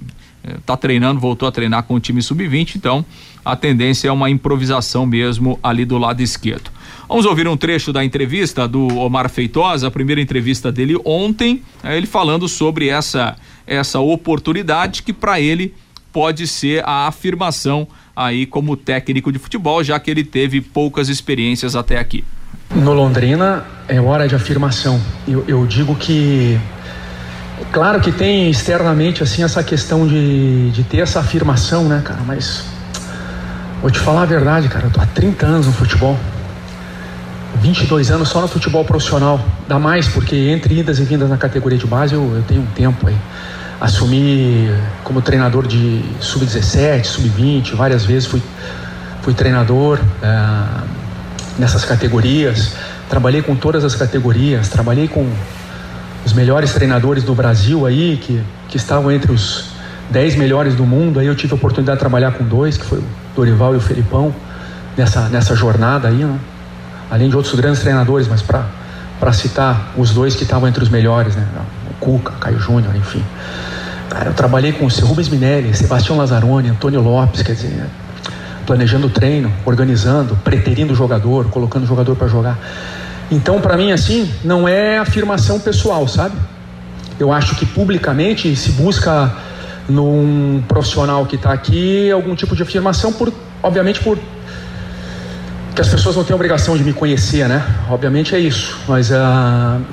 está 0.58 0.76
treinando, 0.76 1.20
voltou 1.20 1.48
a 1.48 1.52
treinar 1.52 1.82
com 1.82 1.94
o 1.94 2.00
time 2.00 2.22
sub-20, 2.22 2.76
então 2.76 3.04
a 3.44 3.56
tendência 3.56 4.08
é 4.08 4.12
uma 4.12 4.30
improvisação 4.30 5.04
mesmo 5.04 5.58
ali 5.62 5.84
do 5.84 5.98
lado 5.98 6.22
esquerdo. 6.22 6.70
Vamos 7.08 7.26
ouvir 7.26 7.48
um 7.48 7.56
trecho 7.56 7.92
da 7.92 8.04
entrevista 8.04 8.68
do 8.68 8.86
Omar 8.98 9.28
Feitosa, 9.28 9.88
a 9.88 9.90
primeira 9.90 10.20
entrevista 10.20 10.70
dele 10.70 10.96
ontem, 11.04 11.62
é 11.82 11.96
ele 11.96 12.06
falando 12.06 12.48
sobre 12.48 12.88
essa 12.88 13.36
essa 13.70 14.00
oportunidade 14.00 15.02
que 15.04 15.12
para 15.12 15.40
ele 15.40 15.72
pode 16.12 16.46
ser 16.48 16.82
a 16.84 17.06
afirmação 17.06 17.86
aí 18.14 18.44
como 18.44 18.76
técnico 18.76 19.30
de 19.30 19.38
futebol, 19.38 19.82
já 19.84 19.98
que 20.00 20.10
ele 20.10 20.24
teve 20.24 20.60
poucas 20.60 21.08
experiências 21.08 21.76
até 21.76 21.98
aqui. 21.98 22.24
No 22.74 22.92
Londrina 22.92 23.64
é 23.88 24.00
hora 24.00 24.26
de 24.26 24.34
afirmação. 24.34 25.00
Eu, 25.26 25.44
eu 25.46 25.64
digo 25.66 25.94
que 25.94 26.58
claro 27.72 28.00
que 28.00 28.10
tem 28.10 28.50
externamente 28.50 29.22
assim 29.22 29.44
essa 29.44 29.62
questão 29.62 30.06
de, 30.06 30.70
de 30.72 30.82
ter 30.82 30.98
essa 30.98 31.20
afirmação, 31.20 31.84
né, 31.84 32.02
cara? 32.04 32.20
Mas 32.26 32.64
vou 33.80 33.90
te 33.90 34.00
falar 34.00 34.22
a 34.22 34.26
verdade, 34.26 34.68
cara. 34.68 34.86
Eu 34.86 34.90
tô 34.90 35.00
há 35.00 35.06
30 35.06 35.46
anos 35.46 35.66
no 35.66 35.72
futebol. 35.72 36.18
22 37.60 38.10
anos 38.10 38.28
só 38.28 38.40
no 38.40 38.48
futebol 38.48 38.84
profissional. 38.84 39.40
Dá 39.68 39.78
mais, 39.78 40.08
porque 40.08 40.34
entre 40.34 40.80
idas 40.80 40.98
e 40.98 41.04
vindas 41.04 41.28
na 41.28 41.36
categoria 41.36 41.78
de 41.78 41.86
base 41.86 42.14
eu, 42.14 42.34
eu 42.34 42.42
tenho 42.42 42.62
um 42.62 42.66
tempo 42.66 43.06
aí 43.06 43.16
assumi 43.80 44.70
como 45.02 45.22
treinador 45.22 45.66
de 45.66 46.04
sub-17, 46.20 47.04
sub-20, 47.04 47.74
várias 47.74 48.04
vezes 48.04 48.26
fui, 48.26 48.42
fui 49.22 49.32
treinador 49.32 49.98
é, 50.22 50.64
nessas 51.58 51.84
categorias. 51.84 52.74
Trabalhei 53.08 53.42
com 53.42 53.56
todas 53.56 53.84
as 53.84 53.94
categorias, 53.94 54.68
trabalhei 54.68 55.08
com 55.08 55.26
os 56.24 56.32
melhores 56.32 56.72
treinadores 56.72 57.24
do 57.24 57.34
Brasil 57.34 57.86
aí, 57.86 58.18
que, 58.22 58.42
que 58.68 58.76
estavam 58.76 59.10
entre 59.10 59.32
os 59.32 59.70
10 60.10 60.36
melhores 60.36 60.74
do 60.74 60.84
mundo. 60.84 61.18
Aí 61.18 61.26
eu 61.26 61.34
tive 61.34 61.54
a 61.54 61.56
oportunidade 61.56 61.96
de 61.96 62.00
trabalhar 62.00 62.32
com 62.32 62.44
dois, 62.44 62.76
que 62.76 62.84
foi 62.84 62.98
o 62.98 63.04
Dorival 63.34 63.74
e 63.74 63.78
o 63.78 63.80
Felipão, 63.80 64.34
nessa, 64.96 65.28
nessa 65.28 65.56
jornada 65.56 66.08
aí, 66.08 66.22
né? 66.22 66.38
além 67.10 67.28
de 67.30 67.36
outros 67.36 67.54
grandes 67.54 67.80
treinadores, 67.80 68.28
mas 68.28 68.42
para 68.42 69.32
citar 69.32 69.92
os 69.96 70.10
dois 70.10 70.36
que 70.36 70.42
estavam 70.42 70.68
entre 70.68 70.82
os 70.82 70.90
melhores, 70.90 71.34
né? 71.34 71.46
Cuca, 72.00 72.32
Caio 72.40 72.58
Júnior, 72.58 72.96
enfim. 72.96 73.22
Cara, 74.08 74.30
eu 74.30 74.34
trabalhei 74.34 74.72
com 74.72 74.86
o 74.86 74.88
Rubens 74.88 75.28
Minelli, 75.28 75.72
Sebastião 75.74 76.16
Lazzaroni, 76.16 76.68
Antônio 76.68 77.00
Lopes, 77.00 77.42
quer 77.42 77.52
dizer, 77.52 77.86
planejando 78.66 79.06
o 79.06 79.10
treino, 79.10 79.52
organizando, 79.64 80.36
preterindo 80.42 80.92
o 80.92 80.96
jogador, 80.96 81.46
colocando 81.50 81.84
o 81.84 81.86
jogador 81.86 82.16
para 82.16 82.26
jogar. 82.26 82.58
Então, 83.30 83.60
para 83.60 83.76
mim, 83.76 83.92
assim, 83.92 84.28
não 84.42 84.66
é 84.66 84.98
afirmação 84.98 85.60
pessoal, 85.60 86.08
sabe? 86.08 86.34
Eu 87.18 87.32
acho 87.32 87.54
que 87.54 87.64
publicamente 87.64 88.54
se 88.56 88.72
busca 88.72 89.32
num 89.88 90.62
profissional 90.66 91.24
que 91.26 91.36
está 91.36 91.52
aqui 91.52 92.10
algum 92.10 92.34
tipo 92.34 92.56
de 92.56 92.62
afirmação, 92.62 93.12
por, 93.12 93.32
obviamente, 93.62 94.00
por 94.00 94.18
que 95.74 95.80
as 95.80 95.88
pessoas 95.88 96.16
não 96.16 96.24
têm 96.24 96.34
obrigação 96.34 96.76
de 96.76 96.84
me 96.84 96.92
conhecer, 96.92 97.48
né? 97.48 97.64
Obviamente 97.88 98.34
é 98.34 98.38
isso, 98.38 98.78
mas 98.88 99.10
uh, 99.10 99.14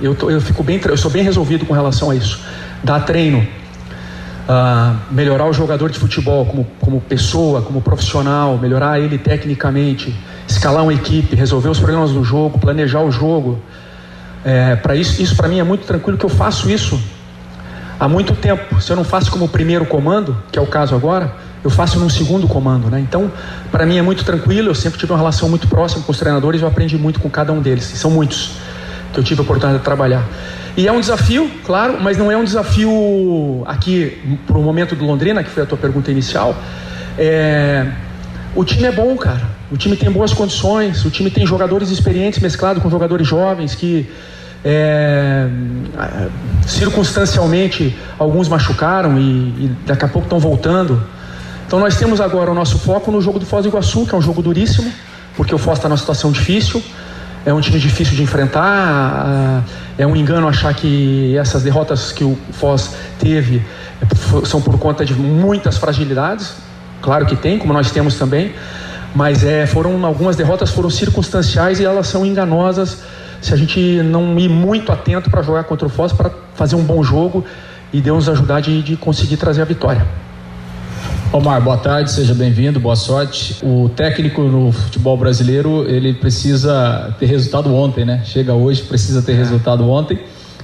eu, 0.01 0.15
tô, 0.15 0.29
eu 0.29 0.41
fico 0.41 0.63
bem, 0.63 0.79
eu 0.85 0.97
sou 0.97 1.11
bem 1.11 1.23
resolvido 1.23 1.65
com 1.65 1.73
relação 1.73 2.09
a 2.09 2.15
isso. 2.15 2.39
Dar 2.83 3.01
treino, 3.01 3.39
uh, 3.39 4.97
melhorar 5.11 5.45
o 5.45 5.53
jogador 5.53 5.89
de 5.89 5.99
futebol 5.99 6.45
como, 6.45 6.67
como 6.79 7.01
pessoa, 7.01 7.61
como 7.61 7.81
profissional, 7.81 8.57
melhorar 8.57 8.99
ele 8.99 9.17
tecnicamente, 9.17 10.15
escalar 10.47 10.83
uma 10.83 10.93
equipe, 10.93 11.35
resolver 11.35 11.69
os 11.69 11.77
problemas 11.77 12.11
do 12.11 12.23
jogo, 12.23 12.57
planejar 12.57 13.01
o 13.01 13.11
jogo. 13.11 13.59
É, 14.43 14.75
para 14.75 14.95
isso, 14.95 15.21
isso 15.21 15.35
para 15.35 15.47
mim 15.47 15.59
é 15.59 15.63
muito 15.63 15.85
tranquilo 15.85 16.17
que 16.17 16.25
eu 16.25 16.29
faço 16.29 16.69
isso 16.69 16.99
há 17.99 18.07
muito 18.07 18.33
tempo. 18.33 18.79
Se 18.81 18.91
eu 18.91 18.95
não 18.95 19.03
faço 19.03 19.31
como 19.31 19.47
primeiro 19.47 19.85
comando, 19.85 20.37
que 20.51 20.57
é 20.57 20.61
o 20.61 20.67
caso 20.67 20.95
agora, 20.95 21.33
eu 21.63 21.69
faço 21.69 21.99
num 21.99 22.09
segundo 22.09 22.47
comando, 22.47 22.89
né? 22.89 22.99
Então, 22.99 23.31
para 23.71 23.85
mim 23.85 23.97
é 23.97 24.01
muito 24.01 24.23
tranquilo. 24.23 24.69
Eu 24.69 24.75
sempre 24.75 24.99
tive 24.99 25.11
uma 25.11 25.17
relação 25.17 25.49
muito 25.49 25.67
próxima 25.67 26.03
com 26.03 26.11
os 26.11 26.17
treinadores. 26.17 26.61
Eu 26.61 26.67
aprendi 26.67 26.97
muito 26.97 27.19
com 27.19 27.29
cada 27.29 27.51
um 27.51 27.61
deles. 27.61 27.91
E 27.93 27.97
são 27.97 28.11
muitos 28.11 28.51
que 29.13 29.19
eu 29.19 29.23
tive 29.23 29.41
a 29.41 29.43
oportunidade 29.43 29.79
de 29.79 29.83
trabalhar. 29.83 30.23
E 30.75 30.87
é 30.87 30.91
um 30.91 30.99
desafio, 30.99 31.49
claro, 31.65 31.97
mas 31.99 32.17
não 32.17 32.31
é 32.31 32.37
um 32.37 32.43
desafio 32.43 33.63
aqui 33.65 34.17
para 34.45 34.57
o 34.57 34.61
momento 34.61 34.95
do 34.95 35.03
Londrina, 35.03 35.43
que 35.43 35.49
foi 35.49 35.63
a 35.63 35.65
tua 35.65 35.77
pergunta 35.77 36.11
inicial. 36.11 36.55
É... 37.17 37.87
O 38.55 38.63
time 38.63 38.85
é 38.85 38.91
bom, 38.91 39.15
cara. 39.17 39.41
O 39.71 39.77
time 39.77 39.97
tem 39.97 40.09
boas 40.09 40.33
condições. 40.33 41.03
O 41.03 41.09
time 41.09 41.29
tem 41.29 41.45
jogadores 41.45 41.89
experientes 41.89 42.39
mesclados 42.39 42.81
com 42.81 42.89
jogadores 42.89 43.27
jovens 43.27 43.75
que 43.75 44.07
é, 44.63 45.47
circunstancialmente 46.65 47.95
alguns 48.17 48.49
machucaram 48.49 49.17
e, 49.17 49.21
e, 49.21 49.71
daqui 49.85 50.05
a 50.05 50.07
pouco 50.07 50.25
estão 50.25 50.39
voltando. 50.39 51.01
Então 51.67 51.79
nós 51.79 51.97
temos 51.97 52.19
agora 52.19 52.49
o 52.49 52.55
nosso 52.55 52.79
foco 52.79 53.11
no 53.11 53.21
jogo 53.21 53.37
do 53.37 53.45
Foz 53.45 53.63
do 53.63 53.69
Iguaçu, 53.69 54.07
que 54.07 54.15
é 54.15 54.17
um 54.17 54.21
jogo 54.21 54.41
duríssimo, 54.41 54.91
porque 55.35 55.53
o 55.53 55.57
Foz 55.57 55.77
está 55.77 55.87
numa 55.87 55.97
situação 55.97 56.31
difícil 56.31 56.81
é 57.47 57.53
um 57.53 57.61
time 57.61 57.79
difícil 57.79 58.13
de 58.13 58.21
enfrentar. 58.21 59.63
É 59.97 60.05
um 60.05 60.17
engano 60.17 60.49
achar 60.49 60.73
que 60.73 61.35
essas 61.37 61.63
derrotas 61.63 62.11
que 62.11 62.21
o 62.21 62.37
Foz 62.51 62.93
teve 63.17 63.65
são 64.45 64.61
por 64.61 64.77
conta 64.77 65.05
de 65.05 65.13
muitas 65.13 65.77
fragilidades. 65.77 66.55
Claro 67.01 67.25
que 67.25 67.37
tem, 67.37 67.57
como 67.57 67.71
nós 67.71 67.89
temos 67.89 68.15
também, 68.15 68.53
mas 69.15 69.45
é, 69.45 69.65
foram 69.65 70.05
algumas 70.05 70.35
derrotas 70.35 70.71
foram 70.71 70.89
circunstanciais 70.89 71.79
e 71.79 71.85
elas 71.85 72.07
são 72.07 72.25
enganosas 72.25 72.97
se 73.41 73.53
a 73.53 73.57
gente 73.57 73.79
não 74.03 74.37
ir 74.37 74.49
muito 74.49 74.91
atento 74.91 75.29
para 75.29 75.41
jogar 75.41 75.63
contra 75.63 75.87
o 75.87 75.89
Foz 75.89 76.11
para 76.11 76.29
fazer 76.53 76.75
um 76.75 76.83
bom 76.83 77.01
jogo 77.01 77.45
e 77.93 78.01
Deus 78.01 78.27
ajudar 78.27 78.59
de, 78.59 78.83
de 78.83 78.97
conseguir 78.97 79.37
trazer 79.37 79.61
a 79.61 79.65
vitória. 79.65 80.05
Omar, 81.31 81.61
boa 81.61 81.77
tarde, 81.77 82.09
seja 82.09 82.33
bem-vindo, 82.33 82.79
boa 82.79 82.95
sorte. 82.95 83.57
O 83.61 83.89
técnico 83.89 84.43
no 84.43 84.71
futebol 84.71 85.17
brasileiro, 85.17 85.85
ele 85.87 86.13
precisa 86.13 87.13
ter 87.19 87.25
resultado 87.25 87.73
ontem, 87.75 88.05
né? 88.05 88.21
Chega 88.23 88.53
hoje, 88.53 88.81
precisa 88.81 89.21
ter 89.21 89.33
resultado 89.33 89.87
ontem. 89.89 90.17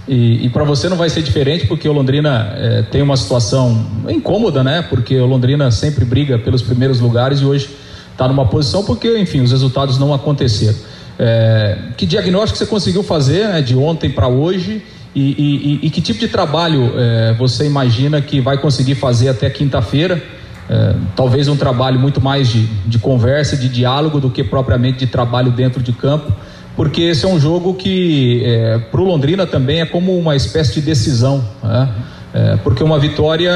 E, 0.08 0.46
e 0.46 0.50
para 0.50 0.64
você 0.64 0.88
não 0.88 0.96
vai 0.96 1.10
ser 1.10 1.22
diferente, 1.22 1.68
porque 1.68 1.88
o 1.88 1.92
Londrina 1.92 2.54
é, 2.56 2.82
tem 2.84 3.02
uma 3.02 3.18
situação 3.18 3.86
incômoda, 4.08 4.64
né? 4.64 4.82
Porque 4.82 5.20
o 5.20 5.26
Londrina 5.26 5.70
sempre 5.70 6.06
briga 6.06 6.40
pelos 6.40 6.62
primeiros 6.62 7.00
lugares 7.02 7.42
e 7.42 7.46
hoje 7.46 7.70
está 8.12 8.26
numa 8.28 8.46
posição 8.46 8.86
porque, 8.86 9.18
enfim, 9.18 9.42
os 9.42 9.52
resultados 9.52 10.00
não 10.00 10.14
aconteceram. 10.14 10.78
É, 11.20 11.78
que 11.98 12.06
diagnóstico 12.06 12.58
você 12.58 12.66
conseguiu 12.66 13.04
fazer 13.04 13.48
né, 13.50 13.62
de 13.62 13.76
ontem 13.76 14.10
para 14.10 14.30
hoje? 14.30 14.82
E, 15.14 15.80
e, 15.84 15.88
e, 15.88 15.90
que 15.92 16.02
tipo 16.02 16.20
de 16.20 16.28
trabalho 16.28 16.92
é, 16.98 17.36
você 17.38 17.66
imagina 17.66 18.20
que 18.20 18.42
vai 18.42 18.58
conseguir 18.58 18.96
fazer 18.96 19.30
até 19.30 19.48
quinta-feira? 19.50 20.24
É, 20.70 20.96
talvez 21.16 21.48
um 21.48 21.58
trabalho 21.58 22.00
muito 22.00 22.22
mais 22.22 22.48
de, 22.48 22.66
de 22.86 22.98
conversa, 22.98 23.58
de 23.58 23.68
diálogo, 23.68 24.20
do 24.20 24.30
que 24.30 24.44
propriamente 24.44 25.00
de 25.00 25.08
trabalho 25.08 25.52
dentro 25.52 25.84
de 25.84 25.92
campo, 25.92 26.32
porque 26.76 27.02
esse 27.02 27.26
é 27.26 27.28
um 27.28 27.40
jogo 27.40 27.74
que, 27.74 28.42
é, 28.44 28.78
para 28.80 29.02
o 29.02 29.04
Londrina 29.04 29.46
também, 29.46 29.82
é 29.82 29.86
como 29.86 30.18
uma 30.18 30.36
espécie 30.36 30.74
de 30.76 30.82
decisão, 30.82 31.44
né? 31.62 31.90
é, 32.34 32.58
porque 32.64 32.84
uma 32.84 32.98
vitória 32.98 33.52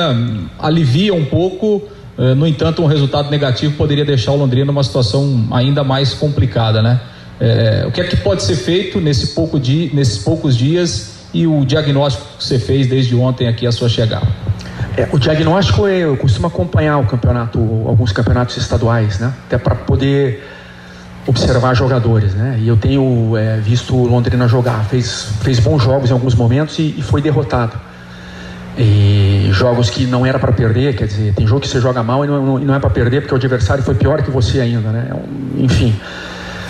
alivia 0.60 1.14
um 1.14 1.26
pouco, 1.26 1.82
é, 2.18 2.36
no 2.36 2.46
entanto, 2.46 2.82
um 2.82 2.86
resultado 2.86 3.32
negativo 3.32 3.76
poderia 3.76 4.06
deixar 4.06 4.34
o 4.34 4.36
Londrina 4.36 4.66
numa 4.66 4.84
situação 4.84 5.48
ainda 5.52 5.84
mais 5.84 6.14
complicada, 6.14 6.82
né? 6.82 7.00
É, 7.40 7.86
o 7.88 7.92
que 7.92 8.02
é 8.02 8.04
que 8.04 8.18
pode 8.18 8.42
ser 8.42 8.56
feito 8.56 9.00
nesse 9.00 9.28
pouco 9.28 9.60
nesses 9.94 10.18
poucos 10.18 10.58
dias 10.58 11.18
e 11.32 11.46
o 11.46 11.64
diagnóstico 11.66 12.26
que 12.38 12.44
você 12.44 12.58
fez 12.58 12.88
desde 12.88 13.16
ontem 13.16 13.48
aqui 13.48 13.68
a 13.68 13.72
sua 13.72 13.88
chegada? 13.88 14.28
É, 14.98 15.08
o 15.12 15.20
diagnóstico 15.20 15.88
eu 15.88 16.18
costumo 16.18 16.48
acompanhar 16.48 16.98
o 16.98 17.06
campeonato, 17.06 17.60
alguns 17.86 18.12
campeonatos 18.12 18.58
estaduais, 18.58 19.20
né? 19.20 19.32
Até 19.46 19.60
para 19.60 19.76
poder 19.76 20.44
observar 21.28 21.76
jogadores, 21.76 22.34
né? 22.34 22.58
E 22.60 22.68
eu 22.68 22.76
tenho 22.76 23.38
é, 23.38 23.58
visto 23.58 23.96
o 23.96 24.08
Londrina 24.08 24.48
jogar, 24.48 24.84
fez, 24.86 25.30
fez 25.42 25.60
bons 25.60 25.84
jogos 25.84 26.10
em 26.10 26.14
alguns 26.14 26.34
momentos 26.34 26.80
e, 26.80 26.96
e 26.98 27.02
foi 27.04 27.22
derrotado. 27.22 27.80
E 28.76 29.50
jogos 29.52 29.90
que 29.92 30.08
não 30.08 30.26
era 30.26 30.40
para 30.40 30.52
perder, 30.52 30.96
quer 30.96 31.06
dizer, 31.06 31.34
tem 31.36 31.46
jogo 31.46 31.62
que 31.62 31.68
você 31.68 31.80
joga 31.80 32.02
mal 32.02 32.26
e 32.26 32.28
não, 32.28 32.44
não, 32.44 32.58
não 32.58 32.74
é 32.74 32.80
para 32.80 32.90
perder 32.90 33.22
porque 33.22 33.36
o 33.36 33.38
adversário 33.38 33.84
foi 33.84 33.94
pior 33.94 34.24
que 34.24 34.32
você 34.32 34.62
ainda, 34.62 34.90
né? 34.90 35.12
Enfim, 35.58 35.96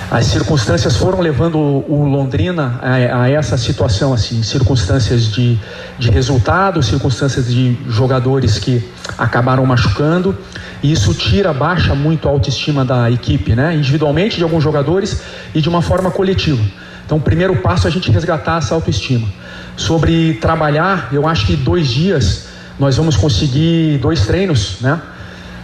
as 0.10 0.26
circunstâncias 0.28 0.96
foram 0.96 1.20
levando 1.20 1.58
o 1.58 2.06
Londrina 2.06 2.80
a, 2.82 3.24
a, 3.24 3.30
essa 3.30 3.58
situação, 3.58 4.14
assim, 4.14 4.42
circunstâncias 4.42 5.30
de, 5.32 5.60
de 6.00 6.10
resultado, 6.10 6.82
circunstâncias 6.82 7.48
de 7.48 7.78
jogadores 7.90 8.58
que 8.58 8.82
acabaram 9.18 9.66
machucando, 9.66 10.38
e 10.82 10.92
isso 10.94 11.14
tira, 11.14 11.52
baixa 11.54 11.94
muito 11.94 12.28
a 12.28 12.32
autoestima 12.32 12.86
da 12.86 13.12
equipe, 13.12 13.54
né? 13.54 13.76
individualmente 13.76 14.38
de 14.38 14.44
alguns 14.44 14.64
jogadores 14.64 15.22
e 15.54 15.60
de 15.60 15.68
uma 15.68 15.82
forma 15.82 16.10
coletiva. 16.10 16.64
Então, 17.06 17.18
o 17.18 17.22
primeiro 17.22 17.58
passo 17.58 17.88
é 17.88 17.90
a 17.90 17.92
gente 17.92 18.10
resgatar 18.10 18.60
essa 18.60 18.76
autoestima. 18.76 19.28
Sobre 19.76 20.36
trabalhar, 20.36 21.10
eu 21.12 21.28
acho 21.28 21.46
que 21.46 21.56
dois 21.56 21.88
dias 21.88 22.48
nós 22.80 22.96
vamos 22.96 23.18
conseguir 23.18 23.98
dois 23.98 24.26
treinos, 24.26 24.78
né? 24.82 25.02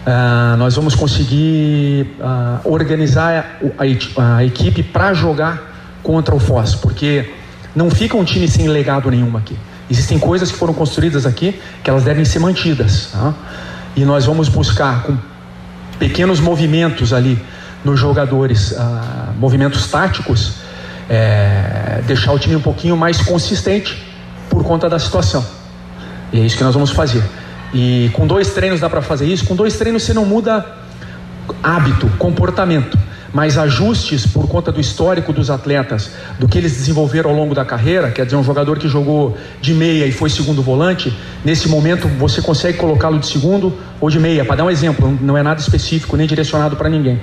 Uh, 0.04 0.56
nós 0.58 0.76
vamos 0.76 0.94
conseguir 0.94 2.14
uh, 2.20 2.60
organizar 2.70 3.58
a, 3.78 4.22
a, 4.22 4.36
a 4.36 4.44
equipe 4.44 4.82
para 4.82 5.14
jogar 5.14 5.98
contra 6.02 6.34
o 6.34 6.38
Foz, 6.38 6.74
porque 6.74 7.32
não 7.74 7.90
fica 7.90 8.14
um 8.14 8.22
time 8.22 8.46
sem 8.46 8.68
legado 8.68 9.10
nenhum 9.10 9.34
aqui. 9.34 9.56
Existem 9.90 10.18
coisas 10.18 10.52
que 10.52 10.58
foram 10.58 10.74
construídas 10.74 11.24
aqui 11.24 11.58
que 11.82 11.88
elas 11.88 12.04
devem 12.04 12.24
ser 12.24 12.38
mantidas. 12.38 13.08
Tá? 13.12 13.32
E 13.96 14.04
nós 14.04 14.26
vamos 14.26 14.48
buscar 14.48 15.04
com 15.04 15.16
pequenos 15.98 16.38
movimentos 16.38 17.12
ali 17.12 17.42
nos 17.82 17.98
jogadores, 17.98 18.72
uh, 18.72 19.32
movimentos 19.38 19.86
táticos, 19.86 20.56
é, 21.08 22.02
deixar 22.06 22.32
o 22.32 22.38
time 22.38 22.56
um 22.56 22.60
pouquinho 22.60 22.96
mais 22.96 23.20
consistente 23.22 24.02
por 24.48 24.64
conta 24.64 24.88
da 24.88 24.98
situação. 24.98 25.44
E 26.32 26.40
é 26.40 26.44
isso 26.44 26.56
que 26.56 26.64
nós 26.64 26.74
vamos 26.74 26.90
fazer. 26.90 27.22
E 27.74 28.08
com 28.12 28.24
dois 28.26 28.54
treinos 28.54 28.80
dá 28.80 28.88
para 28.88 29.02
fazer 29.02 29.26
isso. 29.26 29.44
Com 29.44 29.56
dois 29.56 29.76
treinos 29.76 30.04
você 30.04 30.14
não 30.14 30.24
muda 30.24 30.64
hábito, 31.62 32.08
comportamento, 32.18 32.96
mas 33.34 33.58
ajustes 33.58 34.24
por 34.24 34.48
conta 34.48 34.70
do 34.70 34.80
histórico 34.80 35.32
dos 35.32 35.50
atletas, 35.50 36.12
do 36.38 36.46
que 36.46 36.56
eles 36.56 36.72
desenvolveram 36.72 37.30
ao 37.30 37.36
longo 37.36 37.52
da 37.52 37.64
carreira. 37.64 38.12
Quer 38.12 38.24
dizer, 38.24 38.36
um 38.36 38.44
jogador 38.44 38.78
que 38.78 38.88
jogou 38.88 39.36
de 39.60 39.74
meia 39.74 40.06
e 40.06 40.12
foi 40.12 40.30
segundo 40.30 40.62
volante, 40.62 41.12
nesse 41.44 41.68
momento 41.68 42.06
você 42.06 42.40
consegue 42.40 42.78
colocá-lo 42.78 43.18
de 43.18 43.26
segundo 43.26 43.76
ou 44.00 44.08
de 44.08 44.20
meia. 44.20 44.44
Para 44.44 44.56
dar 44.56 44.64
um 44.64 44.70
exemplo, 44.70 45.18
não 45.20 45.36
é 45.36 45.42
nada 45.42 45.60
específico 45.60 46.16
nem 46.16 46.28
direcionado 46.28 46.76
para 46.76 46.88
ninguém. 46.88 47.20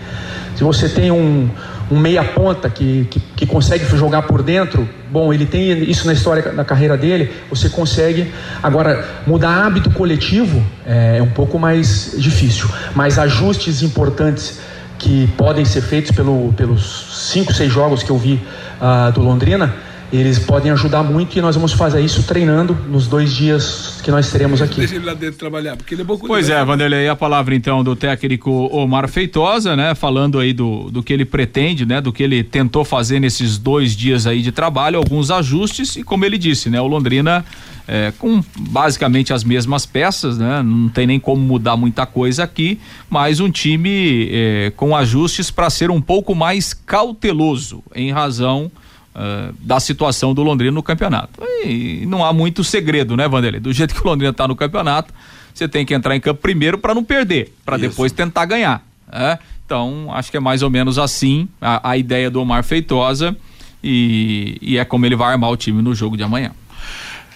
Se 0.57 0.66
você 0.66 0.89
tem 0.89 1.12
um, 1.12 1.49
um 1.89 1.97
meia 1.97 2.26
ponta 2.26 2.70
que, 2.70 3.07
que, 3.09 3.20
que, 3.38 3.45
consegue 3.45 3.86
jogar 3.95 4.24
por 4.24 4.43
dentro, 4.43 4.88
bom, 5.09 5.34
ele 5.34 5.45
tem 5.45 5.89
isso 5.89 6.05
na 6.05 6.12
história 6.12 6.43
da 6.51 6.66
carreira 6.66 6.97
dele, 6.97 7.32
você 7.49 7.70
consegue. 7.70 8.34
Agora, 8.62 9.05
mudar 9.26 9.66
hábito 9.66 9.89
coletivo 9.91 10.62
é, 10.86 11.20
é 11.20 11.24
um 11.24 11.30
pouco 11.30 11.57
mais 11.57 12.14
difícil, 12.18 12.68
mas 12.93 13.18
ajustes 13.18 13.82
importantes 13.82 14.59
que 15.01 15.27
podem 15.35 15.65
ser 15.65 15.81
feitos 15.81 16.11
pelo, 16.11 16.53
pelos 16.53 17.07
cinco, 17.31 17.51
seis 17.51 17.73
jogos 17.73 18.03
que 18.03 18.11
eu 18.11 18.17
vi 18.17 18.39
uh, 18.79 19.11
do 19.11 19.21
Londrina 19.21 19.73
eles 20.12 20.38
podem 20.38 20.72
ajudar 20.72 21.03
muito 21.03 21.38
e 21.38 21.41
nós 21.41 21.55
vamos 21.55 21.72
fazer 21.72 22.01
isso 22.01 22.24
treinando 22.24 22.78
nos 22.89 23.07
dois 23.07 23.34
dias 23.34 24.01
que 24.03 24.12
nós 24.12 24.30
teremos 24.30 24.62
aqui. 24.62 24.80
Deixa 24.80 24.95
ele 24.95 25.05
lá 25.05 25.14
dentro 25.14 25.38
trabalhar, 25.38 25.78
porque 25.78 25.93
ele 25.95 26.01
é 26.01 26.05
bom 26.05 26.18
Pois 26.18 26.49
é, 26.49 26.64
Vanderlei, 26.66 27.07
a 27.07 27.16
palavra 27.16 27.55
então 27.55 27.84
do 27.84 27.95
técnico 27.95 28.51
Omar 28.72 29.07
Feitosa, 29.07 29.76
né? 29.76 29.95
Falando 29.95 30.39
aí 30.39 30.51
do, 30.51 30.91
do 30.91 31.01
que 31.01 31.14
ele 31.14 31.24
pretende, 31.24 31.86
né? 31.86 32.01
Do 32.01 32.12
que 32.12 32.24
ele 32.24 32.43
tentou 32.43 32.84
fazer 32.84 33.20
nesses 33.20 33.57
dois 33.57 33.95
dias 33.95 34.28
aí 34.28 34.41
de 34.41 34.51
trabalho, 34.51 34.97
alguns 34.97 35.32
ajustes 35.32 35.95
e 35.95 36.03
como 36.03 36.26
ele 36.26 36.38
disse, 36.38 36.70
né? 36.70 36.82
O 36.82 36.88
Londrina 36.88 37.45
é, 37.88 38.12
com 38.18 38.43
basicamente 38.57 39.32
as 39.32 39.43
mesmas 39.43 39.86
peças, 39.86 40.38
né? 40.38 40.62
Não 40.62 40.89
tem 40.89 41.07
nem 41.07 41.20
como 41.20 41.41
mudar 41.41 41.78
muita 41.78 42.05
coisa 42.05 42.43
aqui, 42.43 42.80
mas 43.09 43.39
um 43.39 43.49
time 43.49 44.30
é, 44.30 44.74
com 44.76 44.95
ajustes 44.95 45.49
para 45.49 45.70
ser 45.70 45.89
um 45.89 46.01
pouco 46.01 46.36
mais 46.36 46.74
cauteloso 46.74 47.82
em 47.95 48.12
razão 48.12 48.70
uh, 49.16 49.53
da 49.59 49.80
situação 49.80 50.34
do 50.34 50.43
Londrina 50.43 50.72
no 50.72 50.84
campeonato. 50.84 51.41
E 51.66 52.05
não 52.07 52.24
há 52.26 52.34
muito 52.34 52.64
segredo, 52.64 53.16
né, 53.16 53.28
Vanderlei? 53.28 53.59
Do 53.59 53.72
jeito 53.74 53.93
que 53.93 54.01
o 54.01 54.07
Londrina 54.07 54.32
está 54.32 54.47
no 54.47 54.55
campeonato, 54.55 55.14
você 55.53 55.68
tem 55.68 55.86
que 55.86 55.93
entrar 55.93 56.16
em 56.16 56.20
campo 56.20 56.41
primeiro 56.41 56.78
para 56.78 56.93
não 56.93 57.03
perder, 57.03 57.53
para 57.66 57.78
depois 57.78 58.12
tentar 58.12 58.45
ganhar. 58.45 58.86
Né? 59.12 59.38
Então, 59.66 60.07
acho 60.12 60.32
que 60.32 60.38
é 60.38 60.39
mais 60.39 60.62
ou 60.62 60.70
menos 60.70 60.97
assim 60.97 61.47
a, 61.62 61.91
a 61.91 61.97
ideia 61.97 62.30
do 62.30 62.41
Omar 62.41 62.64
Feitosa 62.64 63.36
e, 63.84 64.57
e 64.62 64.78
é 64.78 64.86
como 64.86 65.05
ele 65.05 65.16
vai 65.16 65.32
armar 65.32 65.49
o 65.49 65.57
time 65.57 65.82
no 65.82 65.93
jogo 65.95 66.18
de 66.18 66.24
amanhã. 66.24 66.51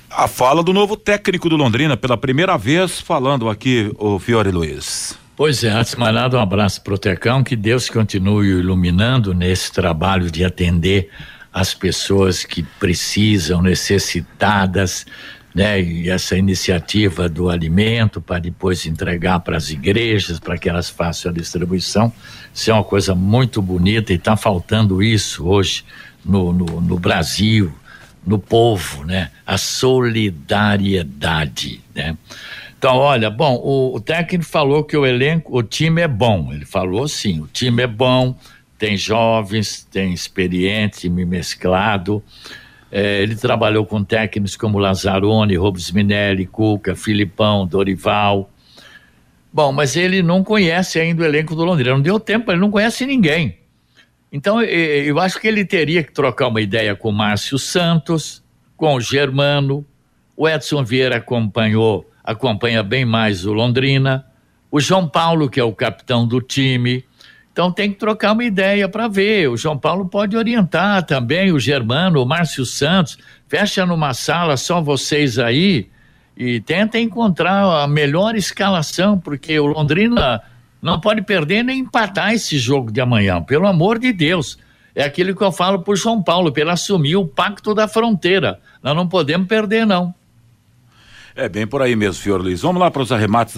A 0.09 0.27
fala 0.27 0.63
do 0.63 0.71
novo 0.71 0.95
técnico 0.95 1.49
do 1.49 1.57
Londrina, 1.57 1.97
pela 1.97 2.17
primeira 2.17 2.57
vez 2.57 3.01
falando 3.01 3.49
aqui, 3.49 3.91
o 3.97 4.17
Fiore 4.17 4.51
Luiz. 4.51 5.17
Pois 5.35 5.61
é, 5.65 5.69
antes 5.69 5.91
de 5.91 5.99
mais 5.99 6.13
nada, 6.13 6.37
um 6.37 6.41
abraço 6.41 6.81
pro 6.81 6.97
Tecão, 6.97 7.43
que 7.43 7.57
Deus 7.57 7.89
continue 7.89 8.47
iluminando 8.47 9.33
nesse 9.33 9.69
trabalho 9.69 10.31
de 10.31 10.45
atender 10.45 11.09
as 11.55 11.73
pessoas 11.73 12.43
que 12.43 12.61
precisam, 12.61 13.61
necessitadas, 13.61 15.05
né? 15.53 15.81
E 15.81 16.09
essa 16.09 16.37
iniciativa 16.37 17.29
do 17.29 17.49
alimento 17.49 18.19
para 18.19 18.39
depois 18.39 18.85
entregar 18.85 19.39
para 19.39 19.55
as 19.55 19.69
igrejas, 19.69 20.37
para 20.37 20.57
que 20.57 20.67
elas 20.67 20.89
façam 20.89 21.31
a 21.31 21.33
distribuição, 21.33 22.11
isso 22.53 22.69
é 22.69 22.73
uma 22.73 22.83
coisa 22.83 23.15
muito 23.15 23.61
bonita 23.61 24.11
e 24.11 24.17
está 24.17 24.35
faltando 24.35 25.01
isso 25.01 25.47
hoje 25.47 25.85
no, 26.25 26.51
no, 26.51 26.81
no, 26.81 26.99
Brasil, 26.99 27.71
no 28.27 28.37
povo, 28.37 29.05
né? 29.05 29.31
A 29.47 29.57
solidariedade, 29.57 31.81
né? 31.95 32.17
Então, 32.77 32.97
olha, 32.97 33.29
bom, 33.29 33.55
o, 33.55 33.95
o 33.95 34.01
técnico 34.01 34.43
falou 34.43 34.83
que 34.83 34.97
o 34.97 35.05
elenco, 35.05 35.57
o 35.57 35.63
time 35.63 36.01
é 36.01 36.07
bom. 36.07 36.51
Ele 36.51 36.65
falou 36.65 37.07
sim, 37.07 37.39
o 37.39 37.47
time 37.47 37.81
é 37.81 37.87
bom, 37.87 38.37
tem 38.77 38.97
jovens, 38.97 39.83
tem 39.89 40.13
experiente, 40.13 41.09
me 41.09 41.25
mesclado. 41.25 42.23
É, 42.91 43.21
ele 43.21 43.35
trabalhou 43.35 43.85
com 43.85 44.03
técnicos 44.03 44.55
como 44.55 44.79
Lazzaroni, 44.79 45.55
Robes 45.55 45.91
Minelli, 45.91 46.45
Cuca, 46.45 46.95
Filipão, 46.95 47.65
Dorival. 47.65 48.49
Bom, 49.51 49.71
mas 49.71 49.95
ele 49.95 50.21
não 50.21 50.43
conhece 50.43 50.99
ainda 50.99 51.23
o 51.23 51.25
elenco 51.25 51.55
do 51.55 51.63
Londrina, 51.63 51.95
não 51.95 52.01
deu 52.01 52.19
tempo, 52.19 52.51
ele 52.51 52.59
não 52.59 52.69
conhece 52.69 53.05
ninguém. 53.05 53.57
Então, 54.31 54.61
eu 54.61 55.17
acho 55.19 55.39
que 55.39 55.47
ele 55.47 55.63
teria 55.63 56.03
que 56.03 56.11
trocar 56.11 56.49
uma 56.49 56.59
ideia 56.59 56.93
com 56.93 57.09
o 57.09 57.13
Márcio 57.13 57.57
Santos, 57.57 58.43
com 58.75 58.95
o 58.95 58.99
Germano. 58.99 59.85
O 60.35 60.47
Edson 60.47 60.83
Vieira 60.83 61.17
acompanhou, 61.17 62.09
acompanha 62.21 62.83
bem 62.83 63.05
mais 63.05 63.45
o 63.45 63.53
Londrina. 63.53 64.25
O 64.69 64.81
João 64.81 65.07
Paulo, 65.07 65.49
que 65.49 65.57
é 65.57 65.63
o 65.63 65.71
capitão 65.71 66.27
do 66.27 66.41
time. 66.41 67.05
Então 67.55 67.71
tem 67.71 67.89
que 67.89 67.97
trocar 67.97 68.33
uma 68.33 68.43
ideia 68.43 68.89
para 68.89 69.07
ver. 69.07 69.49
O 69.49 69.55
João 69.55 69.77
Paulo 69.77 70.09
pode 70.09 70.35
orientar 70.35 71.03
também, 71.03 71.53
o 71.53 71.59
Germano, 71.59 72.21
o 72.21 72.25
Márcio 72.25 72.65
Santos. 72.65 73.17
Fecha 73.47 73.85
numa 73.85 74.13
sala 74.13 74.57
só 74.57 74.81
vocês 74.81 75.39
aí 75.39 75.87
e 76.35 76.59
tenta 76.59 76.99
encontrar 76.99 77.83
a 77.83 77.87
melhor 77.87 78.35
escalação, 78.35 79.17
porque 79.17 79.57
o 79.57 79.67
Londrina 79.67 80.41
não 80.81 80.99
pode 80.99 81.21
perder 81.21 81.63
nem 81.63 81.79
empatar 81.79 82.33
esse 82.33 82.57
jogo 82.57 82.91
de 82.91 82.99
amanhã, 82.99 83.41
pelo 83.41 83.67
amor 83.67 83.99
de 83.99 84.11
Deus. 84.11 84.59
É 84.93 85.05
aquilo 85.05 85.33
que 85.33 85.41
eu 85.41 85.51
falo 85.51 85.79
para 85.79 85.93
o 85.93 85.95
João 85.95 86.21
Paulo, 86.21 86.51
para 86.51 86.63
ele 86.63 86.71
assumir 86.71 87.15
o 87.15 87.25
pacto 87.25 87.73
da 87.73 87.87
fronteira. 87.87 88.59
Nós 88.83 88.93
não 88.93 89.07
podemos 89.07 89.47
perder, 89.47 89.85
não. 89.87 90.13
É 91.37 91.49
bem 91.49 91.67
por 91.67 91.81
aí 91.81 91.97
mesmo, 91.97 92.23
Fior 92.23 92.41
Luiz. 92.41 92.61
Vamos 92.61 92.79
lá 92.79 92.89
para 92.89 93.01
os 93.01 93.11
arremates, 93.11 93.55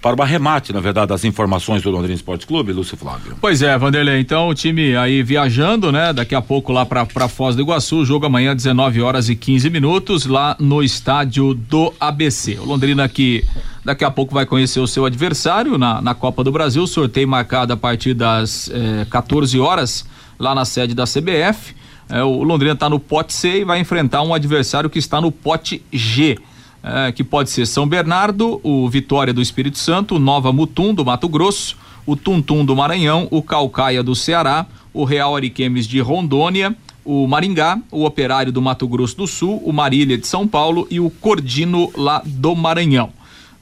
para 0.00 0.16
o 0.16 0.22
arremate, 0.22 0.72
na 0.72 0.80
verdade, 0.80 1.08
das 1.08 1.24
informações 1.24 1.82
do 1.82 1.90
Londrina 1.90 2.14
Esporte 2.14 2.46
Clube, 2.46 2.72
Lúcio 2.72 2.96
Flávio. 2.96 3.36
Pois 3.38 3.60
é, 3.60 3.76
Vanderlei. 3.76 4.18
Então, 4.18 4.48
o 4.48 4.54
time 4.54 4.96
aí 4.96 5.22
viajando, 5.22 5.92
né? 5.92 6.10
Daqui 6.10 6.34
a 6.34 6.40
pouco 6.40 6.72
lá 6.72 6.86
para 6.86 7.28
Foz 7.28 7.54
do 7.54 7.60
Iguaçu, 7.60 8.02
jogo 8.02 8.24
amanhã, 8.24 8.56
19 8.56 9.02
horas 9.02 9.28
e 9.28 9.36
15 9.36 9.68
minutos, 9.68 10.24
lá 10.24 10.56
no 10.58 10.82
estádio 10.82 11.52
do 11.52 11.92
ABC. 12.00 12.58
O 12.60 12.64
Londrina 12.64 13.04
aqui 13.04 13.44
daqui 13.84 14.06
a 14.06 14.10
pouco 14.10 14.32
vai 14.32 14.46
conhecer 14.46 14.80
o 14.80 14.86
seu 14.86 15.04
adversário 15.04 15.76
na, 15.76 16.00
na 16.00 16.14
Copa 16.14 16.42
do 16.42 16.50
Brasil, 16.50 16.86
sorteio 16.86 17.28
marcado 17.28 17.74
a 17.74 17.76
partir 17.76 18.14
das 18.14 18.70
eh, 18.72 19.06
14 19.10 19.60
horas, 19.60 20.06
lá 20.38 20.54
na 20.54 20.64
sede 20.64 20.94
da 20.94 21.04
CBF. 21.04 21.76
É, 22.08 22.22
o 22.22 22.42
Londrina 22.42 22.72
está 22.72 22.88
no 22.88 22.98
pote 22.98 23.34
C 23.34 23.60
e 23.60 23.64
vai 23.64 23.78
enfrentar 23.80 24.22
um 24.22 24.32
adversário 24.32 24.88
que 24.88 24.98
está 24.98 25.20
no 25.20 25.30
pote 25.30 25.82
G 25.92 26.38
é, 26.82 27.12
que 27.12 27.24
pode 27.24 27.50
ser 27.50 27.66
São 27.66 27.86
Bernardo, 27.86 28.60
o 28.62 28.88
Vitória 28.88 29.32
do 29.32 29.42
Espírito 29.42 29.78
Santo, 29.78 30.18
Nova 30.18 30.52
Mutum 30.52 30.94
do 30.94 31.04
Mato 31.04 31.28
Grosso, 31.28 31.76
o 32.06 32.16
Tuntum 32.16 32.64
do 32.64 32.74
Maranhão, 32.74 33.28
o 33.30 33.42
Calcaia 33.42 34.02
do 34.02 34.14
Ceará, 34.14 34.66
o 34.92 35.04
Real 35.04 35.36
Ariquemes 35.36 35.86
de 35.86 36.00
Rondônia, 36.00 36.74
o 37.04 37.26
Maringá, 37.26 37.78
o 37.90 38.04
Operário 38.04 38.52
do 38.52 38.60
Mato 38.60 38.86
Grosso 38.86 39.16
do 39.16 39.26
Sul, 39.26 39.62
o 39.64 39.72
Marília 39.72 40.18
de 40.18 40.26
São 40.26 40.46
Paulo 40.46 40.86
e 40.90 41.00
o 41.00 41.10
Cordino 41.10 41.90
lá 41.96 42.22
do 42.24 42.54
Maranhão. 42.54 43.10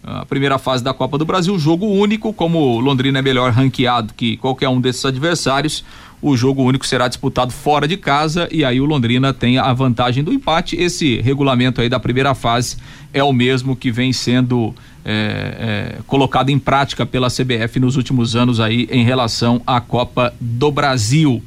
A 0.02 0.24
primeira 0.24 0.58
fase 0.58 0.84
da 0.84 0.94
Copa 0.94 1.18
do 1.18 1.24
Brasil, 1.24 1.58
jogo 1.58 1.86
único, 1.86 2.32
como 2.32 2.78
Londrina 2.78 3.18
é 3.18 3.22
melhor 3.22 3.50
ranqueado 3.52 4.14
que 4.14 4.36
qualquer 4.36 4.68
um 4.68 4.80
desses 4.80 5.04
adversários, 5.04 5.84
o 6.22 6.36
jogo 6.36 6.62
único 6.62 6.86
será 6.86 7.08
disputado 7.08 7.52
fora 7.52 7.86
de 7.86 7.96
casa 7.96 8.48
e 8.50 8.64
aí 8.64 8.80
o 8.80 8.84
Londrina 8.84 9.34
tem 9.34 9.58
a 9.58 9.72
vantagem 9.72 10.24
do 10.24 10.32
empate. 10.32 10.76
Esse 10.76 11.20
regulamento 11.20 11.80
aí 11.80 11.88
da 11.88 12.00
primeira 12.00 12.34
fase 12.34 12.76
é 13.12 13.22
o 13.22 13.32
mesmo 13.32 13.76
que 13.76 13.90
vem 13.90 14.12
sendo 14.12 14.74
é, 15.04 15.94
é, 15.98 16.02
colocado 16.06 16.50
em 16.50 16.58
prática 16.58 17.04
pela 17.04 17.28
CBF 17.28 17.78
nos 17.78 17.96
últimos 17.96 18.34
anos 18.34 18.60
aí 18.60 18.88
em 18.90 19.04
relação 19.04 19.60
à 19.66 19.80
Copa 19.80 20.34
do 20.40 20.70
Brasil. 20.70 21.42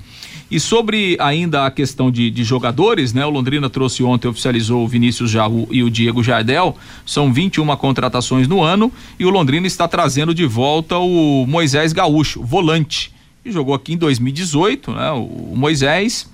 E 0.52 0.60
sobre 0.60 1.16
ainda 1.20 1.66
a 1.66 1.72
questão 1.72 2.10
de, 2.10 2.32
de, 2.32 2.44
jogadores, 2.44 3.14
né? 3.14 3.24
O 3.24 3.30
Londrina 3.30 3.70
trouxe 3.70 4.04
ontem, 4.04 4.28
oficializou 4.28 4.84
o 4.84 4.88
Vinícius 4.88 5.30
Jaú 5.30 5.68
e 5.70 5.84
o 5.84 5.92
Diego 5.92 6.24
Jardel. 6.24 6.76
São 7.06 7.32
21 7.32 7.76
contratações 7.76 8.48
no 8.48 8.64
ano 8.64 8.92
e 9.20 9.26
o 9.26 9.30
Londrina 9.30 9.68
está 9.68 9.88
trazendo 9.88 10.34
de 10.34 10.46
volta 10.48 10.98
o 10.98 11.46
Moisés 11.48 11.94
Gaúcho, 11.94 12.42
volante. 12.42 13.14
Que 13.44 13.52
jogou 13.52 13.76
aqui 13.76 13.94
em 13.94 13.98
2018, 13.98 14.92
né? 14.92 15.12
O, 15.12 15.52
o 15.52 15.54
Moisés. 15.56 16.28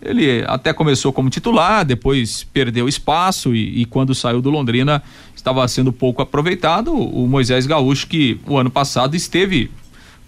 Ele 0.00 0.44
até 0.46 0.72
começou 0.72 1.12
como 1.12 1.28
titular, 1.28 1.84
depois 1.84 2.44
perdeu 2.44 2.88
espaço 2.88 3.52
e, 3.52 3.82
e 3.82 3.84
quando 3.84 4.14
saiu 4.14 4.40
do 4.40 4.48
Londrina 4.48 5.02
estava 5.34 5.66
sendo 5.66 5.92
pouco 5.92 6.22
aproveitado. 6.22 6.94
O 6.94 7.26
Moisés 7.26 7.66
Gaúcho, 7.66 8.06
que 8.06 8.38
o 8.46 8.56
ano 8.56 8.70
passado 8.70 9.16
esteve 9.16 9.70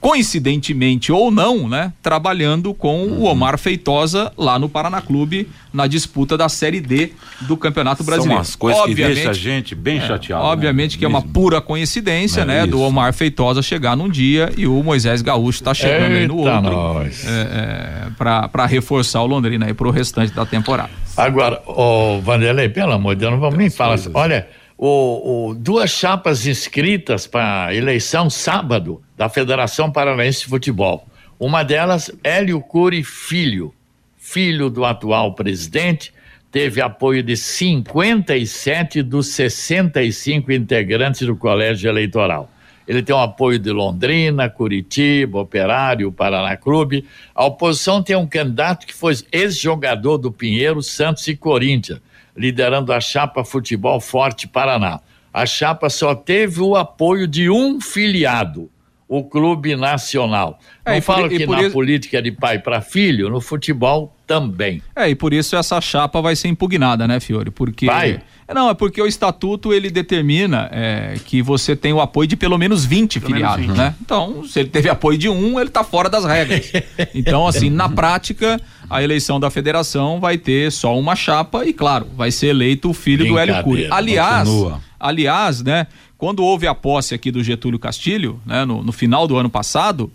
coincidentemente 0.00 1.12
ou 1.12 1.30
não, 1.30 1.68
né, 1.68 1.92
trabalhando 2.02 2.72
com 2.72 3.04
uhum. 3.04 3.18
o 3.20 3.24
Omar 3.24 3.58
Feitosa 3.58 4.32
lá 4.36 4.58
no 4.58 4.68
Paraná 4.68 5.02
Clube 5.02 5.46
na 5.72 5.86
disputa 5.86 6.38
da 6.38 6.48
Série 6.48 6.80
D 6.80 7.12
do 7.42 7.56
Campeonato 7.56 8.02
Brasileiro. 8.02 8.42
São 8.42 8.50
as 8.50 8.56
coisas 8.56 8.80
obviamente, 8.80 9.08
que 9.08 9.14
deixam 9.14 9.30
a 9.30 9.34
gente 9.34 9.74
bem 9.74 9.98
é, 9.98 10.06
chateado. 10.06 10.44
Obviamente 10.44 10.92
né? 10.92 10.98
que 10.98 11.04
é 11.04 11.08
uma 11.08 11.22
pura 11.22 11.60
coincidência, 11.60 12.40
é 12.40 12.44
né, 12.44 12.58
isso. 12.60 12.68
do 12.68 12.80
Omar 12.80 13.12
Feitosa 13.12 13.60
chegar 13.62 13.94
num 13.94 14.08
dia 14.08 14.50
e 14.56 14.66
o 14.66 14.82
Moisés 14.82 15.20
Gaúcho 15.20 15.60
está 15.60 15.74
chegando 15.74 16.12
Eita 16.12 16.16
aí 16.16 16.26
no 16.26 16.36
outro. 16.38 16.60
Nós. 16.62 17.26
É, 17.26 18.06
é, 18.08 18.10
para 18.16 18.66
reforçar 18.66 19.20
o 19.22 19.26
Londrina 19.26 19.66
aí 19.66 19.74
para 19.74 19.86
o 19.86 19.90
restante 19.90 20.32
da 20.32 20.46
temporada. 20.46 20.90
Agora, 21.16 21.60
o 21.66 22.20
Vanderlei, 22.20 22.68
pelo 22.68 22.92
amor 22.92 23.14
de 23.14 23.20
Deus, 23.20 23.32
não 23.32 23.40
vamos 23.40 23.58
nem 23.58 23.68
falar 23.68 23.94
assim. 23.94 24.10
Olha, 24.14 24.48
o, 24.82 25.50
o, 25.50 25.54
duas 25.54 25.90
chapas 25.90 26.46
inscritas 26.46 27.26
para 27.26 27.74
eleição 27.74 28.30
sábado 28.30 29.02
da 29.14 29.28
Federação 29.28 29.92
Paranaense 29.92 30.40
de 30.40 30.46
Futebol. 30.46 31.06
Uma 31.38 31.62
delas, 31.62 32.10
Hélio 32.24 32.62
Cury 32.62 33.04
Filho, 33.04 33.74
filho 34.16 34.70
do 34.70 34.86
atual 34.86 35.34
presidente, 35.34 36.14
teve 36.50 36.80
apoio 36.80 37.22
de 37.22 37.36
57 37.36 39.02
dos 39.02 39.26
65 39.26 40.50
integrantes 40.50 41.26
do 41.26 41.36
colégio 41.36 41.90
eleitoral. 41.90 42.50
Ele 42.88 43.02
tem 43.02 43.14
o 43.14 43.18
apoio 43.18 43.58
de 43.58 43.70
Londrina, 43.70 44.48
Curitiba, 44.48 45.40
Operário, 45.40 46.10
Paraná 46.10 46.56
Clube. 46.56 47.04
A 47.34 47.44
oposição 47.44 48.02
tem 48.02 48.16
um 48.16 48.26
candidato 48.26 48.86
que 48.86 48.94
foi 48.94 49.14
ex-jogador 49.30 50.16
do 50.16 50.32
Pinheiro, 50.32 50.82
Santos 50.82 51.28
e 51.28 51.36
Corinthians 51.36 52.00
liderando 52.36 52.92
a 52.92 53.00
chapa 53.00 53.44
Futebol 53.44 54.00
Forte 54.00 54.48
Paraná. 54.48 55.00
A 55.32 55.46
chapa 55.46 55.88
só 55.88 56.14
teve 56.14 56.60
o 56.60 56.76
apoio 56.76 57.26
de 57.26 57.48
um 57.48 57.80
filiado, 57.80 58.70
o 59.08 59.22
Clube 59.24 59.76
Nacional. 59.76 60.58
É, 60.84 60.94
Não 60.94 61.02
falo 61.02 61.28
que 61.28 61.46
na 61.46 61.62
isso... 61.62 61.72
política 61.72 62.18
é 62.18 62.22
de 62.22 62.32
pai 62.32 62.58
para 62.58 62.80
filho, 62.80 63.28
no 63.28 63.40
futebol 63.40 64.14
também. 64.30 64.80
É, 64.94 65.10
e 65.10 65.16
por 65.16 65.32
isso 65.32 65.56
essa 65.56 65.80
chapa 65.80 66.22
vai 66.22 66.36
ser 66.36 66.46
impugnada, 66.46 67.08
né, 67.08 67.18
Fiore? 67.18 67.50
Porque. 67.50 67.86
Vai. 67.86 68.20
Não, 68.54 68.70
é 68.70 68.74
porque 68.74 69.02
o 69.02 69.06
estatuto 69.06 69.72
ele 69.72 69.90
determina 69.90 70.68
é, 70.72 71.16
que 71.24 71.42
você 71.42 71.74
tem 71.74 71.92
o 71.92 72.00
apoio 72.00 72.28
de 72.28 72.36
pelo 72.36 72.56
menos 72.56 72.84
20 72.84 73.18
pelo 73.18 73.32
filiados, 73.32 73.60
menos 73.60 73.76
20. 73.76 73.84
né? 73.84 73.94
Então, 74.00 74.44
se 74.44 74.60
ele 74.60 74.68
teve 74.68 74.88
apoio 74.88 75.18
de 75.18 75.28
um, 75.28 75.58
ele 75.58 75.68
está 75.68 75.82
fora 75.82 76.08
das 76.08 76.24
regras. 76.24 76.70
então, 77.12 77.44
assim, 77.44 77.70
na 77.70 77.88
prática, 77.88 78.60
a 78.88 79.02
eleição 79.02 79.40
da 79.40 79.50
federação 79.50 80.20
vai 80.20 80.38
ter 80.38 80.70
só 80.70 80.96
uma 80.96 81.16
chapa 81.16 81.64
e, 81.64 81.72
claro, 81.72 82.06
vai 82.16 82.30
ser 82.30 82.48
eleito 82.48 82.90
o 82.90 82.94
filho 82.94 83.26
do 83.26 83.36
Hélio 83.36 83.62
Cury. 83.64 83.88
Aliás, 83.90 84.48
continua. 84.48 84.80
aliás, 84.98 85.62
né, 85.62 85.88
quando 86.16 86.44
houve 86.44 86.68
a 86.68 86.74
posse 86.74 87.16
aqui 87.16 87.32
do 87.32 87.42
Getúlio 87.42 87.80
Castilho, 87.80 88.40
né, 88.46 88.64
no, 88.64 88.80
no 88.80 88.92
final 88.92 89.26
do 89.26 89.36
ano 89.36 89.50
passado, 89.50 90.10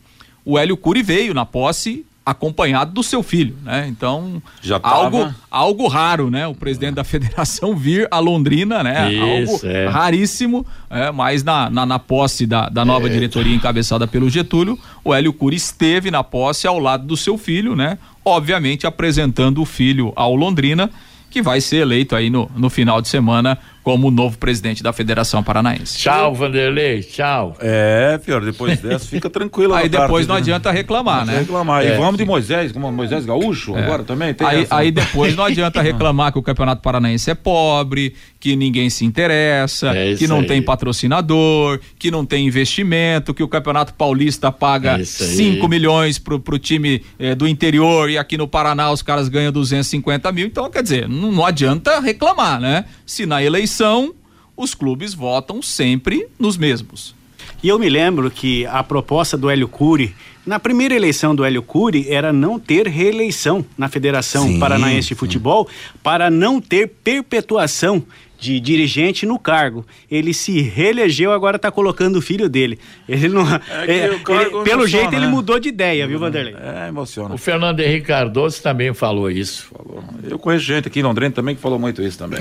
o 0.46 0.58
Hélio 0.58 0.78
Cury 0.78 1.04
veio 1.04 1.34
na 1.34 1.46
posse 1.46 2.06
acompanhado 2.26 2.92
do 2.92 3.04
seu 3.04 3.22
filho, 3.22 3.56
né? 3.64 3.86
Então, 3.88 4.42
Já 4.62 4.80
algo 4.82 5.32
algo 5.52 5.88
raro, 5.88 6.32
né? 6.32 6.48
O 6.48 6.56
presidente 6.56 6.96
da 6.96 7.04
federação 7.06 7.76
vir 7.76 8.08
a 8.10 8.18
Londrina, 8.20 8.84
né? 8.84 9.14
Isso, 9.14 9.54
algo 9.54 9.68
é. 9.68 9.88
raríssimo, 9.88 10.66
é, 10.90 11.12
mas 11.12 11.44
na, 11.44 11.70
na, 11.70 11.86
na, 11.86 12.00
posse 12.00 12.48
da, 12.48 12.68
da 12.68 12.84
nova 12.84 13.08
é. 13.08 13.10
diretoria 13.10 13.56
encabeçada 13.56 14.08
pelo 14.08 14.30
Getúlio, 14.30 14.80
o 15.04 15.14
Hélio 15.14 15.32
Cury 15.32 15.56
esteve 15.56 16.10
na 16.10 16.24
posse 16.24 16.66
ao 16.66 16.80
lado 16.80 17.06
do 17.06 17.16
seu 17.16 17.38
filho, 17.38 17.76
né? 17.76 18.00
Obviamente 18.24 18.88
apresentando 18.88 19.62
o 19.62 19.66
filho 19.66 20.12
ao 20.16 20.36
Londrina, 20.36 20.90
que 21.30 21.44
vai 21.44 21.62
ser 21.62 21.78
eleito 21.78 22.16
aí 22.16 22.30
no, 22.32 22.50
no 22.56 22.70
final 22.72 23.02
de 23.02 23.08
semana 23.08 23.58
como 23.86 24.10
novo 24.10 24.36
presidente 24.40 24.82
da 24.82 24.92
Federação 24.92 25.44
Paranaense. 25.44 26.00
Tchau, 26.00 26.34
Vanderlei, 26.34 27.04
tchau. 27.04 27.56
É, 27.60 28.18
pior, 28.18 28.44
depois 28.44 28.80
dessa 28.80 29.06
fica 29.06 29.30
tranquilo. 29.30 29.76
aí 29.78 29.88
depois 29.88 30.26
não 30.26 30.34
adianta 30.34 30.72
reclamar, 30.72 31.24
não 31.24 31.32
né? 31.32 31.40
Reclamar. 31.42 31.86
É, 31.86 31.94
e 31.94 31.98
vamos 32.00 32.18
de 32.18 32.26
Moisés, 32.26 32.72
como 32.72 32.92
Moisés 32.92 33.28
Gaúcho 33.28 33.78
é. 33.78 33.84
agora 33.84 34.04
também. 34.04 34.34
Tem 34.34 34.48
aí, 34.48 34.68
aí 34.72 34.92
depois 34.92 35.36
não 35.36 35.44
adianta 35.44 35.84
reclamar 35.86 36.32
que 36.32 36.40
o 36.40 36.42
Campeonato 36.42 36.82
Paranaense 36.82 37.30
é 37.30 37.36
pobre, 37.36 38.16
que 38.40 38.56
ninguém 38.56 38.90
se 38.90 39.06
interessa, 39.06 39.96
é 39.96 40.16
que 40.16 40.28
não 40.28 40.40
aí. 40.40 40.48
tem 40.48 40.64
patrocinador, 40.64 41.80
que 42.00 42.10
não 42.10 42.26
tem 42.26 42.48
investimento, 42.48 43.36
que 43.36 43.44
o 43.44 43.48
Campeonato 43.48 43.94
Paulista 43.94 44.52
paga 44.52 45.06
5 45.06 45.64
é 45.64 45.70
milhões 45.70 46.18
pro, 46.18 46.40
pro 46.40 46.58
time 46.58 47.04
eh, 47.20 47.36
do 47.36 47.48
interior 47.48 48.10
e 48.10 48.18
aqui 48.18 48.36
no 48.36 48.48
Paraná 48.48 48.90
os 48.90 49.04
caras 49.04 49.30
ganham 49.30 49.52
250 49.52 50.32
mil. 50.32 50.48
Então, 50.48 50.72
quer 50.72 50.82
dizer, 50.82 51.08
não, 51.08 51.32
não 51.32 51.46
adianta 51.46 52.00
reclamar, 52.00 52.60
né? 52.60 52.86
Se 53.06 53.28
na 53.28 53.44
eleição 53.44 53.75
eleição, 53.76 54.16
os 54.56 54.74
clubes 54.74 55.14
votam 55.14 55.62
sempre 55.62 56.28
nos 56.40 56.56
mesmos. 56.56 57.14
E 57.62 57.68
eu 57.68 57.78
me 57.78 57.90
lembro 57.90 58.32
que 58.32 58.66
a 58.68 58.82
proposta 58.82 59.38
do 59.38 59.50
Hélio 59.50 59.68
Cury, 59.68 60.16
na 60.46 60.60
primeira 60.60 60.96
eleição 60.96 61.36
do 61.36 61.44
Hélio 61.44 61.62
Cury, 61.62 62.08
era 62.10 62.32
não 62.32 62.58
ter 62.58 62.88
reeleição 62.88 63.66
na 63.78 63.90
Federação 63.90 64.48
sim, 64.48 64.60
Paranaense 64.60 65.10
de 65.10 65.16
Futebol, 65.16 65.68
para 66.02 66.30
não 66.30 66.62
ter 66.62 66.88
perpetuação 67.04 68.02
de 68.46 68.60
dirigente 68.60 69.26
no 69.26 69.40
cargo. 69.40 69.86
Ele 70.10 70.34
se 70.34 70.62
reelegeu, 70.62 71.32
agora 71.32 71.56
está 71.56 71.72
colocando 71.72 72.18
o 72.18 72.22
filho 72.22 72.48
dele. 72.48 72.78
Ele 73.10 73.28
não. 73.28 73.44
É 73.44 73.62
é, 73.88 74.06
ele, 74.06 74.20
pelo 74.20 74.68
emociona, 74.68 74.88
jeito, 74.88 75.12
né? 75.12 75.18
ele 75.18 75.28
mudou 75.28 75.60
de 75.60 75.70
ideia, 75.70 76.08
viu, 76.08 76.20
Vanderlei? 76.20 76.56
É, 76.56 76.88
emociona. 76.88 77.34
O 77.34 77.38
Fernando 77.38 77.80
Henrique 77.80 78.08
Cardoso 78.08 78.62
também 78.62 78.94
falou 78.94 79.32
isso. 79.32 79.68
Falou. 79.76 80.04
Eu 80.24 80.38
conheço 80.38 80.66
gente 80.66 80.88
aqui 80.88 81.00
em 81.00 81.04
Londrina 81.04 81.32
também 81.32 81.56
que 81.56 81.62
falou 81.62 81.80
muito 81.80 82.02
isso 82.04 82.18
também. 82.18 82.40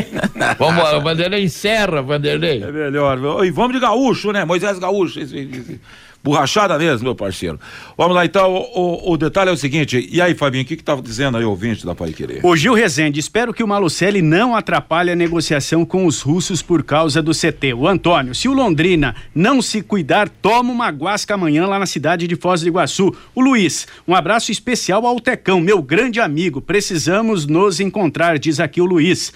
vamos 0.58 0.74
embora, 0.74 1.00
Vanderlei, 1.00 1.44
encerra, 1.44 2.00
Vanderlei. 2.00 2.62
É 2.62 2.72
melhor. 2.72 3.44
E 3.44 3.50
vamos 3.50 3.74
de 3.74 3.80
gaúcho, 3.80 4.32
né? 4.32 4.44
Moisés 4.44 4.78
Gaúcho. 4.78 5.20
Esse, 5.20 5.38
esse. 5.38 5.80
Borrachada 6.22 6.78
mesmo, 6.78 7.04
meu 7.04 7.14
parceiro. 7.16 7.58
Vamos 7.98 8.14
lá, 8.14 8.24
então, 8.24 8.52
o, 8.52 9.10
o, 9.10 9.12
o 9.12 9.16
detalhe 9.16 9.50
é 9.50 9.52
o 9.52 9.56
seguinte, 9.56 10.08
e 10.10 10.20
aí, 10.20 10.34
Fabinho, 10.34 10.62
o 10.62 10.66
que 10.66 10.76
que 10.76 10.84
tava 10.84 11.02
dizendo 11.02 11.36
aí, 11.36 11.44
ouvinte 11.44 11.84
da 11.84 11.96
Pai 11.96 12.12
Querer? 12.12 12.40
O 12.44 12.56
Gil 12.56 12.74
Rezende, 12.74 13.18
espero 13.18 13.52
que 13.52 13.62
o 13.62 13.66
Malucelli 13.66 14.22
não 14.22 14.54
atrapalhe 14.54 15.10
a 15.10 15.16
negociação 15.16 15.84
com 15.84 16.06
os 16.06 16.20
russos 16.20 16.62
por 16.62 16.84
causa 16.84 17.20
do 17.20 17.32
CT. 17.32 17.74
O 17.74 17.88
Antônio, 17.88 18.36
se 18.36 18.48
o 18.48 18.52
Londrina 18.52 19.16
não 19.34 19.60
se 19.60 19.82
cuidar, 19.82 20.28
toma 20.28 20.72
uma 20.72 20.90
guasca 20.90 21.34
amanhã 21.34 21.66
lá 21.66 21.78
na 21.78 21.86
cidade 21.86 22.28
de 22.28 22.36
Foz 22.36 22.60
do 22.60 22.68
Iguaçu. 22.68 23.12
O 23.34 23.40
Luiz, 23.40 23.88
um 24.06 24.14
abraço 24.14 24.52
especial 24.52 25.04
ao 25.04 25.18
Tecão, 25.18 25.60
meu 25.60 25.82
grande 25.82 26.20
amigo, 26.20 26.60
precisamos 26.60 27.46
nos 27.46 27.80
encontrar, 27.80 28.38
diz 28.38 28.60
aqui 28.60 28.80
o 28.80 28.86
Luiz. 28.86 29.32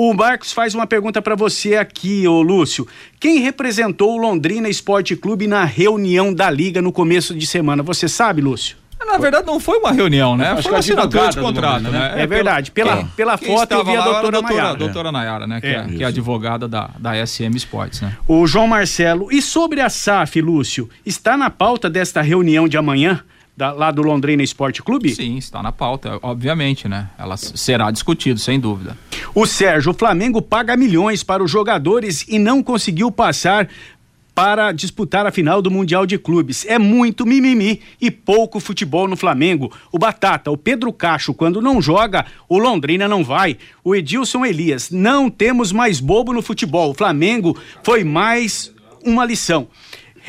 O 0.00 0.14
Marcos 0.14 0.52
faz 0.52 0.76
uma 0.76 0.86
pergunta 0.86 1.20
para 1.20 1.34
você 1.34 1.74
aqui, 1.74 2.24
ô 2.28 2.40
Lúcio. 2.40 2.86
Quem 3.18 3.40
representou 3.40 4.14
o 4.14 4.16
Londrina 4.16 4.68
Esporte 4.68 5.16
Clube 5.16 5.48
na 5.48 5.64
reunião 5.64 6.32
da 6.32 6.48
Liga 6.48 6.80
no 6.80 6.92
começo 6.92 7.34
de 7.34 7.44
semana? 7.44 7.82
Você 7.82 8.08
sabe, 8.08 8.40
Lúcio? 8.40 8.76
Na 9.04 9.18
verdade, 9.18 9.48
não 9.48 9.58
foi 9.58 9.76
uma 9.78 9.90
reunião, 9.90 10.36
né? 10.36 10.50
Acho 10.50 10.62
foi 10.62 10.70
uma 10.70 10.78
assinatura 10.78 11.30
de 11.30 11.40
contrato, 11.40 11.82
né? 11.82 11.90
né? 11.90 12.12
É, 12.14 12.22
é 12.22 12.26
verdade. 12.28 12.70
Pela, 12.70 13.06
pela 13.16 13.36
foto 13.36 13.72
eu 13.72 13.84
vi 13.84 13.96
a 13.96 14.04
doutora, 14.04 14.40
Nayara. 14.40 14.68
A 14.68 14.74
doutora 14.74 15.10
Nayara, 15.10 15.46
né? 15.48 15.60
Que 15.60 15.66
é, 15.66 15.72
é, 15.72 15.84
que 15.88 16.04
é 16.04 16.06
advogada 16.06 16.68
da, 16.68 16.90
da 16.96 17.26
SM 17.26 17.56
Sports, 17.56 18.00
né? 18.00 18.16
O 18.28 18.46
João 18.46 18.68
Marcelo. 18.68 19.32
E 19.32 19.42
sobre 19.42 19.80
a 19.80 19.90
SAF, 19.90 20.40
Lúcio? 20.40 20.88
Está 21.04 21.36
na 21.36 21.50
pauta 21.50 21.90
desta 21.90 22.22
reunião 22.22 22.68
de 22.68 22.76
amanhã? 22.76 23.24
da, 23.58 23.72
lá 23.72 23.90
do 23.90 24.02
Londrina 24.02 24.40
Esporte 24.40 24.80
Clube? 24.84 25.10
Sim, 25.10 25.36
está 25.36 25.60
na 25.60 25.72
pauta, 25.72 26.16
obviamente, 26.22 26.86
né? 26.86 27.08
Ela 27.18 27.36
será 27.36 27.90
discutido, 27.90 28.38
sem 28.38 28.60
dúvida. 28.60 28.96
O 29.34 29.46
Sérgio, 29.46 29.92
o 29.92 29.94
Flamengo 29.94 30.40
paga 30.42 30.76
milhões 30.76 31.22
para 31.22 31.42
os 31.42 31.50
jogadores 31.50 32.24
e 32.28 32.38
não 32.38 32.62
conseguiu 32.62 33.10
passar 33.10 33.68
para 34.38 34.70
disputar 34.70 35.26
a 35.26 35.32
final 35.32 35.60
do 35.60 35.68
Mundial 35.68 36.06
de 36.06 36.16
Clubes. 36.16 36.64
É 36.64 36.78
muito 36.78 37.26
mimimi 37.26 37.80
e 38.00 38.08
pouco 38.08 38.60
futebol 38.60 39.08
no 39.08 39.16
Flamengo. 39.16 39.72
O 39.90 39.98
Batata, 39.98 40.48
o 40.48 40.56
Pedro 40.56 40.92
Cacho, 40.92 41.34
quando 41.34 41.60
não 41.60 41.82
joga, 41.82 42.24
o 42.48 42.56
Londrina 42.56 43.08
não 43.08 43.24
vai. 43.24 43.58
O 43.82 43.96
Edilson 43.96 44.44
Elias, 44.44 44.90
não 44.92 45.28
temos 45.28 45.72
mais 45.72 45.98
bobo 45.98 46.32
no 46.32 46.40
futebol. 46.40 46.92
O 46.92 46.94
Flamengo 46.94 47.58
foi 47.82 48.04
mais 48.04 48.72
uma 49.04 49.24
lição 49.24 49.66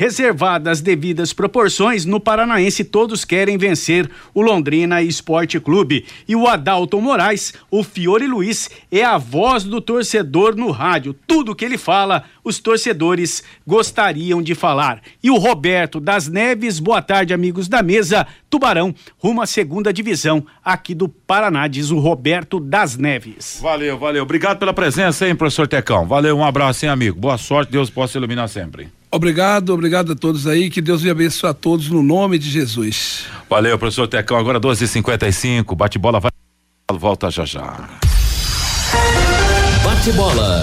reservadas 0.00 0.78
as 0.78 0.80
devidas 0.80 1.34
proporções, 1.34 2.06
no 2.06 2.18
Paranaense 2.18 2.84
todos 2.84 3.22
querem 3.22 3.58
vencer 3.58 4.08
o 4.32 4.40
Londrina 4.40 5.02
Esporte 5.02 5.60
Clube. 5.60 6.06
E 6.26 6.34
o 6.34 6.48
Adalton 6.48 7.02
Moraes, 7.02 7.52
o 7.70 7.84
Fiore 7.84 8.26
Luiz, 8.26 8.70
é 8.90 9.04
a 9.04 9.18
voz 9.18 9.62
do 9.62 9.78
torcedor 9.78 10.56
no 10.56 10.70
rádio. 10.70 11.14
Tudo 11.26 11.54
que 11.54 11.66
ele 11.66 11.76
fala, 11.76 12.24
os 12.42 12.58
torcedores 12.58 13.42
gostariam 13.66 14.40
de 14.40 14.54
falar. 14.54 15.02
E 15.22 15.30
o 15.30 15.36
Roberto 15.36 16.00
das 16.00 16.28
Neves, 16.28 16.78
boa 16.78 17.02
tarde, 17.02 17.34
amigos 17.34 17.68
da 17.68 17.82
mesa. 17.82 18.26
Tubarão, 18.48 18.94
rumo 19.18 19.42
à 19.42 19.46
segunda 19.46 19.92
divisão 19.92 20.46
aqui 20.64 20.94
do 20.94 21.10
Paraná, 21.10 21.66
diz 21.68 21.90
o 21.90 21.98
Roberto 21.98 22.58
das 22.58 22.96
Neves. 22.96 23.58
Valeu, 23.60 23.98
valeu. 23.98 24.22
Obrigado 24.22 24.58
pela 24.58 24.72
presença, 24.72 25.28
hein, 25.28 25.36
professor 25.36 25.68
Tecão. 25.68 26.06
Valeu, 26.06 26.38
um 26.38 26.44
abraço, 26.44 26.86
hein, 26.86 26.90
amigo. 26.90 27.20
Boa 27.20 27.36
sorte, 27.36 27.70
Deus 27.70 27.90
possa 27.90 28.16
iluminar 28.16 28.48
sempre. 28.48 28.99
Obrigado, 29.12 29.74
obrigado 29.74 30.12
a 30.12 30.16
todos 30.16 30.46
aí. 30.46 30.70
Que 30.70 30.80
Deus 30.80 31.02
me 31.02 31.10
abençoe 31.10 31.50
a 31.50 31.54
todos 31.54 31.88
no 31.88 32.02
nome 32.02 32.38
de 32.38 32.48
Jesus. 32.48 33.26
Valeu, 33.48 33.76
professor 33.78 34.06
Tecão. 34.06 34.36
Agora 34.38 34.60
12h55. 34.60 35.74
Bate-bola 35.74 36.20
vai. 36.20 36.30
Volta 36.92 37.30
já 37.30 37.44
já. 37.44 37.88
Bate-bola. 39.84 40.62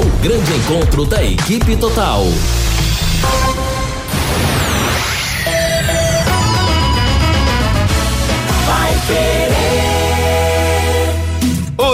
O 0.00 0.22
grande 0.22 0.52
encontro 0.52 1.04
da 1.04 1.22
equipe 1.24 1.76
total. 1.76 2.24
Vai 8.66 9.06
querer. 9.06 9.45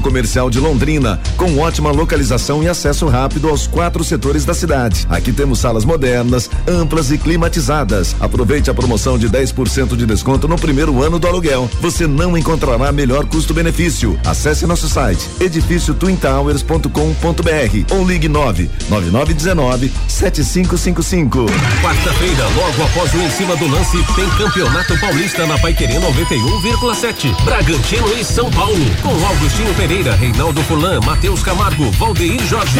comercial 0.00 0.50
de 0.50 0.58
Londrina, 0.58 1.20
com 1.36 1.58
ótima 1.58 1.90
localização 1.90 2.62
e 2.62 2.68
acesso 2.68 3.06
rápido 3.08 3.48
aos 3.48 3.66
quatro 3.66 4.04
setores 4.04 4.44
da 4.44 4.54
cidade. 4.54 5.06
Aqui 5.08 5.32
temos 5.32 5.58
salas 5.58 5.84
modernas, 5.84 6.50
amplas 6.66 7.10
e 7.10 7.18
climatizadas. 7.18 8.14
Aproveite 8.20 8.70
a 8.70 8.74
promoção 8.74 9.18
de 9.18 9.28
10% 9.28 9.96
de 9.96 10.06
desconto 10.06 10.48
no 10.48 10.56
primeiro 10.56 11.02
ano 11.02 11.18
do 11.18 11.26
aluguel. 11.26 11.68
Você 11.80 12.06
não 12.06 12.36
encontrará 12.36 12.92
melhor 12.92 13.26
custo-benefício. 13.26 14.18
Acesse 14.24 14.66
nosso 14.66 14.88
site 14.88 15.28
edifíciotwintowers.com.br 15.40 17.94
ou 17.94 18.06
ligue 18.06 18.28
9 18.28 18.70
9919 18.88 19.92
7555. 20.08 21.46
Quarta-feira, 21.82 22.44
logo 22.56 22.82
após 22.84 23.12
o 23.14 23.18
em 23.18 23.30
cima 23.30 23.56
do 23.56 23.66
lance, 23.66 23.98
tem 24.14 24.28
Campeonato 24.30 24.98
Paulista 24.98 25.46
na 25.46 25.58
Paiquerê 25.58 25.94
91,7. 25.94 27.44
Bragantino 27.44 28.12
e 28.18 28.24
São 28.24 28.50
Paulo, 28.50 28.84
com 29.02 29.26
Augustinho 29.26 29.74
Pereira, 29.82 30.14
Reinaldo 30.14 30.62
Fulan, 30.62 31.00
Matheus 31.00 31.42
Camargo, 31.42 31.90
Valdeir 31.90 32.40
Jorge. 32.46 32.78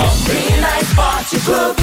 Esporte 0.81 1.37
Clube. 1.41 1.83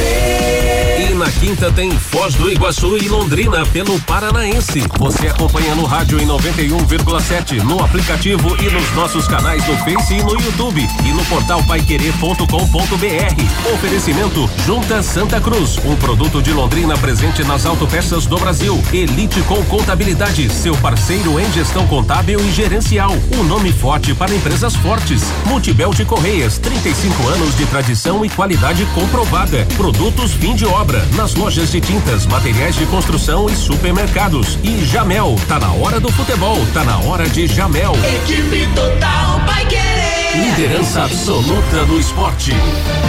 E 0.97 1.13
na 1.13 1.29
quinta 1.29 1.69
tem 1.71 1.91
Foz 1.91 2.35
do 2.35 2.49
Iguaçu 2.49 2.95
e 2.95 3.09
Londrina 3.09 3.65
pelo 3.65 3.99
Paranaense. 4.01 4.81
Você 4.97 5.27
acompanha 5.27 5.75
no 5.75 5.83
rádio 5.83 6.21
em 6.21 6.25
91,7, 6.25 7.61
no 7.63 7.83
aplicativo 7.83 8.55
e 8.63 8.69
nos 8.69 8.95
nossos 8.95 9.27
canais 9.27 9.67
no 9.67 9.75
Face 9.79 10.13
e 10.13 10.23
no 10.23 10.39
YouTube 10.39 10.87
e 11.05 11.11
no 11.11 11.25
portal 11.25 11.61
paiquerê.com.br. 11.63 13.73
Oferecimento 13.73 14.49
Junta 14.65 15.03
Santa 15.03 15.41
Cruz, 15.41 15.77
um 15.83 15.97
produto 15.97 16.41
de 16.41 16.53
Londrina 16.53 16.97
presente 16.97 17.43
nas 17.43 17.65
autopeças 17.65 18.25
do 18.25 18.37
Brasil. 18.37 18.81
Elite 18.93 19.41
com 19.41 19.61
Contabilidade, 19.65 20.49
seu 20.49 20.75
parceiro 20.77 21.37
em 21.39 21.51
gestão 21.51 21.85
contábil 21.87 22.39
e 22.39 22.51
gerencial. 22.51 23.11
Um 23.37 23.43
nome 23.43 23.73
forte 23.73 24.13
para 24.13 24.33
empresas 24.33 24.75
fortes. 24.75 25.08
Multibelt 25.45 26.05
Correias, 26.05 26.59
35 26.59 27.27
anos 27.29 27.57
de 27.57 27.65
tradição 27.65 28.23
e 28.23 28.29
qualidade 28.29 28.85
comprovada. 28.93 29.65
Produtos 29.75 30.33
fim 30.33 30.53
de 30.53 30.67
obra, 30.67 31.03
nas 31.15 31.33
lojas 31.33 31.71
de 31.71 31.81
tintas, 31.81 32.27
materiais 32.27 32.75
de 32.75 32.85
construção 32.85 33.49
e 33.49 33.55
supermercados. 33.55 34.59
E 34.63 34.85
Jamel, 34.85 35.35
tá 35.47 35.59
na 35.59 35.71
hora 35.73 35.99
do 35.99 36.11
futebol, 36.11 36.63
tá 36.75 36.83
na 36.83 36.99
hora 36.99 37.27
de 37.27 37.47
Jamel. 37.47 37.93
Equipe 38.23 38.67
total 38.75 39.39
vai 39.47 39.65
querer. 39.65 40.35
Liderança 40.35 41.05
absoluta 41.05 41.85
no 41.87 41.99
esporte. 41.99 42.51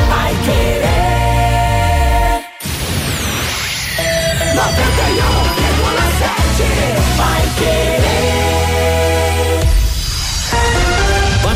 Vai 0.09 0.35
querer. 0.45 0.81
91,7 4.55 6.65
vai 7.17 7.43
querer. 7.59 8.00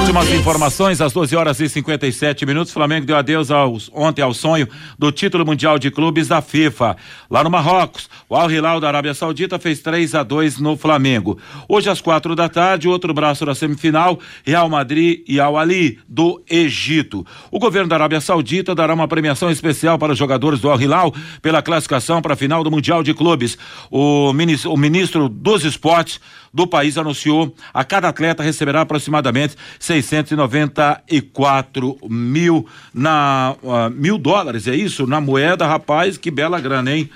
Últimas 0.00 0.30
informações, 0.32 1.00
às 1.02 1.12
12 1.12 1.36
horas 1.36 1.60
e 1.60 1.68
57 1.68 2.46
minutos. 2.46 2.72
Flamengo 2.72 3.04
deu 3.04 3.14
adeus 3.14 3.50
aos, 3.50 3.90
ontem 3.92 4.22
ao 4.22 4.32
sonho 4.32 4.66
do 4.98 5.12
título 5.12 5.44
mundial 5.44 5.78
de 5.78 5.90
clubes 5.90 6.28
da 6.28 6.40
FIFA. 6.40 6.96
Lá 7.30 7.44
no 7.44 7.50
Marrocos, 7.50 8.08
o 8.26 8.34
Al 8.34 8.50
Hilal 8.50 8.80
da 8.80 8.88
Arábia 8.88 9.12
Saudita 9.12 9.58
fez 9.58 9.80
3 9.80 10.14
a 10.14 10.22
2 10.22 10.60
no 10.60 10.78
Flamengo. 10.78 11.38
Hoje, 11.68 11.90
às 11.90 12.00
quatro 12.00 12.34
da 12.34 12.48
tarde, 12.48 12.88
outro 12.88 13.12
braço 13.12 13.44
da 13.44 13.54
semifinal, 13.54 14.18
Real 14.46 14.68
Madrid 14.70 15.22
e 15.28 15.38
Al 15.38 15.58
Ali, 15.58 15.98
do 16.08 16.42
Egito. 16.48 17.26
O 17.50 17.58
governo 17.58 17.90
da 17.90 17.96
Arábia 17.96 18.20
Saudita 18.22 18.74
dará 18.74 18.94
uma 18.94 19.06
premiação 19.06 19.50
especial 19.50 19.98
para 19.98 20.14
os 20.14 20.18
jogadores 20.18 20.58
do 20.58 20.70
Al 20.70 20.80
Hilal 20.80 21.14
pela 21.42 21.60
classificação 21.60 22.22
para 22.22 22.32
a 22.32 22.36
final 22.36 22.64
do 22.64 22.70
Mundial 22.70 23.02
de 23.02 23.12
Clubes. 23.12 23.58
O 23.90 24.32
ministro, 24.32 24.72
o 24.72 24.76
ministro 24.76 25.28
dos 25.28 25.64
Esportes 25.64 26.18
do 26.52 26.66
país 26.66 26.98
anunciou 26.98 27.54
a 27.72 27.84
cada 27.84 28.08
atleta 28.08 28.42
receberá 28.42 28.82
aproximadamente 28.82 29.56
694 29.78 31.98
mil 32.08 32.66
na 32.92 33.54
uh, 33.62 33.88
mil 33.90 34.18
dólares, 34.18 34.66
é 34.66 34.74
isso? 34.74 35.06
Na 35.06 35.20
moeda, 35.20 35.64
rapaz, 35.66 36.16
que 36.16 36.30
bela 36.30 36.58
grana, 36.60 36.94
hein? 36.94 37.10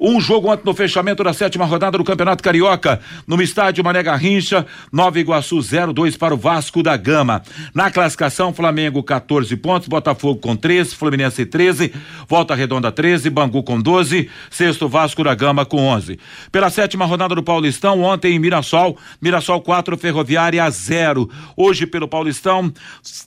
Um 0.00 0.20
jogo 0.20 0.50
antes 0.50 0.64
do 0.64 0.72
fechamento 0.72 1.24
da 1.24 1.32
sétima 1.32 1.64
rodada 1.64 1.98
do 1.98 2.04
Campeonato 2.04 2.42
Carioca, 2.42 3.00
no 3.26 3.40
estádio 3.42 3.82
Mané 3.82 4.00
Garrincha, 4.00 4.64
Nova 4.92 5.18
Iguaçu 5.18 5.56
0-2 5.56 6.16
para 6.16 6.32
o 6.32 6.36
Vasco 6.36 6.84
da 6.84 6.96
Gama. 6.96 7.42
Na 7.74 7.90
classificação, 7.90 8.54
Flamengo 8.54 9.02
14 9.02 9.56
pontos, 9.56 9.88
Botafogo 9.88 10.40
com 10.40 10.54
13, 10.54 10.94
Fluminense 10.94 11.44
13, 11.44 11.92
Volta 12.28 12.54
Redonda 12.54 12.92
13, 12.92 13.28
Bangu 13.28 13.62
com 13.64 13.80
12, 13.80 14.30
sexto 14.50 14.88
Vasco 14.88 15.24
da 15.24 15.34
Gama 15.34 15.66
com 15.66 15.78
11. 15.78 16.18
Pela 16.52 16.70
sétima 16.70 17.04
rodada 17.04 17.34
do 17.34 17.42
Paulistão, 17.42 18.00
ontem 18.02 18.36
em 18.36 18.38
Mirassol, 18.38 18.96
Mirassol 19.20 19.60
4, 19.60 19.98
Ferroviária 19.98 20.70
0. 20.70 21.28
Hoje 21.56 21.86
pelo 21.86 22.06
Paulistão, 22.06 22.72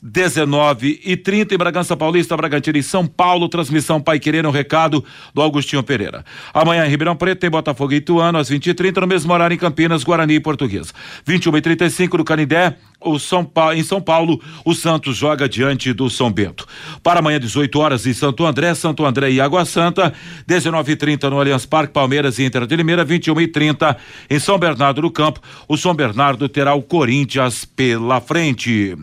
19 0.02 1.02
e 1.04 1.18
30 1.18 1.54
em 1.54 1.58
Bragança 1.58 1.98
Paulista, 1.98 2.38
Bragantino 2.38 2.78
e 2.78 2.84
São 2.84 3.06
Paulo, 3.06 3.50
transmissão 3.50 4.00
Pai 4.00 4.20
Querer, 4.20 4.46
um 4.46 4.52
recado 4.52 5.04
do 5.34 5.42
Augustinho 5.42 5.84
Pereira. 5.84 6.24
Amanhã 6.62 6.86
em 6.86 6.89
Ribeirão 6.89 7.16
Preto 7.16 7.39
tem 7.39 7.49
Botafogo 7.49 7.91
e 7.91 7.95
Ituano 7.95 8.38
às 8.38 8.47
20 8.47 8.68
e 8.68 8.74
30 8.76 9.01
no 9.01 9.07
mesmo 9.07 9.34
horário 9.34 9.55
em 9.55 9.57
Campinas, 9.57 10.03
Guarani 10.03 10.36
e 10.36 10.39
Portuguesa. 10.39 10.93
21 11.26 11.57
e 11.57 11.62
35 11.62 12.18
no 12.20 12.24
Canindé, 12.24 12.76
o 13.03 13.18
São 13.18 13.43
pa... 13.43 13.76
em 13.76 13.82
São 13.82 13.99
Paulo, 13.99 14.39
o 14.64 14.76
Santos 14.76 15.18
joga 15.18 15.49
diante 15.49 15.91
do 15.91 16.07
São 16.07 16.32
Bento. 16.32 16.68
Para 17.01 17.20
amanhã 17.20 17.39
18 17.39 17.80
horas 17.80 18.05
em 18.05 18.14
Santo 18.14 18.45
André, 18.45 18.76
Santo 18.76 19.03
André 19.03 19.32
e 19.32 19.41
Água 19.41 19.66
Santa, 19.66 20.14
19 20.45 20.91
e 20.91 20.95
30 20.95 21.32
no 21.32 21.39
Allianz 21.39 21.66
Parque, 21.66 21.93
Palmeiras 21.93 22.38
e 22.38 22.43
Inter 22.43 22.68
de 22.68 22.76
Limeira, 22.76 23.03
21 23.03 23.41
e 23.41 23.47
30 23.47 23.97
em 24.30 24.38
São 24.38 24.59
Bernardo 24.59 25.01
do 25.01 25.09
Campo. 25.09 25.41
O 25.68 25.76
São 25.76 25.95
Bernardo 25.95 26.47
terá 26.47 26.76
o 26.76 26.84
Corinthians 26.84 27.66
pela 27.66 28.22
frente. 28.22 28.95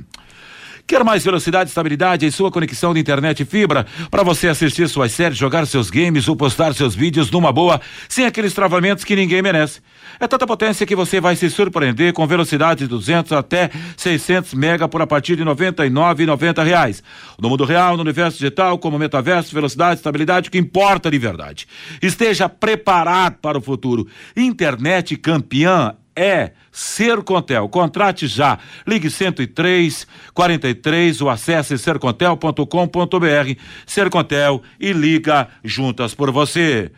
Quer 0.89 1.05
mais 1.05 1.22
velocidade 1.22 1.68
e 1.68 1.70
estabilidade 1.70 2.24
em 2.24 2.30
sua 2.30 2.51
conexão 2.51 2.95
de 2.95 3.01
internet 3.01 3.43
e 3.43 3.45
fibra 3.45 3.86
para 4.11 4.22
você 4.22 4.49
assistir 4.49 4.89
suas 4.89 5.12
séries, 5.12 5.36
jogar 5.36 5.66
seus 5.66 5.91
games 5.91 6.26
ou 6.26 6.34
postar 6.34 6.72
seus 6.72 6.95
vídeos 6.95 7.30
numa 7.30 7.53
boa, 7.53 7.78
sem 8.09 8.24
aqueles 8.24 8.55
travamentos 8.55 9.05
que 9.05 9.14
ninguém 9.14 9.43
merece. 9.43 9.82
É 10.18 10.26
tanta 10.26 10.47
potência 10.47 10.86
que 10.86 10.97
você 10.97 11.20
vai 11.20 11.36
se 11.36 11.51
surpreender 11.51 12.14
com 12.14 12.26
velocidade 12.26 12.84
de 12.84 12.86
200 12.86 13.32
até 13.32 13.70
600 13.99 14.55
mega 14.55 14.89
por 14.89 15.03
a 15.03 15.07
partir 15.07 15.36
de 15.36 15.45
99,90 15.45 16.64
reais. 16.64 17.03
No 17.39 17.51
mundo 17.51 17.66
real, 17.66 17.95
no 17.95 18.03
universo 18.03 18.39
digital, 18.39 18.78
como 18.78 18.99
metaverso, 18.99 19.55
velocidade, 19.55 19.97
estabilidade, 19.97 20.49
o 20.49 20.51
que 20.51 20.57
importa 20.57 21.11
de 21.11 21.18
verdade. 21.18 21.68
Esteja 22.01 22.49
preparado 22.49 23.36
para 23.43 23.59
o 23.59 23.61
futuro. 23.61 24.09
Internet 24.34 25.18
campeã 25.18 25.97
é 26.19 26.53
Sercontel. 26.73 27.69
Contrate 27.69 28.27
já. 28.27 28.59
Ligue 28.87 29.11
103 29.11 30.07
43 30.35 31.21
ou 31.21 31.31
acesse 31.31 31.79
sercontel.com.br. 31.79 33.61
Sercontel 33.87 34.62
e 34.81 34.93
liga 34.93 35.49
juntas 35.62 36.14
por 36.14 36.31
você. 36.31 36.91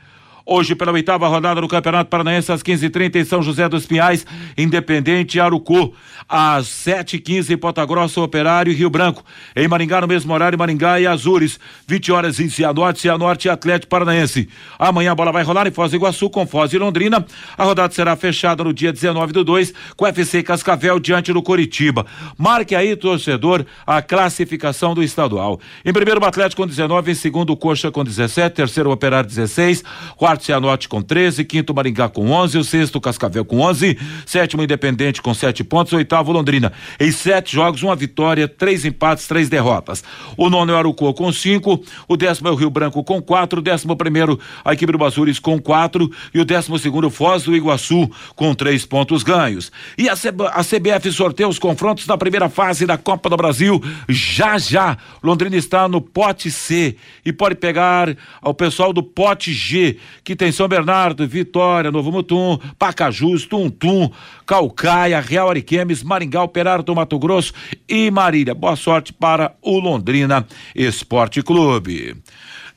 Hoje, 0.44 0.74
pela 0.74 0.92
oitava 0.92 1.28
rodada 1.28 1.60
do 1.60 1.68
Campeonato 1.68 2.10
Paranaense, 2.10 2.50
às 2.50 2.62
15h30 2.62 3.16
em 3.16 3.24
São 3.24 3.42
José 3.42 3.68
dos 3.68 3.86
Pinhais, 3.86 4.26
Independente 4.56 5.38
Arucu. 5.38 5.94
Às 6.28 6.66
7h15 6.66 7.50
em 7.50 7.56
Ponta 7.56 7.84
Grossa, 7.84 8.20
Operário 8.20 8.72
e 8.72 8.76
Rio 8.76 8.88
Branco. 8.88 9.24
Em 9.56 9.66
Maringá, 9.66 10.00
no 10.00 10.06
mesmo 10.06 10.32
horário, 10.32 10.56
Maringá 10.56 11.00
e 11.00 11.06
Azures. 11.06 11.58
20 11.88 12.12
horas 12.12 12.38
em 12.38 12.48
Cianorte, 12.48 13.00
Cianorte 13.00 13.48
e 13.48 13.50
Atlético 13.50 13.90
Paranaense. 13.90 14.48
Amanhã 14.78 15.10
a 15.10 15.14
bola 15.14 15.32
vai 15.32 15.42
rolar 15.42 15.66
em 15.66 15.72
Foz 15.72 15.90
do 15.90 15.96
Iguaçu 15.96 16.30
com 16.30 16.46
Foz 16.46 16.72
e 16.72 16.78
Londrina. 16.78 17.26
A 17.58 17.64
rodada 17.64 17.92
será 17.92 18.14
fechada 18.14 18.62
no 18.62 18.72
dia 18.72 18.92
19 18.92 19.32
do 19.32 19.42
2 19.42 19.74
com 19.96 20.06
FC 20.06 20.42
Cascavel 20.44 21.00
diante 21.00 21.32
do 21.32 21.42
Coritiba. 21.42 22.06
Marque 22.38 22.76
aí, 22.76 22.94
torcedor, 22.94 23.64
a 23.84 24.00
classificação 24.00 24.94
do 24.94 25.02
estadual. 25.02 25.58
Em 25.84 25.92
primeiro, 25.92 26.20
o 26.20 26.24
Atlético 26.24 26.62
com 26.62 26.68
19, 26.68 27.10
em 27.10 27.14
segundo, 27.14 27.52
o 27.52 27.56
Coxa 27.56 27.90
com 27.90 28.04
17, 28.04 28.54
terceiro, 28.54 28.90
o 28.90 28.92
Operário 28.92 29.28
16, 29.28 29.82
quarto, 30.16 30.29
Cianorte 30.38 30.88
com 30.88 31.02
13, 31.02 31.44
quinto, 31.44 31.74
Maringá 31.74 32.08
com 32.08 32.30
11, 32.30 32.58
o 32.58 32.64
sexto, 32.64 33.00
Cascavel 33.00 33.44
com 33.44 33.60
11, 33.60 33.98
sétimo, 34.26 34.62
Independente 34.62 35.20
com 35.20 35.34
7 35.34 35.64
pontos, 35.64 35.92
oitavo, 35.92 36.32
Londrina. 36.32 36.72
Em 36.98 37.10
sete 37.10 37.52
jogos, 37.54 37.82
uma 37.82 37.96
vitória, 37.96 38.46
três 38.46 38.84
empates, 38.84 39.26
três 39.26 39.48
derrotas. 39.48 40.04
O 40.36 40.48
nono 40.50 40.72
é 40.72 40.74
o 40.74 40.78
Arucô 40.78 41.12
com 41.12 41.32
5, 41.32 41.82
o 42.08 42.16
décimo 42.16 42.48
é 42.48 42.50
o 42.50 42.54
Rio 42.54 42.70
Branco 42.70 43.02
com 43.02 43.20
4, 43.20 43.58
o 43.58 43.62
décimo 43.62 43.96
primeiro, 43.96 44.38
a 44.64 44.72
equipe 44.72 44.92
do 44.92 44.98
Basures 44.98 45.38
com 45.38 45.58
4 45.58 46.10
e 46.34 46.40
o 46.40 46.44
décimo 46.44 46.78
segundo, 46.78 47.10
Foz 47.10 47.44
do 47.44 47.56
Iguaçu 47.56 48.10
com 48.36 48.54
três 48.54 48.84
pontos 48.84 49.22
ganhos. 49.22 49.72
E 49.96 50.08
a, 50.08 50.16
CB, 50.16 50.46
a 50.46 50.62
CBF 50.62 51.12
sorteia 51.12 51.48
os 51.48 51.58
confrontos 51.58 52.06
da 52.06 52.16
primeira 52.16 52.48
fase 52.48 52.86
da 52.86 52.96
Copa 52.96 53.28
do 53.28 53.36
Brasil 53.36 53.82
já 54.08 54.58
já. 54.58 54.96
Londrina 55.22 55.56
está 55.56 55.88
no 55.88 56.00
pote 56.00 56.50
C 56.50 56.96
e 57.24 57.32
pode 57.32 57.54
pegar 57.54 58.16
ao 58.40 58.54
pessoal 58.54 58.92
do 58.92 59.02
pote 59.02 59.52
G, 59.52 59.98
que 60.24 60.36
tem 60.36 60.52
São 60.52 60.68
Bernardo, 60.68 61.26
Vitória, 61.26 61.90
Novo 61.90 62.12
Mutum, 62.12 62.58
Pacajus, 62.78 63.46
Tuntum, 63.46 64.10
Calcaia, 64.46 65.20
Real 65.20 65.48
Ariquemes, 65.48 66.02
Maringá, 66.02 66.42
Operário 66.42 66.84
do 66.84 66.94
Mato 66.94 67.18
Grosso 67.18 67.52
e 67.88 68.10
Marília. 68.10 68.54
Boa 68.54 68.76
sorte 68.76 69.12
para 69.12 69.54
o 69.62 69.78
Londrina 69.78 70.46
Esporte 70.74 71.42
Clube. 71.42 72.16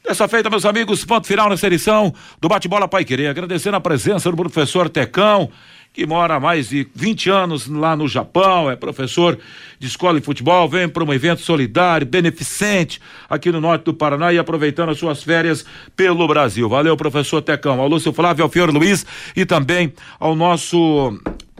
Dessa 0.06 0.28
feita, 0.28 0.50
meus 0.50 0.66
amigos, 0.66 1.06
ponto 1.06 1.26
final 1.26 1.50
nessa 1.50 1.68
edição 1.68 2.14
do 2.41 2.50
Bate-Bola 2.50 2.89
Pai 2.89 3.06
Querer. 3.06 3.28
Agradecendo 3.28 3.78
a 3.78 3.82
presença 3.82 4.30
do 4.30 4.36
professor 4.36 4.89
Tecão, 4.89 5.50
que 5.94 6.08
mora 6.08 6.34
há 6.34 6.39
mais 6.39 6.70
de 6.70 6.88
20 6.96 7.30
anos 7.30 7.68
lá 7.68 7.96
no 7.96 8.08
Japão, 8.08 8.70
é 8.70 8.76
professor 8.76 9.38
de 9.78 9.86
escola 9.86 10.20
de 10.20 10.26
futebol, 10.26 10.68
vem 10.68 10.89
para 10.89 11.04
um 11.04 11.14
evento 11.14 11.41
solidário, 11.41 12.08
beneficente 12.08 13.00
aqui 13.30 13.52
no 13.52 13.62
norte 13.62 13.84
do 13.84 13.94
Paraná 13.94 14.34
e 14.34 14.39
aproveitando 14.39 14.89
as 14.89 14.98
suas 14.98 15.22
férias 15.22 15.64
pelo 15.96 16.28
Brasil. 16.28 16.68
Valeu, 16.68 16.98
professor 16.98 17.44
Tecão, 17.44 17.80
ao 17.80 17.88
Lúcio 17.88 18.12
Flávio, 18.12 18.44
ao 18.44 18.50
Fiore 18.50 18.72
Luiz 18.72 19.06
e 19.36 19.46
também 19.46 19.94
ao 20.20 20.36
nosso 20.36 21.16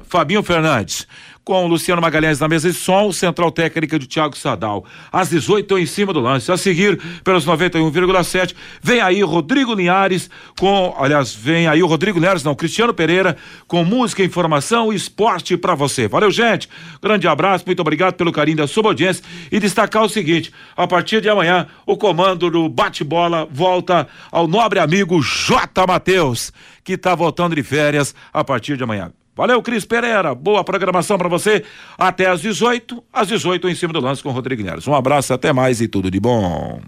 Fabinho 0.10 0.42
Fernandes 0.42 1.08
com 1.44 1.68
Luciano 1.68 2.02
Magalhães 2.02 2.40
na 2.40 2.48
mesa 2.48 2.70
de 2.70 2.76
som, 2.76 3.12
central 3.12 3.52
técnica 3.52 4.00
de 4.00 4.08
Thiago 4.08 4.38
Sadal. 4.38 4.86
Às 5.12 5.30
18 5.30 5.78
em 5.78 5.86
cima 5.86 6.14
do 6.14 6.20
lance. 6.20 6.52
A 6.52 6.58
seguir, 6.58 7.00
pelos 7.24 7.46
91,7, 7.46 8.56
vem 8.82 9.02
aí 9.02 9.22
Rodrigo 9.22 9.74
Linhares 9.74 10.30
com, 10.58 10.96
aliás, 10.98 11.34
vem 11.34 11.68
aí 11.68 11.84
o 11.84 11.88
Rodrigo 11.88 12.20
Linhares, 12.20 12.44
não, 12.44 12.56
Cristiano 12.56 12.94
Pereira, 12.94 13.36
com 13.68 13.84
música, 13.84 14.24
informação 14.24 14.94
e 14.94 14.96
esporte 14.96 15.58
para 15.58 15.76
você. 15.76 16.08
Valeu, 16.08 16.32
gente. 16.32 16.70
Grande 17.02 17.28
abraço, 17.28 17.66
muito 17.66 17.82
obrigado 17.82 18.16
pelo 18.16 18.32
carinho 18.32 18.58
da 18.58 18.68
sua 18.68 18.88
audiência 18.88 19.24
e 19.52 19.60
destacar 19.60 20.04
o 20.04 20.10
seguinte: 20.10 20.52
a 20.76 20.88
partir 20.88 21.22
de 21.22 21.30
amanhã, 21.30 21.68
o 21.86 21.98
comando 21.98 22.50
do 22.50 22.70
bate-bola 22.70 23.48
volta 23.52 24.08
ao 24.32 24.48
nobre 24.48 24.80
amigo 24.80 25.22
J. 25.22 25.86
Matheus, 25.86 26.54
que 26.84 26.94
está 26.94 27.16
voltando 27.16 27.56
de 27.56 27.64
férias 27.64 28.16
a 28.32 28.44
partir 28.44 28.78
de 28.78 28.84
amanhã. 28.84 29.12
Valeu, 29.36 29.62
Cris 29.62 29.84
Pereira. 29.84 30.36
Boa 30.36 30.64
programação 30.64 31.18
para 31.18 31.28
você. 31.28 31.64
Até 31.98 32.28
às 32.28 32.42
18, 32.42 33.04
às 33.12 33.28
18 33.28 33.68
em 33.68 33.76
cima 33.76 33.92
do 33.92 34.00
lance 34.00 34.22
com 34.22 34.30
o 34.30 34.32
Rodrigo 34.32 34.62
Neres 34.62 34.88
Um 34.88 34.94
abraço, 34.94 35.34
até 35.34 35.52
mais 35.52 35.82
e 35.82 35.88
tudo 35.88 36.12
de 36.12 36.20
bom. 36.20 36.80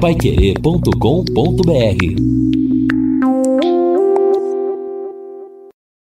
Vai 0.00 0.14